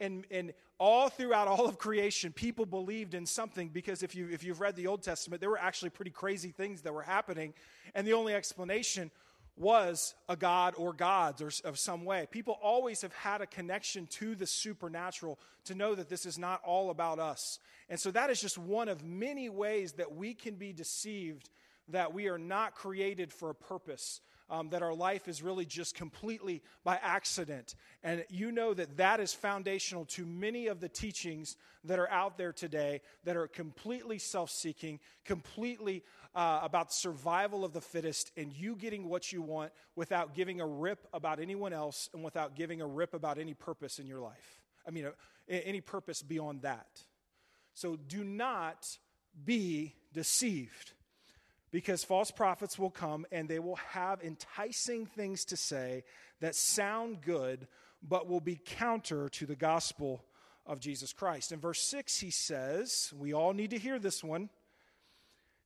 And, 0.00 0.24
and 0.30 0.54
all 0.78 1.10
throughout 1.10 1.46
all 1.46 1.66
of 1.66 1.78
creation, 1.78 2.32
people 2.32 2.64
believed 2.64 3.12
in 3.12 3.26
something 3.26 3.68
because 3.68 4.02
if, 4.02 4.14
you, 4.14 4.28
if 4.32 4.42
you've 4.42 4.60
read 4.60 4.74
the 4.74 4.86
Old 4.86 5.02
Testament, 5.02 5.42
there 5.42 5.50
were 5.50 5.60
actually 5.60 5.90
pretty 5.90 6.10
crazy 6.10 6.50
things 6.50 6.80
that 6.82 6.94
were 6.94 7.02
happening. 7.02 7.52
And 7.94 8.06
the 8.06 8.14
only 8.14 8.34
explanation 8.34 9.10
was 9.56 10.14
a 10.28 10.36
god 10.36 10.74
or 10.76 10.92
gods 10.92 11.40
or 11.40 11.50
of 11.64 11.78
some 11.78 12.04
way. 12.04 12.26
People 12.30 12.58
always 12.62 13.02
have 13.02 13.12
had 13.12 13.40
a 13.40 13.46
connection 13.46 14.06
to 14.08 14.34
the 14.34 14.46
supernatural 14.46 15.38
to 15.64 15.74
know 15.74 15.94
that 15.94 16.08
this 16.08 16.26
is 16.26 16.38
not 16.38 16.60
all 16.64 16.90
about 16.90 17.18
us. 17.18 17.60
And 17.88 17.98
so 17.98 18.10
that 18.10 18.30
is 18.30 18.40
just 18.40 18.58
one 18.58 18.88
of 18.88 19.04
many 19.04 19.48
ways 19.48 19.92
that 19.92 20.14
we 20.14 20.34
can 20.34 20.54
be 20.54 20.72
deceived 20.72 21.50
that 21.88 22.14
we 22.14 22.28
are 22.28 22.38
not 22.38 22.74
created 22.74 23.32
for 23.32 23.50
a 23.50 23.54
purpose 23.54 24.20
um, 24.50 24.68
that 24.70 24.82
our 24.82 24.94
life 24.94 25.26
is 25.26 25.42
really 25.42 25.64
just 25.64 25.94
completely 25.94 26.62
by 26.82 26.98
accident. 27.02 27.74
And 28.02 28.24
you 28.28 28.52
know 28.52 28.74
that 28.74 28.96
that 28.98 29.20
is 29.20 29.32
foundational 29.32 30.04
to 30.06 30.26
many 30.26 30.66
of 30.66 30.80
the 30.80 30.88
teachings 30.88 31.56
that 31.84 31.98
are 31.98 32.10
out 32.10 32.36
there 32.36 32.52
today 32.52 33.00
that 33.24 33.36
are 33.36 33.46
completely 33.46 34.18
self 34.18 34.50
seeking, 34.50 35.00
completely 35.24 36.02
uh, 36.34 36.60
about 36.62 36.92
survival 36.92 37.64
of 37.64 37.72
the 37.72 37.80
fittest, 37.80 38.32
and 38.36 38.52
you 38.52 38.74
getting 38.74 39.08
what 39.08 39.32
you 39.32 39.40
want 39.42 39.72
without 39.94 40.34
giving 40.34 40.60
a 40.60 40.66
rip 40.66 41.06
about 41.12 41.40
anyone 41.40 41.72
else 41.72 42.08
and 42.12 42.24
without 42.24 42.56
giving 42.56 42.80
a 42.80 42.86
rip 42.86 43.14
about 43.14 43.38
any 43.38 43.54
purpose 43.54 43.98
in 43.98 44.06
your 44.06 44.20
life. 44.20 44.60
I 44.86 44.90
mean, 44.90 45.06
uh, 45.06 45.10
any 45.48 45.80
purpose 45.80 46.22
beyond 46.22 46.62
that. 46.62 46.86
So 47.74 47.96
do 47.96 48.24
not 48.24 48.98
be 49.44 49.94
deceived 50.12 50.92
because 51.70 52.04
false 52.04 52.30
prophets 52.30 52.78
will 52.78 52.90
come 52.90 53.26
and 53.32 53.48
they 53.48 53.58
will 53.58 53.76
have 53.76 54.22
enticing 54.22 55.06
things 55.06 55.44
to 55.46 55.56
say 55.56 56.04
that 56.40 56.54
sound 56.54 57.20
good 57.20 57.66
but 58.06 58.28
will 58.28 58.40
be 58.40 58.60
counter 58.64 59.28
to 59.30 59.46
the 59.46 59.56
gospel 59.56 60.24
of 60.66 60.78
Jesus 60.78 61.12
Christ. 61.12 61.52
In 61.52 61.58
verse 61.58 61.80
6, 61.80 62.20
he 62.20 62.30
says, 62.30 63.12
we 63.18 63.32
all 63.32 63.52
need 63.52 63.70
to 63.70 63.78
hear 63.78 63.98
this 63.98 64.22
one 64.22 64.50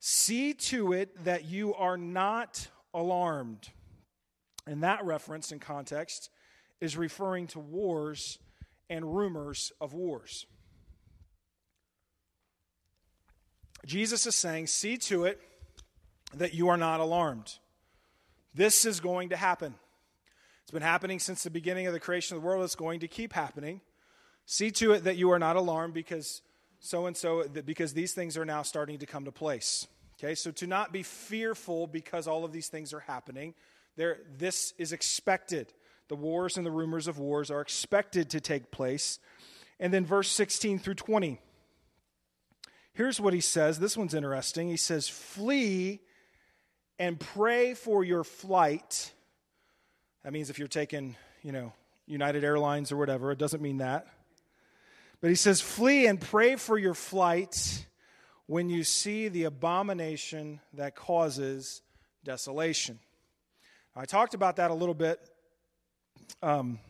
see 0.08 0.54
to 0.54 0.94
it 0.94 1.24
that 1.24 1.44
you 1.44 1.74
are 1.74 1.98
not 1.98 2.68
alarmed. 2.94 3.68
And 4.66 4.82
that 4.82 5.04
reference 5.04 5.52
in 5.52 5.58
context 5.58 6.30
is 6.80 6.96
referring 6.96 7.46
to 7.48 7.58
wars 7.58 8.38
and 8.88 9.14
rumors 9.14 9.70
of 9.82 9.92
wars. 9.92 10.46
Jesus 13.84 14.26
is 14.26 14.34
saying, 14.34 14.68
see 14.68 14.96
to 14.96 15.24
it 15.24 15.40
that 16.34 16.54
you 16.54 16.68
are 16.68 16.78
not 16.78 17.00
alarmed. 17.00 17.58
This 18.54 18.86
is 18.86 19.00
going 19.00 19.28
to 19.28 19.36
happen. 19.36 19.74
It's 20.62 20.70
been 20.70 20.82
happening 20.82 21.18
since 21.18 21.42
the 21.42 21.50
beginning 21.50 21.86
of 21.86 21.92
the 21.92 22.00
creation 22.00 22.34
of 22.34 22.42
the 22.42 22.46
world. 22.46 22.64
It's 22.64 22.74
going 22.74 23.00
to 23.00 23.08
keep 23.08 23.34
happening. 23.34 23.82
See 24.46 24.70
to 24.72 24.92
it 24.92 25.04
that 25.04 25.16
you 25.16 25.30
are 25.32 25.38
not 25.38 25.56
alarmed 25.56 25.92
because 25.92 26.40
so 26.80 27.06
and 27.06 27.16
so, 27.16 27.44
because 27.48 27.92
these 27.92 28.14
things 28.14 28.38
are 28.38 28.44
now 28.46 28.62
starting 28.62 28.98
to 29.00 29.06
come 29.06 29.26
to 29.26 29.32
place. 29.32 29.86
Okay, 30.18 30.34
so 30.34 30.50
to 30.50 30.66
not 30.66 30.92
be 30.92 31.04
fearful 31.04 31.86
because 31.86 32.26
all 32.26 32.44
of 32.44 32.52
these 32.52 32.68
things 32.68 32.92
are 32.92 33.00
happening, 33.00 33.54
there, 33.96 34.18
this 34.36 34.74
is 34.76 34.92
expected. 34.92 35.72
The 36.08 36.16
wars 36.16 36.56
and 36.56 36.66
the 36.66 36.70
rumors 36.70 37.06
of 37.06 37.18
wars 37.18 37.50
are 37.50 37.60
expected 37.60 38.30
to 38.30 38.40
take 38.40 38.70
place. 38.70 39.20
And 39.78 39.92
then 39.92 40.04
verse 40.04 40.30
16 40.30 40.80
through 40.80 40.94
20. 40.94 41.40
Here's 42.94 43.20
what 43.20 43.32
he 43.32 43.40
says. 43.40 43.78
This 43.78 43.96
one's 43.96 44.14
interesting. 44.14 44.68
He 44.68 44.76
says, 44.76 45.08
Flee 45.08 46.00
and 46.98 47.20
pray 47.20 47.74
for 47.74 48.02
your 48.02 48.24
flight. 48.24 49.12
That 50.24 50.32
means 50.32 50.50
if 50.50 50.58
you're 50.58 50.66
taking, 50.66 51.14
you 51.44 51.52
know, 51.52 51.72
United 52.06 52.42
Airlines 52.42 52.90
or 52.90 52.96
whatever, 52.96 53.30
it 53.30 53.38
doesn't 53.38 53.62
mean 53.62 53.78
that. 53.78 54.08
But 55.20 55.30
he 55.30 55.36
says, 55.36 55.60
Flee 55.60 56.06
and 56.08 56.20
pray 56.20 56.56
for 56.56 56.76
your 56.76 56.94
flight 56.94 57.86
when 58.48 58.68
you 58.68 58.82
see 58.82 59.28
the 59.28 59.44
abomination 59.44 60.58
that 60.74 60.96
causes 60.96 61.82
desolation. 62.24 62.98
I 63.94 64.04
talked 64.04 64.34
about 64.34 64.56
that 64.56 64.72
a 64.72 64.74
little 64.74 64.94
bit 64.94 65.20
um, 66.42 66.80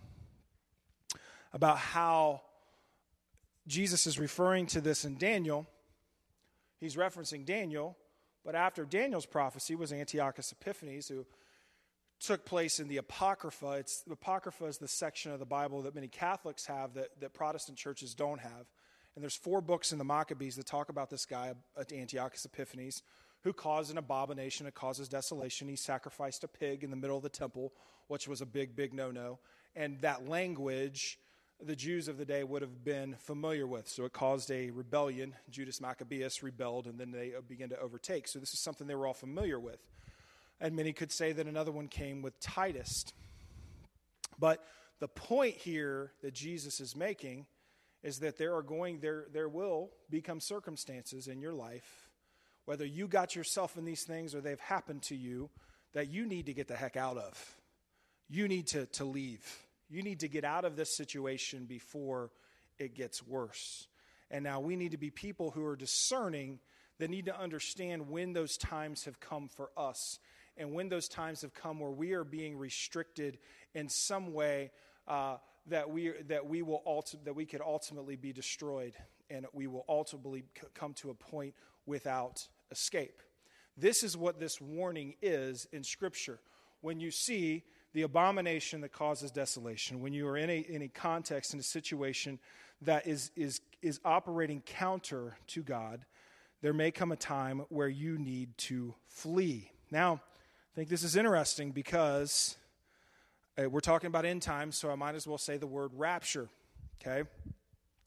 about 1.52 1.76
how 1.76 2.40
Jesus 3.66 4.06
is 4.06 4.18
referring 4.18 4.64
to 4.68 4.80
this 4.80 5.04
in 5.04 5.18
Daniel 5.18 5.66
He's 6.80 6.96
referencing 6.96 7.44
Daniel, 7.44 7.96
but 8.44 8.54
after 8.54 8.84
Daniel's 8.84 9.26
prophecy 9.26 9.74
was 9.74 9.92
Antiochus 9.92 10.52
Epiphanes, 10.52 11.08
who 11.08 11.26
took 12.20 12.44
place 12.44 12.80
in 12.80 12.88
the 12.88 12.96
Apocrypha. 12.96 13.72
It's, 13.72 14.02
the 14.02 14.12
Apocrypha 14.12 14.64
is 14.66 14.78
the 14.78 14.88
section 14.88 15.32
of 15.32 15.38
the 15.38 15.46
Bible 15.46 15.82
that 15.82 15.94
many 15.94 16.08
Catholics 16.08 16.66
have 16.66 16.94
that, 16.94 17.20
that 17.20 17.34
Protestant 17.34 17.78
churches 17.78 18.14
don't 18.14 18.40
have. 18.40 18.66
And 19.18 19.22
there's 19.24 19.34
four 19.34 19.60
books 19.60 19.90
in 19.90 19.98
the 19.98 20.04
Maccabees 20.04 20.54
that 20.54 20.66
talk 20.66 20.90
about 20.90 21.10
this 21.10 21.26
guy, 21.26 21.52
Antiochus 21.92 22.44
Epiphanes, 22.44 23.02
who 23.42 23.52
caused 23.52 23.90
an 23.90 23.98
abomination. 23.98 24.64
It 24.68 24.76
causes 24.76 25.08
desolation. 25.08 25.66
He 25.66 25.74
sacrificed 25.74 26.44
a 26.44 26.46
pig 26.46 26.84
in 26.84 26.90
the 26.90 26.96
middle 26.96 27.16
of 27.16 27.24
the 27.24 27.28
temple, 27.28 27.72
which 28.06 28.28
was 28.28 28.42
a 28.42 28.46
big, 28.46 28.76
big 28.76 28.94
no 28.94 29.10
no. 29.10 29.40
And 29.74 30.00
that 30.02 30.28
language 30.28 31.18
the 31.60 31.74
Jews 31.74 32.06
of 32.06 32.16
the 32.16 32.24
day 32.24 32.44
would 32.44 32.62
have 32.62 32.84
been 32.84 33.16
familiar 33.18 33.66
with. 33.66 33.88
So 33.88 34.04
it 34.04 34.12
caused 34.12 34.52
a 34.52 34.70
rebellion. 34.70 35.34
Judas 35.50 35.80
Maccabeus 35.80 36.44
rebelled, 36.44 36.86
and 36.86 36.96
then 36.96 37.10
they 37.10 37.32
began 37.48 37.70
to 37.70 37.80
overtake. 37.80 38.28
So 38.28 38.38
this 38.38 38.54
is 38.54 38.60
something 38.60 38.86
they 38.86 38.94
were 38.94 39.08
all 39.08 39.14
familiar 39.14 39.58
with. 39.58 39.80
And 40.60 40.76
many 40.76 40.92
could 40.92 41.10
say 41.10 41.32
that 41.32 41.48
another 41.48 41.72
one 41.72 41.88
came 41.88 42.22
with 42.22 42.38
Titus. 42.38 43.04
But 44.38 44.64
the 45.00 45.08
point 45.08 45.56
here 45.56 46.12
that 46.22 46.34
Jesus 46.34 46.78
is 46.78 46.94
making 46.94 47.46
is 48.02 48.20
that 48.20 48.38
there 48.38 48.54
are 48.54 48.62
going 48.62 49.00
there 49.00 49.26
there 49.32 49.48
will 49.48 49.90
become 50.10 50.40
circumstances 50.40 51.28
in 51.28 51.40
your 51.40 51.52
life 51.52 52.08
whether 52.68 52.84
you 52.84 53.08
got 53.08 53.34
yourself 53.34 53.78
in 53.78 53.86
these 53.86 54.02
things 54.02 54.34
or 54.34 54.42
they've 54.42 54.60
happened 54.60 55.00
to 55.00 55.16
you 55.16 55.48
that 55.94 56.10
you 56.10 56.26
need 56.26 56.44
to 56.44 56.52
get 56.52 56.68
the 56.68 56.76
heck 56.76 56.98
out 56.98 57.16
of. 57.16 57.56
You 58.28 58.46
need 58.46 58.66
to, 58.68 58.84
to 58.84 59.06
leave. 59.06 59.42
You 59.88 60.02
need 60.02 60.20
to 60.20 60.28
get 60.28 60.44
out 60.44 60.66
of 60.66 60.76
this 60.76 60.94
situation 60.94 61.64
before 61.64 62.30
it 62.78 62.94
gets 62.94 63.26
worse. 63.26 63.86
And 64.30 64.44
now 64.44 64.60
we 64.60 64.76
need 64.76 64.90
to 64.90 64.98
be 64.98 65.08
people 65.08 65.50
who 65.50 65.64
are 65.64 65.76
discerning 65.76 66.58
that 66.98 67.08
need 67.08 67.24
to 67.24 67.40
understand 67.40 68.10
when 68.10 68.34
those 68.34 68.58
times 68.58 69.06
have 69.06 69.18
come 69.18 69.48
for 69.48 69.70
us 69.74 70.18
and 70.58 70.74
when 70.74 70.90
those 70.90 71.08
times 71.08 71.40
have 71.40 71.54
come 71.54 71.80
where 71.80 71.90
we 71.90 72.12
are 72.12 72.24
being 72.24 72.58
restricted 72.58 73.38
in 73.72 73.88
some 73.88 74.34
way 74.34 74.72
uh, 75.06 75.38
that 75.68 75.90
we 75.90 76.12
that 76.28 76.46
we 76.46 76.62
will 76.62 76.82
ulti- 76.86 77.22
that 77.24 77.34
we 77.34 77.46
could 77.46 77.60
ultimately 77.60 78.16
be 78.16 78.32
destroyed 78.32 78.94
and 79.30 79.46
we 79.52 79.66
will 79.66 79.84
ultimately 79.88 80.44
c- 80.58 80.66
come 80.74 80.94
to 80.94 81.10
a 81.10 81.14
point 81.14 81.54
without 81.86 82.48
escape. 82.70 83.22
This 83.76 84.02
is 84.02 84.16
what 84.16 84.40
this 84.40 84.60
warning 84.60 85.14
is 85.22 85.66
in 85.72 85.84
Scripture. 85.84 86.40
When 86.80 87.00
you 87.00 87.10
see 87.10 87.64
the 87.92 88.02
abomination 88.02 88.80
that 88.80 88.92
causes 88.92 89.30
desolation, 89.30 90.00
when 90.00 90.12
you 90.12 90.26
are 90.26 90.36
in 90.36 90.50
a, 90.50 90.58
in 90.58 90.82
a 90.82 90.88
context, 90.88 91.54
in 91.54 91.60
a 91.60 91.64
situation 91.64 92.38
that 92.82 93.06
is, 93.06 93.30
is, 93.36 93.60
is 93.82 94.00
operating 94.04 94.60
counter 94.62 95.36
to 95.48 95.62
God, 95.62 96.04
there 96.60 96.72
may 96.72 96.90
come 96.90 97.12
a 97.12 97.16
time 97.16 97.64
where 97.68 97.88
you 97.88 98.18
need 98.18 98.56
to 98.58 98.94
flee. 99.06 99.70
Now, 99.90 100.20
I 100.72 100.74
think 100.74 100.88
this 100.88 101.02
is 101.02 101.16
interesting 101.16 101.70
because 101.70 102.56
we're 103.66 103.80
talking 103.80 104.06
about 104.06 104.24
end 104.24 104.42
times, 104.42 104.76
so 104.76 104.90
I 104.90 104.94
might 104.94 105.14
as 105.14 105.26
well 105.26 105.38
say 105.38 105.56
the 105.56 105.66
word 105.66 105.90
rapture. 105.94 106.48
Okay? 107.00 107.28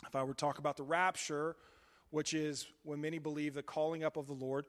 If 0.07 0.15
I 0.15 0.23
were 0.23 0.33
to 0.33 0.37
talk 0.37 0.59
about 0.59 0.77
the 0.77 0.83
rapture, 0.83 1.55
which 2.09 2.33
is 2.33 2.67
when 2.83 3.01
many 3.01 3.19
believe 3.19 3.53
the 3.53 3.63
calling 3.63 4.03
up 4.03 4.17
of 4.17 4.27
the 4.27 4.33
Lord, 4.33 4.65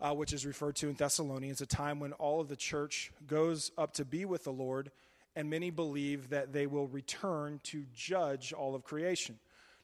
uh, 0.00 0.12
which 0.12 0.32
is 0.32 0.44
referred 0.44 0.76
to 0.76 0.88
in 0.88 0.94
Thessalonians, 0.94 1.60
a 1.60 1.66
time 1.66 2.00
when 2.00 2.12
all 2.14 2.40
of 2.40 2.48
the 2.48 2.56
church 2.56 3.12
goes 3.26 3.70
up 3.78 3.94
to 3.94 4.04
be 4.04 4.24
with 4.24 4.44
the 4.44 4.52
Lord, 4.52 4.90
and 5.36 5.48
many 5.48 5.70
believe 5.70 6.30
that 6.30 6.52
they 6.52 6.66
will 6.66 6.86
return 6.88 7.60
to 7.64 7.84
judge 7.94 8.52
all 8.52 8.74
of 8.74 8.84
creation. 8.84 9.38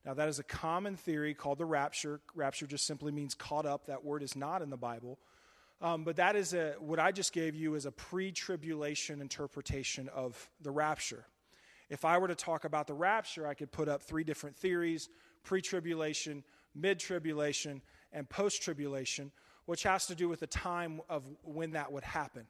Now, 0.05 0.15
that 0.15 0.29
is 0.29 0.39
a 0.39 0.45
common 0.45 0.97
theory 0.97 1.35
called 1.35 1.59
the 1.59 1.67
rapture. 1.67 2.21
Rapture 2.35 2.67
just 2.67 2.87
simply 2.87 3.13
means 3.13 3.35
caught 3.35 3.67
up. 3.67 3.87
That 3.87 4.05
word 4.05 4.23
is 4.23 4.35
not 4.35 4.63
in 4.63 4.71
the 4.71 4.77
Bible. 4.77 5.19
Um, 5.83 6.05
but 6.05 6.17
that 6.17 6.37
is 6.37 6.53
a, 6.53 6.75
what 6.79 6.99
I 6.99 7.11
just 7.11 7.33
gave 7.33 7.55
you 7.55 7.75
is 7.75 7.87
a 7.87 7.93
pre 7.93 8.33
tribulation 8.33 9.21
interpretation 9.21 10.09
of 10.11 10.49
the 10.61 10.71
rapture. 10.71 11.25
If 11.89 12.05
I 12.05 12.19
were 12.19 12.29
to 12.29 12.35
talk 12.35 12.65
about 12.65 12.87
the 12.87 12.95
rapture, 12.95 13.47
I 13.47 13.55
could 13.55 13.73
put 13.73 13.89
up 13.89 14.03
three 14.03 14.25
different 14.25 14.57
theories 14.57 15.09
pre 15.43 15.63
tribulation, 15.63 16.45
mid 16.75 16.99
tribulation, 16.99 17.83
and 18.13 18.29
post 18.29 18.63
tribulation, 18.63 19.33
which 19.65 19.83
has 19.85 20.07
to 20.07 20.15
do 20.15 20.29
with 20.29 20.41
the 20.41 20.47
time 20.47 21.01
of 21.09 21.25
when 21.43 21.73
that 21.73 21.91
would 21.91 22.05
happen. 22.05 22.47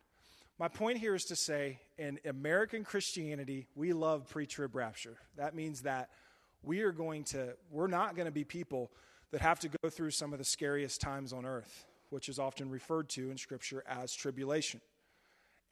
My 0.59 0.69
point 0.69 0.99
here 0.99 1.15
is 1.15 1.25
to 1.27 1.37
say 1.37 1.81
in 1.97 2.19
American 2.27 2.85
Christianity, 2.85 3.67
we 3.75 3.93
love 3.93 4.29
pre 4.29 4.47
trib 4.47 4.75
rapture. 4.75 5.17
That 5.37 5.55
means 5.55 5.83
that 5.83 6.11
we 6.63 6.83
are 6.83 6.93
going 6.93 7.25
to, 7.25 7.55
we're 7.71 7.87
not 7.87 8.15
going 8.15 8.27
to 8.27 8.33
be 8.33 8.45
people 8.45 8.91
that 9.31 9.41
have 9.41 9.61
to 9.61 9.71
go 9.83 9.89
through 9.89 10.11
some 10.11 10.33
of 10.33 10.39
the 10.39 10.45
scariest 10.45 11.01
times 11.01 11.33
on 11.33 11.47
earth, 11.47 11.87
which 12.11 12.29
is 12.29 12.39
often 12.39 12.71
referred 12.71 13.09
to 13.11 13.31
in 13.31 13.39
Scripture 13.39 13.83
as 13.89 14.15
tribulation. 14.15 14.81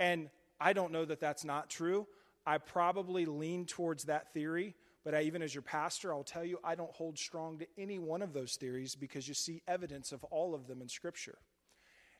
And 0.01 0.30
I 0.61 0.72
don't 0.72 0.93
know 0.93 1.05
that 1.05 1.20
that's 1.20 1.45
not 1.45 1.68
true. 1.68 2.07
I 2.47 2.59
probably 2.59 3.26
lean 3.26 3.66
towards 3.66 4.05
that 4.05 4.32
theory 4.32 4.74
but 5.09 5.14
I, 5.14 5.22
even 5.22 5.41
as 5.41 5.55
your 5.55 5.62
pastor, 5.62 6.12
I'll 6.12 6.22
tell 6.22 6.45
you, 6.45 6.59
I 6.62 6.74
don't 6.74 6.93
hold 6.93 7.18
strong 7.18 7.59
to 7.61 7.66
any 7.78 7.99
one 7.99 8.20
of 8.20 8.34
those 8.34 8.57
theories 8.57 8.95
because 8.95 9.26
you 9.26 9.32
see 9.32 9.62
evidence 9.66 10.12
of 10.12 10.22
all 10.24 10.55
of 10.55 10.66
them 10.66 10.82
in 10.82 10.89
Scripture. 10.91 11.39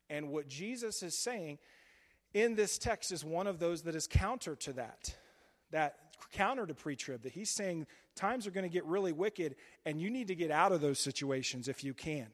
And 0.08 0.30
what 0.30 0.48
Jesus 0.48 1.02
is 1.02 1.14
saying 1.14 1.58
in 2.32 2.54
this 2.54 2.78
text 2.78 3.12
is 3.12 3.22
one 3.22 3.46
of 3.46 3.58
those 3.58 3.82
that 3.82 3.94
is 3.94 4.06
counter 4.06 4.56
to 4.56 4.72
that, 4.72 5.14
that 5.70 5.96
counter 6.32 6.66
to 6.66 6.72
pre 6.72 6.96
trib, 6.96 7.24
that 7.24 7.32
he's 7.32 7.50
saying 7.50 7.86
times 8.16 8.46
are 8.46 8.52
going 8.52 8.64
to 8.64 8.72
get 8.72 8.86
really 8.86 9.12
wicked 9.12 9.56
and 9.84 10.00
you 10.00 10.08
need 10.08 10.28
to 10.28 10.34
get 10.34 10.50
out 10.50 10.72
of 10.72 10.80
those 10.80 10.98
situations 10.98 11.68
if 11.68 11.84
you 11.84 11.92
can. 11.92 12.28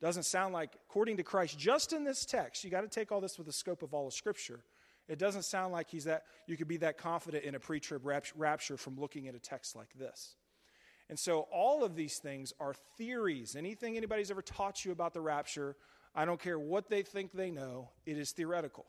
Doesn't 0.00 0.22
sound 0.22 0.54
like, 0.54 0.70
according 0.88 1.18
to 1.18 1.22
Christ, 1.22 1.58
just 1.58 1.92
in 1.92 2.04
this 2.04 2.24
text, 2.24 2.64
you 2.64 2.70
got 2.70 2.80
to 2.82 2.88
take 2.88 3.12
all 3.12 3.20
this 3.20 3.36
with 3.36 3.46
the 3.46 3.52
scope 3.52 3.82
of 3.82 3.92
all 3.92 4.06
of 4.06 4.14
Scripture. 4.14 4.60
It 5.08 5.18
doesn't 5.18 5.42
sound 5.42 5.72
like 5.72 5.90
he's 5.90 6.04
that, 6.04 6.24
you 6.46 6.56
could 6.56 6.68
be 6.68 6.78
that 6.78 6.96
confident 6.96 7.44
in 7.44 7.54
a 7.54 7.60
pre 7.60 7.80
trib 7.80 8.02
rapture 8.04 8.76
from 8.76 8.98
looking 8.98 9.28
at 9.28 9.34
a 9.34 9.38
text 9.38 9.76
like 9.76 9.92
this. 9.98 10.36
And 11.08 11.18
so 11.18 11.48
all 11.52 11.82
of 11.82 11.96
these 11.96 12.18
things 12.18 12.52
are 12.60 12.74
theories. 12.96 13.56
Anything 13.56 13.96
anybody's 13.96 14.30
ever 14.30 14.42
taught 14.42 14.84
you 14.84 14.92
about 14.92 15.12
the 15.12 15.20
rapture, 15.20 15.76
I 16.14 16.24
don't 16.24 16.40
care 16.40 16.58
what 16.58 16.88
they 16.88 17.02
think 17.02 17.32
they 17.32 17.50
know, 17.50 17.90
it 18.06 18.16
is 18.16 18.30
theoretical. 18.30 18.86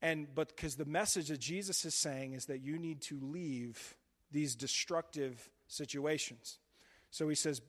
And 0.00 0.32
but 0.34 0.48
because 0.48 0.76
the 0.76 0.84
message 0.84 1.28
that 1.28 1.40
Jesus 1.40 1.84
is 1.84 1.94
saying 1.94 2.34
is 2.34 2.46
that 2.46 2.60
you 2.60 2.78
need 2.78 3.02
to 3.02 3.18
leave 3.20 3.96
these 4.30 4.54
destructive 4.54 5.50
situations. 5.66 6.58
So 7.10 7.28
he 7.28 7.34
says, 7.34 7.60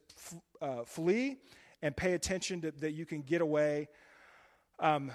uh, 0.62 0.84
flee 0.86 1.38
and 1.84 1.96
pay 1.96 2.14
attention 2.14 2.62
to, 2.62 2.72
that 2.72 2.94
you 2.94 3.06
can 3.06 3.22
get 3.22 3.42
away. 3.42 3.90
Um, 4.80 5.12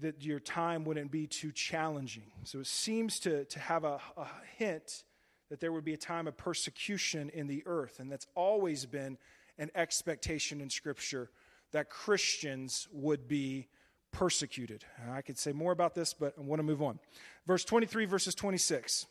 that 0.00 0.24
your 0.24 0.38
time 0.38 0.84
wouldn't 0.84 1.10
be 1.10 1.26
too 1.26 1.50
challenging. 1.50 2.30
So 2.44 2.60
it 2.60 2.68
seems 2.68 3.18
to, 3.20 3.44
to 3.44 3.58
have 3.58 3.82
a, 3.82 3.98
a 4.16 4.28
hint 4.56 5.02
that 5.50 5.58
there 5.60 5.72
would 5.72 5.84
be 5.84 5.94
a 5.94 5.98
time 5.98 6.28
of 6.28 6.36
persecution 6.36 7.28
in 7.30 7.48
the 7.48 7.62
earth. 7.66 7.98
And 7.98 8.10
that's 8.10 8.26
always 8.36 8.86
been 8.86 9.18
an 9.58 9.70
expectation 9.74 10.60
in 10.60 10.70
Scripture 10.70 11.28
that 11.72 11.90
Christians 11.90 12.86
would 12.92 13.26
be 13.26 13.66
persecuted. 14.12 14.84
I 15.10 15.22
could 15.22 15.38
say 15.38 15.52
more 15.52 15.72
about 15.72 15.94
this, 15.94 16.14
but 16.14 16.34
I 16.38 16.42
want 16.42 16.60
to 16.60 16.64
move 16.64 16.82
on. 16.82 17.00
Verse 17.46 17.64
23, 17.64 18.04
verses 18.04 18.34
26. 18.34 19.06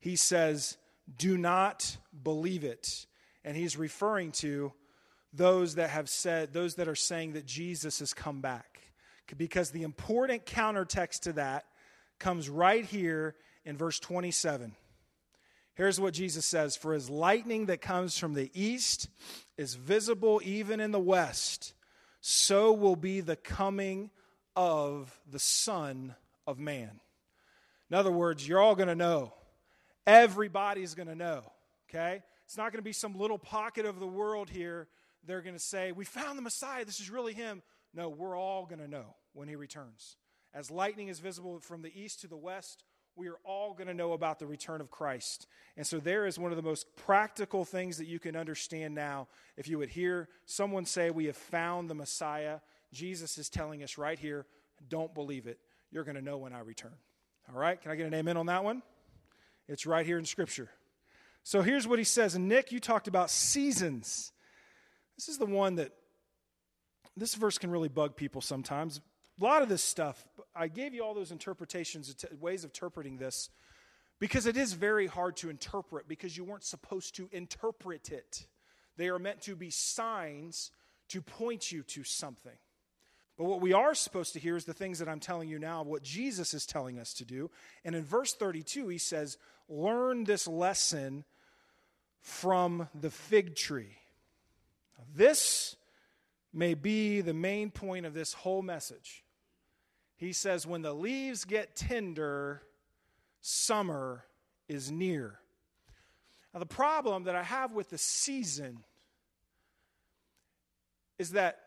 He 0.00 0.16
says, 0.16 0.76
Do 1.16 1.38
not 1.38 1.96
believe 2.22 2.62
it. 2.62 3.06
And 3.42 3.56
he's 3.56 3.76
referring 3.76 4.32
to 4.32 4.72
those 5.32 5.74
that 5.74 5.90
have 5.90 6.08
said, 6.08 6.52
those 6.52 6.76
that 6.76 6.88
are 6.88 6.94
saying 6.94 7.32
that 7.34 7.46
Jesus 7.46 7.98
has 8.00 8.14
come 8.14 8.40
back 8.40 8.80
because 9.36 9.70
the 9.70 9.82
important 9.82 10.46
countertext 10.46 11.20
to 11.20 11.34
that 11.34 11.66
comes 12.18 12.48
right 12.48 12.84
here 12.84 13.34
in 13.64 13.76
verse 13.76 13.98
27. 13.98 14.74
Here's 15.74 16.00
what 16.00 16.14
Jesus 16.14 16.44
says 16.44 16.76
For 16.76 16.94
as 16.94 17.10
lightning 17.10 17.66
that 17.66 17.80
comes 17.80 18.18
from 18.18 18.34
the 18.34 18.50
east 18.54 19.08
is 19.56 19.74
visible 19.74 20.40
even 20.44 20.80
in 20.80 20.90
the 20.90 20.98
west, 20.98 21.74
so 22.20 22.72
will 22.72 22.96
be 22.96 23.20
the 23.20 23.36
coming 23.36 24.10
of 24.56 25.20
the 25.30 25.38
Son 25.38 26.14
of 26.46 26.58
Man. 26.58 27.00
In 27.90 27.96
other 27.96 28.10
words, 28.10 28.46
you're 28.46 28.60
all 28.60 28.74
going 28.74 28.88
to 28.88 28.94
know. 28.94 29.32
Everybody's 30.06 30.94
going 30.94 31.08
to 31.08 31.14
know, 31.14 31.42
okay? 31.88 32.22
It's 32.44 32.56
not 32.56 32.72
going 32.72 32.78
to 32.78 32.82
be 32.82 32.92
some 32.92 33.16
little 33.16 33.38
pocket 33.38 33.86
of 33.86 34.00
the 34.00 34.06
world 34.06 34.50
here. 34.50 34.88
They're 35.28 35.42
going 35.42 35.54
to 35.54 35.60
say, 35.60 35.92
We 35.92 36.06
found 36.06 36.38
the 36.38 36.42
Messiah. 36.42 36.86
This 36.86 37.00
is 37.00 37.10
really 37.10 37.34
him. 37.34 37.62
No, 37.94 38.08
we're 38.08 38.36
all 38.36 38.64
going 38.64 38.80
to 38.80 38.88
know 38.88 39.14
when 39.34 39.46
he 39.46 39.56
returns. 39.56 40.16
As 40.54 40.70
lightning 40.70 41.08
is 41.08 41.20
visible 41.20 41.60
from 41.60 41.82
the 41.82 41.92
east 41.94 42.22
to 42.22 42.28
the 42.28 42.36
west, 42.36 42.82
we 43.14 43.28
are 43.28 43.38
all 43.44 43.74
going 43.74 43.88
to 43.88 43.94
know 43.94 44.14
about 44.14 44.38
the 44.38 44.46
return 44.46 44.80
of 44.80 44.90
Christ. 44.90 45.46
And 45.76 45.86
so, 45.86 46.00
there 46.00 46.24
is 46.26 46.38
one 46.38 46.50
of 46.50 46.56
the 46.56 46.62
most 46.62 46.86
practical 46.96 47.66
things 47.66 47.98
that 47.98 48.06
you 48.06 48.18
can 48.18 48.36
understand 48.36 48.94
now. 48.94 49.28
If 49.58 49.68
you 49.68 49.76
would 49.78 49.90
hear 49.90 50.30
someone 50.46 50.86
say, 50.86 51.10
We 51.10 51.26
have 51.26 51.36
found 51.36 51.90
the 51.90 51.94
Messiah, 51.94 52.60
Jesus 52.90 53.36
is 53.36 53.50
telling 53.50 53.82
us 53.82 53.98
right 53.98 54.18
here, 54.18 54.46
don't 54.88 55.12
believe 55.12 55.46
it. 55.46 55.58
You're 55.90 56.04
going 56.04 56.16
to 56.16 56.22
know 56.22 56.38
when 56.38 56.54
I 56.54 56.60
return. 56.60 56.94
All 57.52 57.60
right? 57.60 57.78
Can 57.78 57.90
I 57.90 57.96
get 57.96 58.06
an 58.06 58.14
amen 58.14 58.38
on 58.38 58.46
that 58.46 58.64
one? 58.64 58.82
It's 59.68 59.84
right 59.84 60.06
here 60.06 60.18
in 60.18 60.24
Scripture. 60.24 60.70
So, 61.42 61.60
here's 61.60 61.86
what 61.86 61.98
he 61.98 62.04
says. 62.06 62.38
Nick, 62.38 62.72
you 62.72 62.80
talked 62.80 63.08
about 63.08 63.30
seasons. 63.30 64.32
This 65.18 65.28
is 65.28 65.38
the 65.38 65.46
one 65.46 65.74
that 65.74 65.90
this 67.16 67.34
verse 67.34 67.58
can 67.58 67.72
really 67.72 67.88
bug 67.88 68.14
people 68.14 68.40
sometimes. 68.40 69.00
A 69.40 69.44
lot 69.44 69.62
of 69.62 69.68
this 69.68 69.82
stuff, 69.82 70.24
I 70.54 70.68
gave 70.68 70.94
you 70.94 71.02
all 71.02 71.12
those 71.12 71.32
interpretations, 71.32 72.14
ways 72.40 72.62
of 72.62 72.70
interpreting 72.70 73.18
this, 73.18 73.50
because 74.20 74.46
it 74.46 74.56
is 74.56 74.74
very 74.74 75.08
hard 75.08 75.36
to 75.38 75.50
interpret 75.50 76.06
because 76.06 76.36
you 76.36 76.44
weren't 76.44 76.62
supposed 76.62 77.16
to 77.16 77.28
interpret 77.32 78.12
it. 78.12 78.46
They 78.96 79.08
are 79.08 79.18
meant 79.18 79.42
to 79.42 79.56
be 79.56 79.70
signs 79.70 80.70
to 81.08 81.20
point 81.20 81.72
you 81.72 81.82
to 81.82 82.04
something. 82.04 82.56
But 83.36 83.46
what 83.46 83.60
we 83.60 83.72
are 83.72 83.96
supposed 83.96 84.34
to 84.34 84.40
hear 84.40 84.56
is 84.56 84.66
the 84.66 84.72
things 84.72 85.00
that 85.00 85.08
I'm 85.08 85.20
telling 85.20 85.48
you 85.48 85.58
now, 85.58 85.82
what 85.82 86.04
Jesus 86.04 86.54
is 86.54 86.64
telling 86.64 87.00
us 87.00 87.12
to 87.14 87.24
do. 87.24 87.50
And 87.84 87.96
in 87.96 88.04
verse 88.04 88.34
32, 88.34 88.86
he 88.86 88.98
says, 88.98 89.36
Learn 89.68 90.22
this 90.22 90.46
lesson 90.46 91.24
from 92.20 92.88
the 92.94 93.10
fig 93.10 93.56
tree. 93.56 93.96
This 95.18 95.74
may 96.52 96.74
be 96.74 97.22
the 97.22 97.34
main 97.34 97.72
point 97.72 98.06
of 98.06 98.14
this 98.14 98.32
whole 98.34 98.62
message. 98.62 99.24
He 100.16 100.32
says, 100.32 100.64
When 100.64 100.80
the 100.80 100.92
leaves 100.94 101.44
get 101.44 101.74
tender, 101.74 102.62
summer 103.40 104.24
is 104.68 104.92
near. 104.92 105.40
Now, 106.54 106.60
the 106.60 106.66
problem 106.66 107.24
that 107.24 107.34
I 107.34 107.42
have 107.42 107.72
with 107.72 107.90
the 107.90 107.98
season 107.98 108.84
is 111.18 111.32
that 111.32 111.58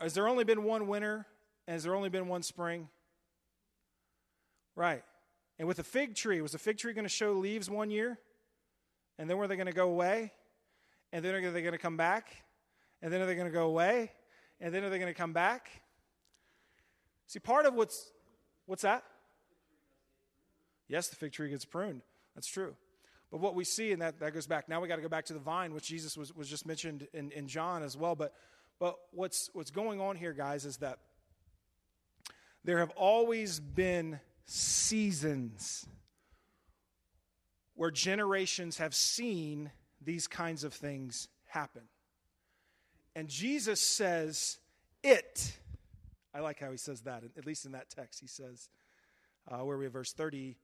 has 0.00 0.14
there 0.14 0.28
only 0.28 0.44
been 0.44 0.62
one 0.62 0.86
winter 0.86 1.26
and 1.66 1.72
has 1.72 1.82
there 1.82 1.96
only 1.96 2.10
been 2.10 2.28
one 2.28 2.44
spring? 2.44 2.88
Right. 4.76 5.02
And 5.58 5.66
with 5.66 5.80
a 5.80 5.84
fig 5.84 6.14
tree, 6.14 6.40
was 6.40 6.54
a 6.54 6.58
fig 6.58 6.78
tree 6.78 6.92
going 6.92 7.06
to 7.06 7.08
show 7.08 7.32
leaves 7.32 7.68
one 7.68 7.90
year? 7.90 8.20
And 9.18 9.28
then 9.28 9.36
were 9.36 9.48
they 9.48 9.56
going 9.56 9.66
to 9.66 9.72
go 9.72 9.88
away? 9.88 10.30
And 11.12 11.24
then 11.24 11.34
are 11.34 11.50
they 11.50 11.62
going 11.62 11.72
to 11.72 11.78
come 11.78 11.96
back? 11.96 12.28
And 13.02 13.12
then 13.12 13.20
are 13.20 13.26
they 13.26 13.34
going 13.34 13.46
to 13.46 13.52
go 13.52 13.66
away? 13.66 14.12
And 14.60 14.74
then 14.74 14.84
are 14.84 14.90
they 14.90 14.98
going 14.98 15.12
to 15.12 15.18
come 15.18 15.32
back? 15.32 15.70
See, 17.26 17.38
part 17.38 17.66
of 17.66 17.74
what's 17.74 18.12
what's 18.66 18.82
that? 18.82 19.04
Yes, 20.88 21.08
the 21.08 21.16
fig 21.16 21.32
tree 21.32 21.50
gets 21.50 21.64
pruned. 21.64 22.02
That's 22.34 22.46
true. 22.46 22.74
But 23.30 23.40
what 23.40 23.54
we 23.54 23.64
see, 23.64 23.92
and 23.92 24.00
that, 24.02 24.20
that 24.20 24.34
goes 24.34 24.46
back, 24.46 24.68
now 24.68 24.80
we 24.80 24.88
got 24.88 24.96
to 24.96 25.02
go 25.02 25.08
back 25.08 25.24
to 25.26 25.32
the 25.32 25.40
vine, 25.40 25.74
which 25.74 25.86
Jesus 25.88 26.16
was, 26.16 26.34
was 26.34 26.48
just 26.48 26.64
mentioned 26.64 27.08
in, 27.12 27.32
in 27.32 27.48
John 27.48 27.82
as 27.82 27.96
well. 27.96 28.14
But, 28.14 28.32
but 28.78 28.96
what's, 29.10 29.50
what's 29.52 29.70
going 29.70 30.00
on 30.00 30.16
here, 30.16 30.32
guys, 30.32 30.64
is 30.64 30.76
that 30.78 30.98
there 32.62 32.78
have 32.78 32.90
always 32.90 33.58
been 33.58 34.20
seasons 34.44 35.86
where 37.74 37.90
generations 37.90 38.78
have 38.78 38.94
seen 38.94 39.72
these 40.06 40.26
kinds 40.26 40.64
of 40.64 40.72
things 40.72 41.28
happen. 41.44 41.82
And 43.14 43.28
Jesus 43.28 43.80
says, 43.80 44.56
It. 45.02 45.58
I 46.32 46.40
like 46.40 46.60
how 46.60 46.70
he 46.70 46.78
says 46.78 47.02
that, 47.02 47.22
at 47.36 47.46
least 47.46 47.66
in 47.66 47.72
that 47.72 47.90
text. 47.90 48.20
He 48.20 48.26
says, 48.26 48.68
uh, 49.48 49.64
where 49.64 49.78
we 49.78 49.84
have 49.84 49.92
verse 49.92 50.12
32. 50.12 50.54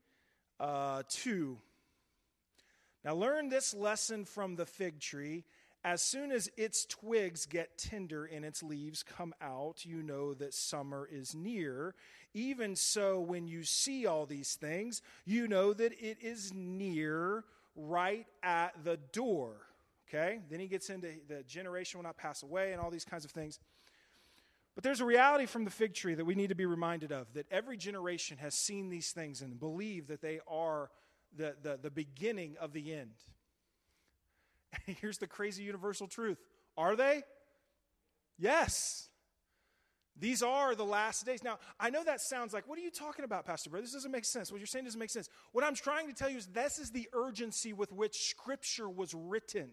Now, 3.05 3.14
learn 3.14 3.49
this 3.49 3.74
lesson 3.74 4.24
from 4.24 4.57
the 4.57 4.66
fig 4.66 5.01
tree. 5.01 5.45
As 5.84 6.01
soon 6.01 6.30
as 6.30 6.49
its 6.57 6.84
twigs 6.84 7.47
get 7.47 7.76
tender 7.76 8.24
and 8.24 8.45
its 8.45 8.62
leaves 8.62 9.03
come 9.03 9.34
out, 9.43 9.84
you 9.84 10.03
know 10.03 10.32
that 10.34 10.55
summer 10.55 11.09
is 11.11 11.34
near. 11.34 11.95
Even 12.34 12.76
so, 12.76 13.18
when 13.18 13.49
you 13.49 13.64
see 13.64 14.07
all 14.07 14.24
these 14.24 14.55
things, 14.55 15.03
you 15.24 15.49
know 15.49 15.72
that 15.72 15.93
it 16.01 16.18
is 16.20 16.53
near, 16.55 17.45
right 17.75 18.27
at 18.43 18.73
the 18.85 18.99
door. 19.12 19.57
Okay? 20.09 20.41
Then 20.51 20.61
he 20.61 20.68
gets 20.68 20.91
into 20.91 21.09
the 21.29 21.43
generation 21.45 21.99
will 21.99 22.05
not 22.05 22.16
pass 22.16 22.43
away 22.43 22.73
and 22.73 22.81
all 22.81 22.91
these 22.91 23.05
kinds 23.05 23.25
of 23.25 23.31
things. 23.31 23.59
But 24.75 24.85
there's 24.85 25.01
a 25.01 25.05
reality 25.05 25.47
from 25.47 25.64
the 25.64 25.70
fig 25.70 25.95
tree 25.95 26.14
that 26.14 26.25
we 26.25 26.35
need 26.35 26.49
to 26.49 26.55
be 26.55 26.64
reminded 26.64 27.12
of 27.12 27.33
that 27.35 27.47
every 27.51 27.77
generation 27.77 28.39
has 28.39 28.55
seen 28.55 28.89
these 28.89 29.12
things 29.12 29.43
and 29.43 29.59
believe 29.59 30.09
that 30.09 30.23
they 30.23 30.41
are 30.49 30.91
the, 31.37 31.57
the, 31.62 31.79
the 31.81 31.91
beginning 31.91 32.57
of 32.61 32.73
the 32.73 32.95
end. 32.95 33.12
here's 35.01 35.18
the 35.18 35.27
crazy 35.27 35.62
universal 35.62 36.07
truth 36.07 36.39
Are 36.77 36.97
they? 36.97 37.23
Yes. 38.39 39.09
These 40.19 40.43
are 40.43 40.75
the 40.75 40.85
last 40.85 41.25
days. 41.27 41.43
Now, 41.43 41.59
I 41.81 41.91
know 41.91 42.05
that 42.05 42.21
sounds 42.21 42.53
like, 42.53 42.69
what 42.69 42.79
are 42.79 42.83
you 42.83 42.91
talking 42.91 43.25
about, 43.25 43.47
Pastor 43.47 43.71
Bro? 43.71 43.81
This 43.81 43.93
doesn't 43.93 44.11
make 44.11 44.25
sense. 44.25 44.53
What 44.53 44.59
you're 44.59 44.67
saying 44.67 44.85
doesn't 44.85 45.01
make 45.01 45.11
sense. 45.11 45.29
What 45.53 45.65
I'm 45.65 45.75
trying 45.75 46.07
to 46.09 46.15
tell 46.15 46.29
you 46.29 46.37
is 46.37 46.47
this 46.47 46.79
is 46.79 46.91
the 46.91 47.09
urgency 47.13 47.73
with 47.73 47.93
which 47.93 48.29
Scripture 48.29 48.89
was 48.89 49.15
written. 49.15 49.71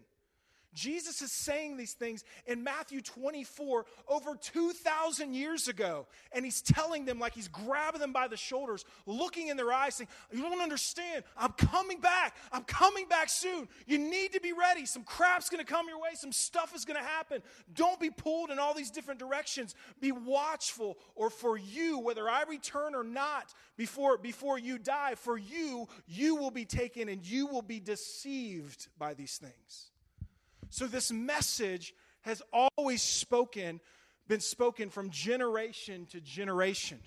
Jesus 0.74 1.20
is 1.20 1.32
saying 1.32 1.76
these 1.76 1.94
things 1.94 2.24
in 2.46 2.62
Matthew 2.62 3.00
24 3.00 3.86
over 4.08 4.36
2,000 4.36 5.34
years 5.34 5.68
ago. 5.68 6.06
And 6.32 6.44
he's 6.44 6.62
telling 6.62 7.04
them, 7.04 7.18
like 7.18 7.34
he's 7.34 7.48
grabbing 7.48 8.00
them 8.00 8.12
by 8.12 8.28
the 8.28 8.36
shoulders, 8.36 8.84
looking 9.06 9.48
in 9.48 9.56
their 9.56 9.72
eyes, 9.72 9.96
saying, 9.96 10.08
You 10.32 10.42
don't 10.42 10.60
understand. 10.60 11.24
I'm 11.36 11.52
coming 11.52 12.00
back. 12.00 12.36
I'm 12.52 12.64
coming 12.64 13.06
back 13.08 13.28
soon. 13.28 13.68
You 13.86 13.98
need 13.98 14.32
to 14.32 14.40
be 14.40 14.52
ready. 14.52 14.86
Some 14.86 15.02
crap's 15.02 15.48
going 15.48 15.64
to 15.64 15.70
come 15.70 15.88
your 15.88 16.00
way. 16.00 16.10
Some 16.14 16.32
stuff 16.32 16.74
is 16.74 16.84
going 16.84 17.00
to 17.00 17.06
happen. 17.06 17.42
Don't 17.74 17.98
be 17.98 18.10
pulled 18.10 18.50
in 18.50 18.58
all 18.58 18.74
these 18.74 18.90
different 18.90 19.18
directions. 19.18 19.74
Be 20.00 20.12
watchful, 20.12 20.98
or 21.14 21.30
for 21.30 21.58
you, 21.58 21.98
whether 21.98 22.28
I 22.28 22.44
return 22.48 22.94
or 22.94 23.04
not, 23.04 23.52
before, 23.76 24.18
before 24.18 24.58
you 24.58 24.78
die, 24.78 25.14
for 25.16 25.38
you, 25.38 25.88
you 26.06 26.36
will 26.36 26.50
be 26.50 26.64
taken 26.64 27.08
and 27.08 27.24
you 27.24 27.46
will 27.46 27.62
be 27.62 27.80
deceived 27.80 28.88
by 28.98 29.14
these 29.14 29.38
things. 29.38 29.90
So 30.70 30.86
this 30.86 31.12
message 31.12 31.94
has 32.22 32.42
always 32.52 33.02
spoken, 33.02 33.80
been 34.28 34.40
spoken 34.40 34.88
from 34.88 35.10
generation 35.10 36.06
to 36.06 36.20
generation. 36.20 37.00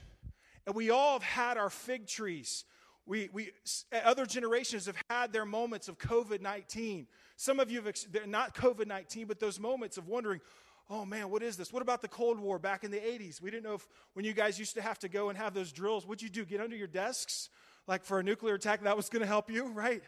And 0.65 0.75
we 0.75 0.89
all 0.89 1.13
have 1.13 1.23
had 1.23 1.57
our 1.57 1.69
fig 1.69 2.07
trees. 2.07 2.65
We, 3.05 3.29
we, 3.33 3.51
other 3.91 4.25
generations 4.25 4.85
have 4.85 4.95
had 5.09 5.33
their 5.33 5.45
moments 5.45 5.87
of 5.87 5.97
COVID 5.97 6.41
19. 6.41 7.07
Some 7.35 7.59
of 7.59 7.69
you 7.71 7.81
have, 7.81 8.27
not 8.27 8.55
COVID 8.55 8.87
19, 8.87 9.27
but 9.27 9.39
those 9.39 9.59
moments 9.59 9.97
of 9.97 10.07
wondering, 10.07 10.39
oh 10.89 11.05
man, 11.05 11.29
what 11.29 11.43
is 11.43 11.57
this? 11.57 11.73
What 11.73 11.81
about 11.81 12.01
the 12.01 12.07
Cold 12.07 12.39
War 12.39 12.59
back 12.59 12.83
in 12.83 12.91
the 12.91 12.99
80s? 12.99 13.41
We 13.41 13.51
didn't 13.51 13.63
know 13.63 13.75
if 13.75 13.87
when 14.13 14.25
you 14.25 14.33
guys 14.33 14.57
used 14.57 14.75
to 14.75 14.81
have 14.81 14.99
to 14.99 15.09
go 15.09 15.29
and 15.29 15.37
have 15.37 15.53
those 15.53 15.71
drills, 15.71 16.05
what'd 16.05 16.21
you 16.21 16.29
do? 16.29 16.45
Get 16.45 16.61
under 16.61 16.75
your 16.75 16.87
desks? 16.87 17.49
Like 17.87 18.05
for 18.05 18.19
a 18.19 18.23
nuclear 18.23 18.55
attack, 18.55 18.83
that 18.83 18.95
was 18.95 19.09
going 19.09 19.21
to 19.21 19.27
help 19.27 19.49
you, 19.49 19.67
right? 19.67 20.01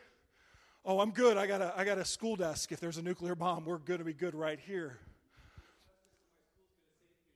Oh, 0.86 1.00
I'm 1.00 1.12
good. 1.12 1.38
I 1.38 1.48
got, 1.48 1.62
a, 1.62 1.74
I 1.76 1.84
got 1.84 1.98
a 1.98 2.06
school 2.06 2.36
desk. 2.36 2.72
If 2.72 2.80
there's 2.80 2.98
a 2.98 3.02
nuclear 3.02 3.36
bomb, 3.36 3.66
we're 3.66 3.78
going 3.78 4.00
to 4.00 4.06
be 4.06 4.14
good 4.14 4.36
right 4.36 4.60
here. 4.60 4.98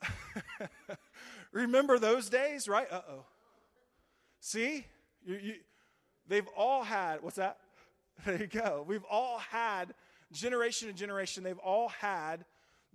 Remember 1.51 1.97
those 1.97 2.29
days, 2.29 2.67
right? 2.67 2.87
Uh 2.91 3.01
oh. 3.09 3.25
See? 4.39 4.85
You, 5.25 5.35
you, 5.41 5.53
they've 6.27 6.47
all 6.55 6.83
had, 6.83 7.21
what's 7.21 7.37
that? 7.37 7.57
There 8.25 8.37
you 8.37 8.47
go. 8.47 8.83
We've 8.85 9.05
all 9.09 9.39
had, 9.39 9.93
generation 10.33 10.89
to 10.89 10.93
generation, 10.93 11.41
they've 11.41 11.57
all 11.57 11.87
had 11.87 12.43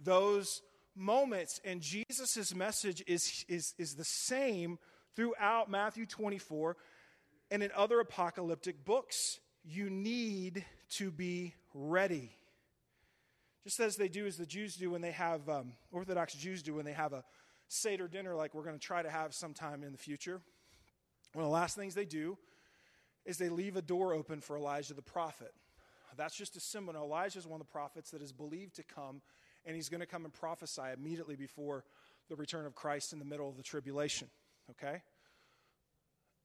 those 0.02 0.60
moments. 0.94 1.62
And 1.64 1.80
Jesus' 1.80 2.54
message 2.54 3.02
is, 3.06 3.42
is, 3.48 3.72
is 3.78 3.94
the 3.94 4.04
same 4.04 4.78
throughout 5.16 5.70
Matthew 5.70 6.04
24 6.04 6.76
and 7.50 7.62
in 7.62 7.70
other 7.74 8.00
apocalyptic 8.00 8.84
books 8.84 9.40
you 9.64 9.88
need 9.90 10.64
to 10.90 11.10
be 11.10 11.54
ready. 11.72 12.30
Just 13.64 13.80
as 13.80 13.96
they 13.96 14.08
do, 14.08 14.26
as 14.26 14.36
the 14.36 14.46
Jews 14.46 14.76
do 14.76 14.90
when 14.90 15.00
they 15.00 15.12
have, 15.12 15.48
um, 15.48 15.72
Orthodox 15.90 16.34
Jews 16.34 16.62
do 16.62 16.74
when 16.74 16.84
they 16.84 16.92
have 16.92 17.12
a 17.12 17.24
Seder 17.68 18.08
dinner 18.08 18.34
like 18.34 18.54
we're 18.54 18.62
going 18.62 18.78
to 18.78 18.86
try 18.86 19.02
to 19.02 19.10
have 19.10 19.32
sometime 19.32 19.82
in 19.82 19.92
the 19.92 19.98
future. 19.98 20.40
One 21.32 21.44
of 21.44 21.50
the 21.50 21.54
last 21.54 21.74
things 21.74 21.94
they 21.94 22.04
do 22.04 22.36
is 23.24 23.38
they 23.38 23.48
leave 23.48 23.76
a 23.76 23.82
door 23.82 24.12
open 24.12 24.40
for 24.40 24.56
Elijah 24.56 24.92
the 24.92 25.02
prophet. 25.02 25.52
That's 26.16 26.36
just 26.36 26.56
a 26.56 26.60
symbol. 26.60 26.94
Elijah 26.94 27.38
is 27.38 27.46
one 27.46 27.60
of 27.60 27.66
the 27.66 27.72
prophets 27.72 28.10
that 28.10 28.22
is 28.22 28.32
believed 28.32 28.76
to 28.76 28.84
come, 28.84 29.20
and 29.64 29.74
he's 29.74 29.88
going 29.88 30.00
to 30.00 30.06
come 30.06 30.24
and 30.24 30.32
prophesy 30.32 30.82
immediately 30.96 31.34
before 31.34 31.84
the 32.28 32.36
return 32.36 32.66
of 32.66 32.74
Christ 32.74 33.12
in 33.12 33.18
the 33.18 33.24
middle 33.24 33.48
of 33.48 33.56
the 33.56 33.62
tribulation. 33.62 34.28
Okay? 34.70 35.02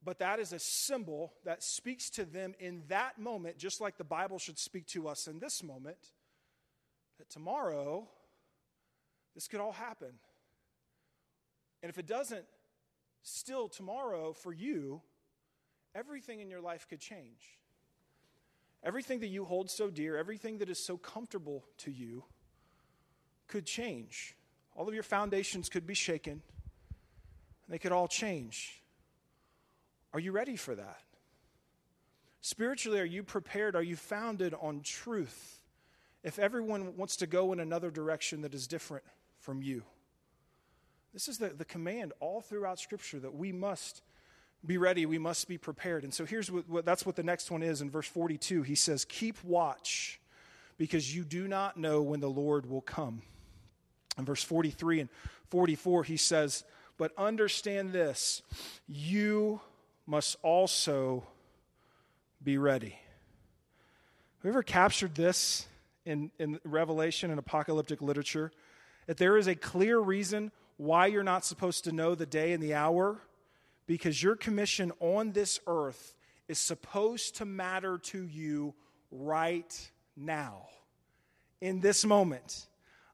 But 0.04 0.20
that 0.20 0.39
is 0.39 0.54
a 0.54 0.60
symbol 0.60 1.34
that 1.43 1.62
speaks 1.62 2.10
to 2.12 2.26
them 2.26 2.54
in 2.60 2.84
that 2.88 3.20
moment, 3.20 3.58
just 3.58 3.82
like 3.82 3.97
the 3.97 4.04
Bible 4.04 4.39
should 4.39 4.58
speak 4.58 4.88
to 4.88 5.08
us 5.08 5.28
in 5.28 5.39
this 5.39 5.62
moment, 5.62 5.97
that 7.18 7.30
tomorrow 7.30 8.08
this 9.36 9.47
could 9.47 9.60
all 9.60 9.74
happen. 9.74 10.14
And 11.84 11.89
if 11.89 11.97
it 11.97 12.08
doesn't, 12.08 12.45
still 13.24 13.68
tomorrow 13.68 14.32
for 14.32 14.54
you, 14.54 15.02
everything 15.93 16.39
in 16.39 16.50
your 16.50 16.62
life 16.62 16.88
could 16.89 17.02
change. 17.02 17.58
Everything 18.84 19.20
that 19.20 19.28
you 19.28 19.43
hold 19.43 19.70
so 19.70 19.89
dear, 19.89 20.16
everything 20.16 20.60
that 20.60 20.70
is 20.70 20.80
so 20.80 20.95
comfortable 20.97 21.66
to 21.80 21.91
you, 21.91 22.24
could 23.47 23.66
change. 23.66 24.36
All 24.76 24.88
of 24.88 24.93
your 24.93 25.04
foundations 25.04 25.68
could 25.68 25.86
be 25.86 25.93
shaken, 25.93 26.34
and 26.34 26.41
they 27.68 27.80
could 27.80 27.91
all 27.91 28.08
change. 28.08 28.82
Are 30.14 30.20
you 30.20 30.32
ready 30.32 30.55
for 30.55 30.76
that? 30.76 31.01
Spiritually, 32.41 32.99
are 32.99 33.05
you 33.05 33.24
prepared? 33.24 33.76
Are 33.76 33.84
you 33.84 33.95
founded 33.95 34.53
on 34.60 34.82
truth? 34.82 35.60
if 36.24 36.39
everyone 36.39 36.97
wants 36.97 37.18
to 37.18 37.28
go 37.28 37.53
in 37.53 37.60
another 37.60 37.91
direction 37.91 38.41
that 38.41 38.53
is 38.53 38.68
different 38.68 39.03
from 39.39 39.62
you? 39.62 39.84
This 41.14 41.28
is 41.28 41.38
the, 41.38 41.49
the 41.49 41.66
command 41.66 42.14
all 42.20 42.41
throughout 42.41 42.80
Scripture 42.80 43.20
that 43.20 43.34
we 43.34 43.51
must 43.51 44.01
be 44.66 44.78
ready, 44.78 45.05
we 45.05 45.18
must 45.18 45.47
be 45.47 45.57
prepared. 45.57 46.03
And 46.03 46.14
so 46.14 46.26
here's 46.26 46.51
what, 46.51 46.68
what, 46.68 46.86
that's 46.86 47.05
what 47.05 47.16
the 47.16 47.24
next 47.24 47.49
one 47.49 47.64
is 47.64 47.82
in 47.82 47.89
verse 47.89 48.07
42. 48.07 48.64
He 48.64 48.76
says, 48.76 49.05
Keep 49.05 49.41
watch 49.43 50.20
because 50.78 51.16
you 51.16 51.24
do 51.24 51.47
not 51.47 51.78
know 51.78 52.01
when 52.01 52.20
the 52.20 52.30
Lord 52.30 52.70
will 52.70 52.82
come. 52.82 53.22
In 54.18 54.26
verse 54.26 54.43
43 54.43 55.01
and 55.01 55.10
44, 55.47 56.03
he 56.03 56.18
says, 56.18 56.66
But 56.97 57.14
understand 57.18 57.93
this, 57.93 58.41
you 58.86 59.62
must 60.10 60.38
also 60.41 61.24
be 62.43 62.57
ready. 62.57 62.97
Have 64.38 64.45
you 64.45 64.49
ever 64.49 64.64
captured 64.64 65.14
this 65.14 65.68
in, 66.03 66.32
in 66.39 66.60
Revelation 66.64 67.30
and 67.30 67.38
apocalyptic 67.38 68.01
literature? 68.01 68.51
That 69.05 69.18
there 69.18 69.38
is 69.38 69.45
a 69.45 69.53
clear 69.53 69.99
reason 69.99 70.51
why 70.78 71.05
you're 71.05 71.22
not 71.22 71.45
supposed 71.45 71.84
to 71.84 71.91
know 71.91 72.16
the 72.16 72.26
day 72.26 72.53
and 72.53 72.64
the 72.64 72.74
hour 72.74 73.22
because 73.86 74.24
your 74.24 74.36
commission 74.36 74.91
on 74.99 75.32
this 75.32 75.60
earth 75.68 76.16
is 76.47 76.57
supposed 76.57 77.36
to 77.36 77.45
matter 77.45 77.99
to 77.99 78.26
you 78.26 78.74
right 79.12 79.91
now, 80.18 80.64
in 81.62 81.82
this 81.82 82.03
moment. 82.03 82.66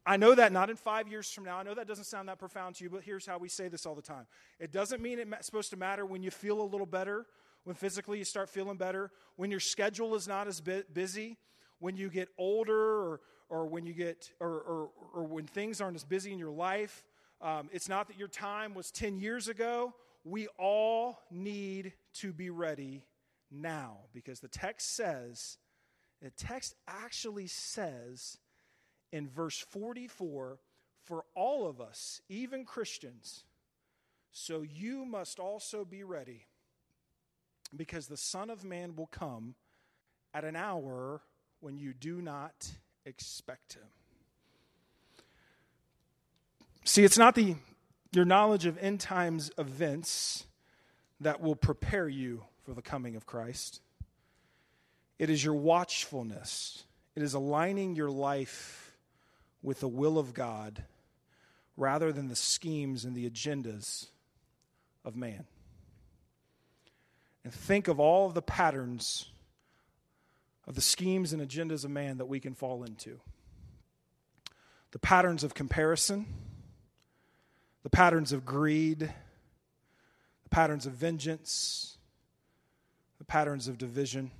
I 0.05 0.17
know 0.17 0.35
that 0.35 0.51
not 0.51 0.69
in 0.69 0.75
five 0.75 1.07
years 1.07 1.31
from 1.31 1.45
now. 1.45 1.57
I 1.57 1.63
know 1.63 1.73
that 1.73 1.87
doesn't 1.87 2.03
sound 2.03 2.29
that 2.29 2.37
profound 2.37 2.75
to 2.75 2.83
you, 2.83 2.89
but 2.91 3.01
here's 3.01 3.25
how 3.25 3.39
we 3.39 3.49
say 3.49 3.67
this 3.67 3.85
all 3.85 3.95
the 3.95 4.01
time. 4.01 4.27
It 4.59 4.71
doesn't 4.71 5.01
mean 5.01 5.17
it's 5.19 5.45
supposed 5.45 5.71
to 5.71 5.77
matter 5.77 6.05
when 6.05 6.21
you 6.21 6.29
feel 6.29 6.61
a 6.61 6.63
little 6.63 6.85
better, 6.85 7.25
when 7.63 7.75
physically 7.75 8.19
you 8.19 8.25
start 8.25 8.49
feeling 8.49 8.77
better, 8.77 9.11
when 9.35 9.49
your 9.49 9.59
schedule 9.59 10.13
is 10.13 10.27
not 10.27 10.47
as 10.47 10.61
busy, 10.61 11.37
when 11.79 11.97
you 11.97 12.09
get 12.09 12.29
older, 12.37 12.77
or, 12.77 13.21
or 13.49 13.65
when 13.65 13.85
you 13.87 13.93
get, 13.93 14.31
or, 14.39 14.49
or, 14.49 14.89
or 15.13 15.23
when 15.23 15.47
things 15.47 15.81
aren't 15.81 15.95
as 15.95 16.03
busy 16.03 16.31
in 16.31 16.37
your 16.37 16.51
life. 16.51 17.03
Um, 17.41 17.69
it's 17.71 17.89
not 17.89 18.07
that 18.07 18.19
your 18.19 18.27
time 18.27 18.75
was 18.75 18.91
10 18.91 19.19
years 19.19 19.47
ago. 19.47 19.93
We 20.23 20.47
all 20.59 21.19
need 21.31 21.93
to 22.15 22.31
be 22.31 22.51
ready 22.51 23.03
now 23.51 23.97
because 24.13 24.39
the 24.39 24.47
text 24.47 24.95
says, 24.95 25.57
the 26.21 26.29
text 26.31 26.75
actually 26.87 27.47
says 27.47 28.37
in 29.15 29.29
verse 29.29 29.57
44 29.57 30.59
for 31.05 31.23
all 31.35 31.67
of 31.67 31.79
us, 31.79 32.21
even 32.27 32.65
Christians, 32.65 33.45
so 34.33 34.61
you 34.61 35.05
must 35.05 35.39
also 35.39 35.85
be 35.85 36.03
ready 36.03 36.47
because 37.73 38.07
the 38.07 38.17
Son 38.17 38.49
of 38.49 38.65
Man 38.65 38.97
will 38.97 39.07
come 39.07 39.55
at 40.33 40.43
an 40.43 40.57
hour 40.57 41.21
when 41.61 41.77
you 41.77 41.93
do 41.93 42.21
not 42.21 42.69
expect 43.05 43.75
him. 43.75 43.87
See, 46.83 47.05
it's 47.05 47.17
not 47.17 47.35
the, 47.35 47.55
your 48.11 48.25
knowledge 48.25 48.65
of 48.65 48.77
end 48.79 48.99
times 48.99 49.49
events 49.57 50.45
that 51.21 51.39
will 51.39 51.55
prepare 51.55 52.09
you 52.09 52.43
for 52.65 52.73
the 52.73 52.81
coming 52.81 53.15
of 53.15 53.25
Christ. 53.25 53.79
It 55.19 55.29
is 55.29 55.41
your 55.41 55.53
watchfulness. 55.53 56.83
It 57.15 57.23
is 57.23 57.33
aligning 57.33 57.95
your 57.95 58.11
life 58.11 58.84
with 59.65 59.79
the 59.79 59.87
will 59.87 60.17
of 60.17 60.33
God 60.33 60.83
rather 61.75 62.11
than 62.13 62.27
the 62.27 62.35
schemes 62.35 63.03
and 63.03 63.15
the 63.15 63.29
agendas 63.29 64.07
of 65.03 65.15
man. 65.15 65.45
And 67.43 67.53
think 67.53 67.87
of 67.87 67.99
all 67.99 68.27
of 68.27 68.33
the 68.33 68.41
patterns 68.41 69.29
of 70.67 70.75
the 70.75 70.81
schemes 70.81 71.33
and 71.33 71.41
agendas 71.41 71.83
of 71.83 71.91
man 71.91 72.17
that 72.17 72.25
we 72.25 72.39
can 72.39 72.53
fall 72.53 72.83
into 72.83 73.19
the 74.91 74.99
patterns 74.99 75.43
of 75.43 75.53
comparison 75.53 76.25
the 77.83 77.89
patterns 77.91 78.31
of 78.31 78.45
greed, 78.45 79.01
the 79.01 80.49
patterns 80.49 80.87
of 80.87 80.93
vengeance, 80.93 81.99
the 83.19 83.23
patterns 83.23 83.67
of 83.67 83.77
division, 83.77 84.31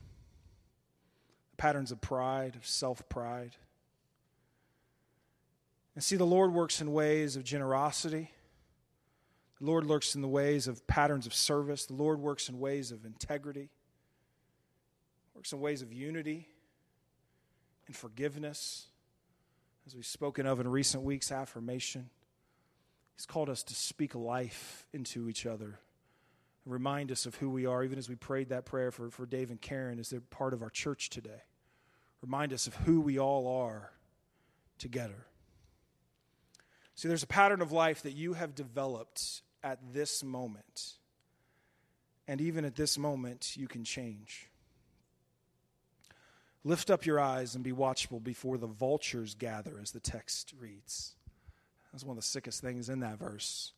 the 1.51 1.57
patterns 1.57 1.91
of 1.91 2.01
pride, 2.01 2.55
of 2.55 2.65
self 2.65 3.07
pride. 3.07 3.55
And 5.95 6.03
see, 6.03 6.17
the 6.17 6.25
Lord 6.25 6.53
works 6.53 6.81
in 6.81 6.91
ways 6.91 7.35
of 7.35 7.43
generosity. 7.43 8.31
The 9.59 9.65
Lord 9.65 9.87
works 9.87 10.13
in 10.15 10.21
the 10.21 10.27
ways 10.27 10.67
of 10.67 10.85
patterns 10.87 11.25
of 11.25 11.33
service. 11.33 11.85
The 11.85 11.93
Lord 11.93 12.19
works 12.19 12.49
in 12.49 12.59
ways 12.59 12.91
of 12.91 13.05
integrity, 13.05 13.69
works 15.33 15.53
in 15.53 15.61
ways 15.61 15.81
of 15.81 15.93
unity 15.93 16.49
and 17.87 17.95
forgiveness, 17.95 18.87
as 19.87 19.95
we've 19.95 20.05
spoken 20.05 20.45
of 20.45 20.59
in 20.59 20.67
recent 20.67 21.03
weeks, 21.03 21.31
affirmation. 21.31 22.09
He's 23.15 23.25
called 23.25 23.49
us 23.49 23.63
to 23.63 23.75
speak 23.75 24.13
life 24.15 24.85
into 24.91 25.29
each 25.29 25.45
other 25.45 25.79
remind 26.65 27.11
us 27.11 27.25
of 27.25 27.35
who 27.35 27.49
we 27.49 27.65
are, 27.65 27.83
even 27.83 27.97
as 27.97 28.09
we 28.09 28.15
prayed 28.15 28.49
that 28.49 28.65
prayer 28.65 28.91
for, 28.91 29.09
for 29.09 29.25
Dave 29.25 29.51
and 29.51 29.61
Karen 29.61 29.99
as 29.99 30.09
they're 30.09 30.19
part 30.19 30.53
of 30.53 30.61
our 30.61 30.69
church 30.69 31.09
today. 31.09 31.43
Remind 32.21 32.53
us 32.53 32.67
of 32.67 32.75
who 32.75 33.01
we 33.01 33.19
all 33.19 33.61
are 33.61 33.91
together. 34.77 35.27
See, 36.95 37.09
there's 37.09 37.23
a 37.23 37.27
pattern 37.27 37.61
of 37.61 37.71
life 37.71 38.03
that 38.03 38.13
you 38.13 38.33
have 38.33 38.55
developed 38.55 39.41
at 39.63 39.79
this 39.93 40.23
moment. 40.23 40.93
And 42.27 42.39
even 42.39 42.65
at 42.65 42.75
this 42.75 42.97
moment, 42.97 43.55
you 43.57 43.67
can 43.67 43.83
change. 43.83 44.49
Lift 46.63 46.89
up 46.89 47.05
your 47.05 47.19
eyes 47.19 47.53
and 47.53 47.63
be 47.63 47.73
watchful 47.73 48.19
before 48.19 48.57
the 48.57 48.65
vultures 48.65 49.35
gather, 49.35 49.77
as 49.79 49.91
the 49.91 49.99
text 49.99 50.53
reads. 50.57 51.15
That's 51.91 52.03
one 52.03 52.17
of 52.17 52.23
the 52.23 52.27
sickest 52.27 52.61
things 52.61 52.89
in 52.89 53.01
that 53.01 53.19
verse. 53.19 53.73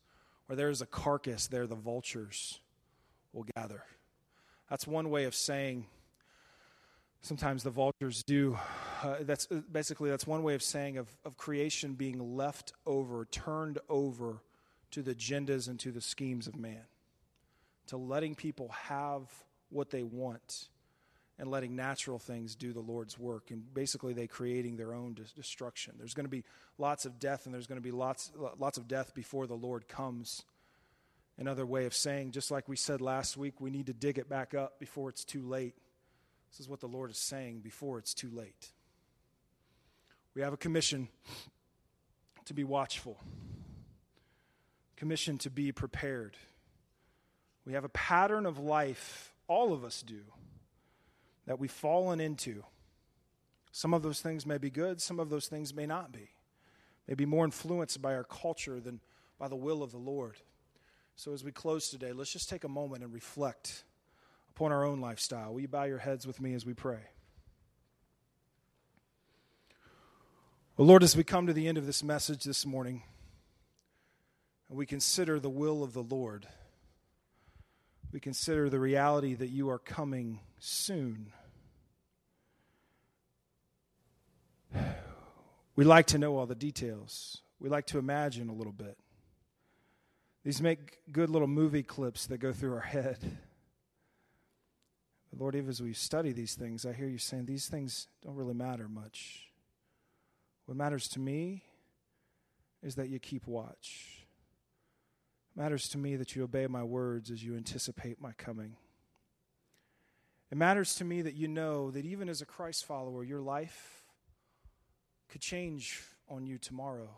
Where 0.46 0.56
there's 0.56 0.80
a 0.80 0.86
carcass, 0.86 1.48
there 1.48 1.66
the 1.66 1.74
vultures 1.74 2.60
will 3.34 3.44
gather. 3.56 3.82
That's 4.70 4.86
one 4.86 5.10
way 5.10 5.24
of 5.24 5.34
saying 5.34 5.86
sometimes 7.20 7.62
the 7.62 7.70
vultures 7.70 8.22
do 8.22 8.58
uh, 9.02 9.16
that's 9.20 9.48
uh, 9.50 9.60
basically 9.70 10.10
that's 10.10 10.26
one 10.26 10.42
way 10.42 10.54
of 10.54 10.62
saying 10.62 10.98
of, 10.98 11.08
of 11.24 11.36
creation 11.36 11.94
being 11.94 12.36
left 12.36 12.72
over 12.86 13.26
turned 13.26 13.78
over 13.88 14.42
to 14.90 15.02
the 15.02 15.14
agendas 15.14 15.68
and 15.68 15.78
to 15.80 15.92
the 15.92 16.00
schemes 16.00 16.46
of 16.46 16.56
man 16.56 16.84
to 17.88 17.96
letting 17.96 18.34
people 18.34 18.68
have 18.68 19.22
what 19.70 19.90
they 19.90 20.02
want 20.02 20.68
and 21.38 21.50
letting 21.50 21.76
natural 21.76 22.18
things 22.18 22.54
do 22.54 22.72
the 22.72 22.80
Lord's 22.80 23.18
work. 23.18 23.50
And 23.50 23.72
basically, 23.72 24.12
they 24.12 24.26
creating 24.26 24.76
their 24.76 24.92
own 24.92 25.16
destruction. 25.36 25.94
There's 25.96 26.14
going 26.14 26.26
to 26.26 26.30
be 26.30 26.44
lots 26.78 27.06
of 27.06 27.18
death, 27.18 27.46
and 27.46 27.54
there's 27.54 27.66
going 27.66 27.80
to 27.80 27.82
be 27.82 27.92
lots, 27.92 28.32
lots 28.58 28.76
of 28.76 28.88
death 28.88 29.14
before 29.14 29.46
the 29.46 29.54
Lord 29.54 29.88
comes. 29.88 30.44
Another 31.38 31.64
way 31.64 31.86
of 31.86 31.94
saying, 31.94 32.32
just 32.32 32.50
like 32.50 32.68
we 32.68 32.76
said 32.76 33.00
last 33.00 33.36
week, 33.36 33.60
we 33.60 33.70
need 33.70 33.86
to 33.86 33.92
dig 33.92 34.18
it 34.18 34.28
back 34.28 34.54
up 34.54 34.80
before 34.80 35.08
it's 35.08 35.24
too 35.24 35.42
late. 35.42 35.76
This 36.50 36.60
is 36.60 36.68
what 36.68 36.80
the 36.80 36.88
Lord 36.88 37.10
is 37.10 37.18
saying 37.18 37.60
before 37.60 37.98
it's 37.98 38.14
too 38.14 38.30
late. 38.32 38.72
We 40.38 40.44
have 40.44 40.52
a 40.52 40.56
commission 40.56 41.08
to 42.44 42.54
be 42.54 42.62
watchful, 42.62 43.18
commission 44.94 45.36
to 45.38 45.50
be 45.50 45.72
prepared. 45.72 46.36
We 47.66 47.72
have 47.72 47.82
a 47.82 47.88
pattern 47.88 48.46
of 48.46 48.56
life, 48.56 49.34
all 49.48 49.72
of 49.72 49.82
us 49.82 50.00
do 50.00 50.20
that 51.48 51.58
we've 51.58 51.72
fallen 51.72 52.20
into. 52.20 52.62
Some 53.72 53.92
of 53.92 54.04
those 54.04 54.20
things 54.20 54.46
may 54.46 54.58
be 54.58 54.70
good, 54.70 55.02
some 55.02 55.18
of 55.18 55.28
those 55.28 55.48
things 55.48 55.74
may 55.74 55.86
not 55.86 56.12
be. 56.12 56.30
May 57.08 57.14
be 57.14 57.26
more 57.26 57.44
influenced 57.44 58.00
by 58.00 58.14
our 58.14 58.22
culture 58.22 58.78
than 58.78 59.00
by 59.40 59.48
the 59.48 59.56
will 59.56 59.82
of 59.82 59.90
the 59.90 59.98
Lord. 59.98 60.36
So, 61.16 61.32
as 61.32 61.42
we 61.42 61.50
close 61.50 61.90
today, 61.90 62.12
let's 62.12 62.32
just 62.32 62.48
take 62.48 62.62
a 62.62 62.68
moment 62.68 63.02
and 63.02 63.12
reflect 63.12 63.82
upon 64.50 64.70
our 64.70 64.84
own 64.84 65.00
lifestyle. 65.00 65.54
Will 65.54 65.62
you 65.62 65.66
bow 65.66 65.82
your 65.82 65.98
heads 65.98 66.28
with 66.28 66.40
me 66.40 66.54
as 66.54 66.64
we 66.64 66.74
pray? 66.74 67.00
Well, 70.78 70.86
Lord, 70.86 71.02
as 71.02 71.16
we 71.16 71.24
come 71.24 71.48
to 71.48 71.52
the 71.52 71.66
end 71.66 71.76
of 71.76 71.86
this 71.86 72.04
message 72.04 72.44
this 72.44 72.64
morning, 72.64 73.02
and 74.68 74.78
we 74.78 74.86
consider 74.86 75.40
the 75.40 75.50
will 75.50 75.82
of 75.82 75.92
the 75.92 76.04
Lord, 76.04 76.46
we 78.12 78.20
consider 78.20 78.70
the 78.70 78.78
reality 78.78 79.34
that 79.34 79.48
you 79.48 79.70
are 79.70 79.80
coming 79.80 80.38
soon. 80.60 81.32
We 85.74 85.84
like 85.84 86.06
to 86.06 86.18
know 86.18 86.38
all 86.38 86.46
the 86.46 86.54
details. 86.54 87.42
We 87.58 87.68
like 87.68 87.86
to 87.86 87.98
imagine 87.98 88.48
a 88.48 88.54
little 88.54 88.72
bit. 88.72 88.96
These 90.44 90.62
make 90.62 90.98
good 91.10 91.28
little 91.28 91.48
movie 91.48 91.82
clips 91.82 92.28
that 92.28 92.38
go 92.38 92.52
through 92.52 92.74
our 92.74 92.80
head. 92.82 93.18
But 95.30 95.40
Lord, 95.40 95.56
even 95.56 95.70
as 95.70 95.82
we 95.82 95.92
study 95.92 96.30
these 96.30 96.54
things, 96.54 96.86
I 96.86 96.92
hear 96.92 97.08
you 97.08 97.18
saying 97.18 97.46
these 97.46 97.66
things 97.66 98.06
don't 98.22 98.36
really 98.36 98.54
matter 98.54 98.88
much. 98.88 99.47
What 100.68 100.76
matters 100.76 101.08
to 101.08 101.18
me 101.18 101.62
is 102.82 102.96
that 102.96 103.08
you 103.08 103.18
keep 103.18 103.46
watch. 103.46 104.26
It 105.56 105.58
matters 105.58 105.88
to 105.88 105.98
me 105.98 106.16
that 106.16 106.36
you 106.36 106.44
obey 106.44 106.66
my 106.66 106.84
words 106.84 107.30
as 107.30 107.42
you 107.42 107.56
anticipate 107.56 108.20
my 108.20 108.32
coming. 108.32 108.76
It 110.52 110.58
matters 110.58 110.94
to 110.96 111.06
me 111.06 111.22
that 111.22 111.32
you 111.32 111.48
know 111.48 111.90
that 111.92 112.04
even 112.04 112.28
as 112.28 112.42
a 112.42 112.44
Christ 112.44 112.84
follower, 112.84 113.24
your 113.24 113.40
life 113.40 114.02
could 115.30 115.40
change 115.40 116.02
on 116.28 116.46
you 116.46 116.58
tomorrow. 116.58 117.16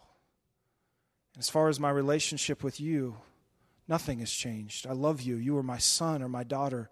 And 1.35 1.41
as 1.41 1.51
far 1.51 1.69
as 1.69 1.81
my 1.81 1.91
relationship 1.91 2.63
with 2.63 2.79
you, 2.79 3.17
nothing 3.89 4.21
has 4.21 4.31
changed. 4.31 4.87
I 4.87 4.93
love 4.93 5.23
you. 5.23 5.35
You 5.35 5.59
are 5.59 5.65
my 5.65 5.79
son 5.79 6.23
or 6.23 6.29
my 6.29 6.45
daughter, 6.45 6.89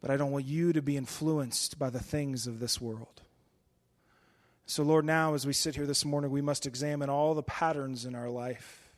but 0.00 0.10
I 0.10 0.16
don't 0.16 0.32
want 0.32 0.44
you 0.44 0.72
to 0.72 0.82
be 0.82 0.96
influenced 0.96 1.78
by 1.78 1.88
the 1.88 2.02
things 2.02 2.48
of 2.48 2.58
this 2.58 2.80
world. 2.80 3.22
So, 4.70 4.82
Lord, 4.82 5.06
now 5.06 5.32
as 5.32 5.46
we 5.46 5.54
sit 5.54 5.76
here 5.76 5.86
this 5.86 6.04
morning, 6.04 6.30
we 6.30 6.42
must 6.42 6.66
examine 6.66 7.08
all 7.08 7.32
the 7.32 7.42
patterns 7.42 8.04
in 8.04 8.14
our 8.14 8.28
life. 8.28 8.90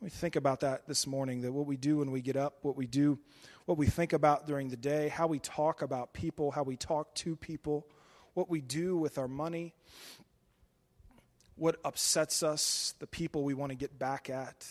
We 0.00 0.08
think 0.08 0.36
about 0.36 0.60
that 0.60 0.88
this 0.88 1.06
morning 1.06 1.42
that 1.42 1.52
what 1.52 1.66
we 1.66 1.76
do 1.76 1.98
when 1.98 2.10
we 2.10 2.22
get 2.22 2.34
up, 2.34 2.60
what 2.62 2.74
we 2.74 2.86
do, 2.86 3.18
what 3.66 3.76
we 3.76 3.84
think 3.84 4.14
about 4.14 4.46
during 4.46 4.70
the 4.70 4.76
day, 4.78 5.08
how 5.08 5.26
we 5.26 5.38
talk 5.38 5.82
about 5.82 6.14
people, 6.14 6.50
how 6.50 6.62
we 6.62 6.76
talk 6.76 7.14
to 7.16 7.36
people, 7.36 7.86
what 8.32 8.48
we 8.48 8.62
do 8.62 8.96
with 8.96 9.18
our 9.18 9.28
money, 9.28 9.74
what 11.56 11.76
upsets 11.84 12.42
us, 12.42 12.94
the 13.00 13.06
people 13.06 13.44
we 13.44 13.52
want 13.52 13.68
to 13.68 13.76
get 13.76 13.98
back 13.98 14.30
at, 14.30 14.66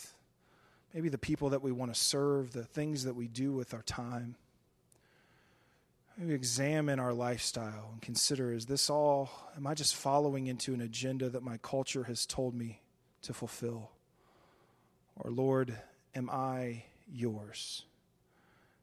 maybe 0.92 1.08
the 1.08 1.18
people 1.18 1.50
that 1.50 1.62
we 1.62 1.70
want 1.70 1.94
to 1.94 2.00
serve, 2.00 2.52
the 2.52 2.64
things 2.64 3.04
that 3.04 3.14
we 3.14 3.28
do 3.28 3.52
with 3.52 3.72
our 3.72 3.82
time. 3.82 4.34
Maybe 6.16 6.34
examine 6.34 7.00
our 7.00 7.12
lifestyle 7.12 7.90
and 7.92 8.00
consider 8.00 8.52
is 8.52 8.66
this 8.66 8.88
all, 8.88 9.30
am 9.56 9.66
I 9.66 9.74
just 9.74 9.96
following 9.96 10.46
into 10.46 10.72
an 10.72 10.80
agenda 10.80 11.28
that 11.28 11.42
my 11.42 11.56
culture 11.56 12.04
has 12.04 12.24
told 12.24 12.54
me 12.54 12.80
to 13.22 13.34
fulfill? 13.34 13.90
Or, 15.16 15.30
Lord, 15.30 15.76
am 16.14 16.30
I 16.30 16.84
yours? 17.12 17.84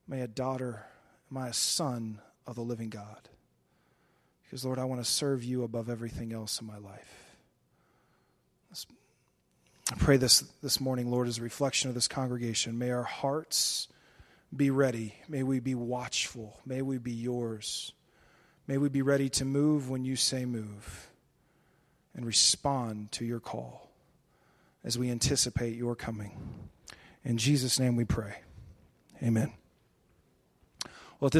Am 0.10 0.18
I 0.18 0.22
a 0.22 0.28
daughter? 0.28 0.86
Am 1.32 1.38
I 1.38 1.48
a 1.48 1.54
son 1.54 2.20
of 2.46 2.56
the 2.56 2.62
living 2.62 2.90
God? 2.90 3.30
Because, 4.44 4.66
Lord, 4.66 4.80
I 4.80 4.84
want 4.84 5.02
to 5.02 5.10
serve 5.10 5.44
you 5.44 5.64
above 5.64 5.90
everything 5.90 6.34
else 6.34 6.60
in 6.60 6.68
my 6.68 6.78
life. 6.78 7.32
I 9.92 9.96
pray 9.96 10.18
this 10.18 10.42
this 10.62 10.80
morning, 10.80 11.10
Lord, 11.10 11.28
as 11.28 11.38
a 11.38 11.42
reflection 11.42 11.90
of 11.90 11.96
this 11.96 12.08
congregation. 12.08 12.78
May 12.78 12.92
our 12.92 13.04
hearts 13.04 13.88
be 14.56 14.70
ready. 14.70 15.16
May 15.28 15.43
we 15.43 15.60
be 15.60 15.76
watchful. 15.76 16.60
May 16.66 16.82
we 16.82 16.97
be 16.97 17.12
yours. 17.12 17.93
May 18.68 18.78
we 18.78 18.89
be 18.89 19.02
ready 19.02 19.30
to 19.30 19.45
move 19.45 19.89
when 19.89 20.06
you 20.06 20.16
say 20.16 20.45
move 20.45 21.10
and 22.14 22.26
respond 22.26 23.12
to 23.14 23.26
your 23.26 23.39
call 23.39 23.89
as 24.84 24.97
we 24.97 25.10
anticipate 25.10 25.76
your 25.76 25.95
coming. 25.95 26.70
In 27.24 27.38
Jesus' 27.38 27.80
name 27.80 27.95
we 27.95 28.06
pray. 28.06 28.38
Amen. 29.22 29.54
Well, 31.20 31.30
this 31.30 31.39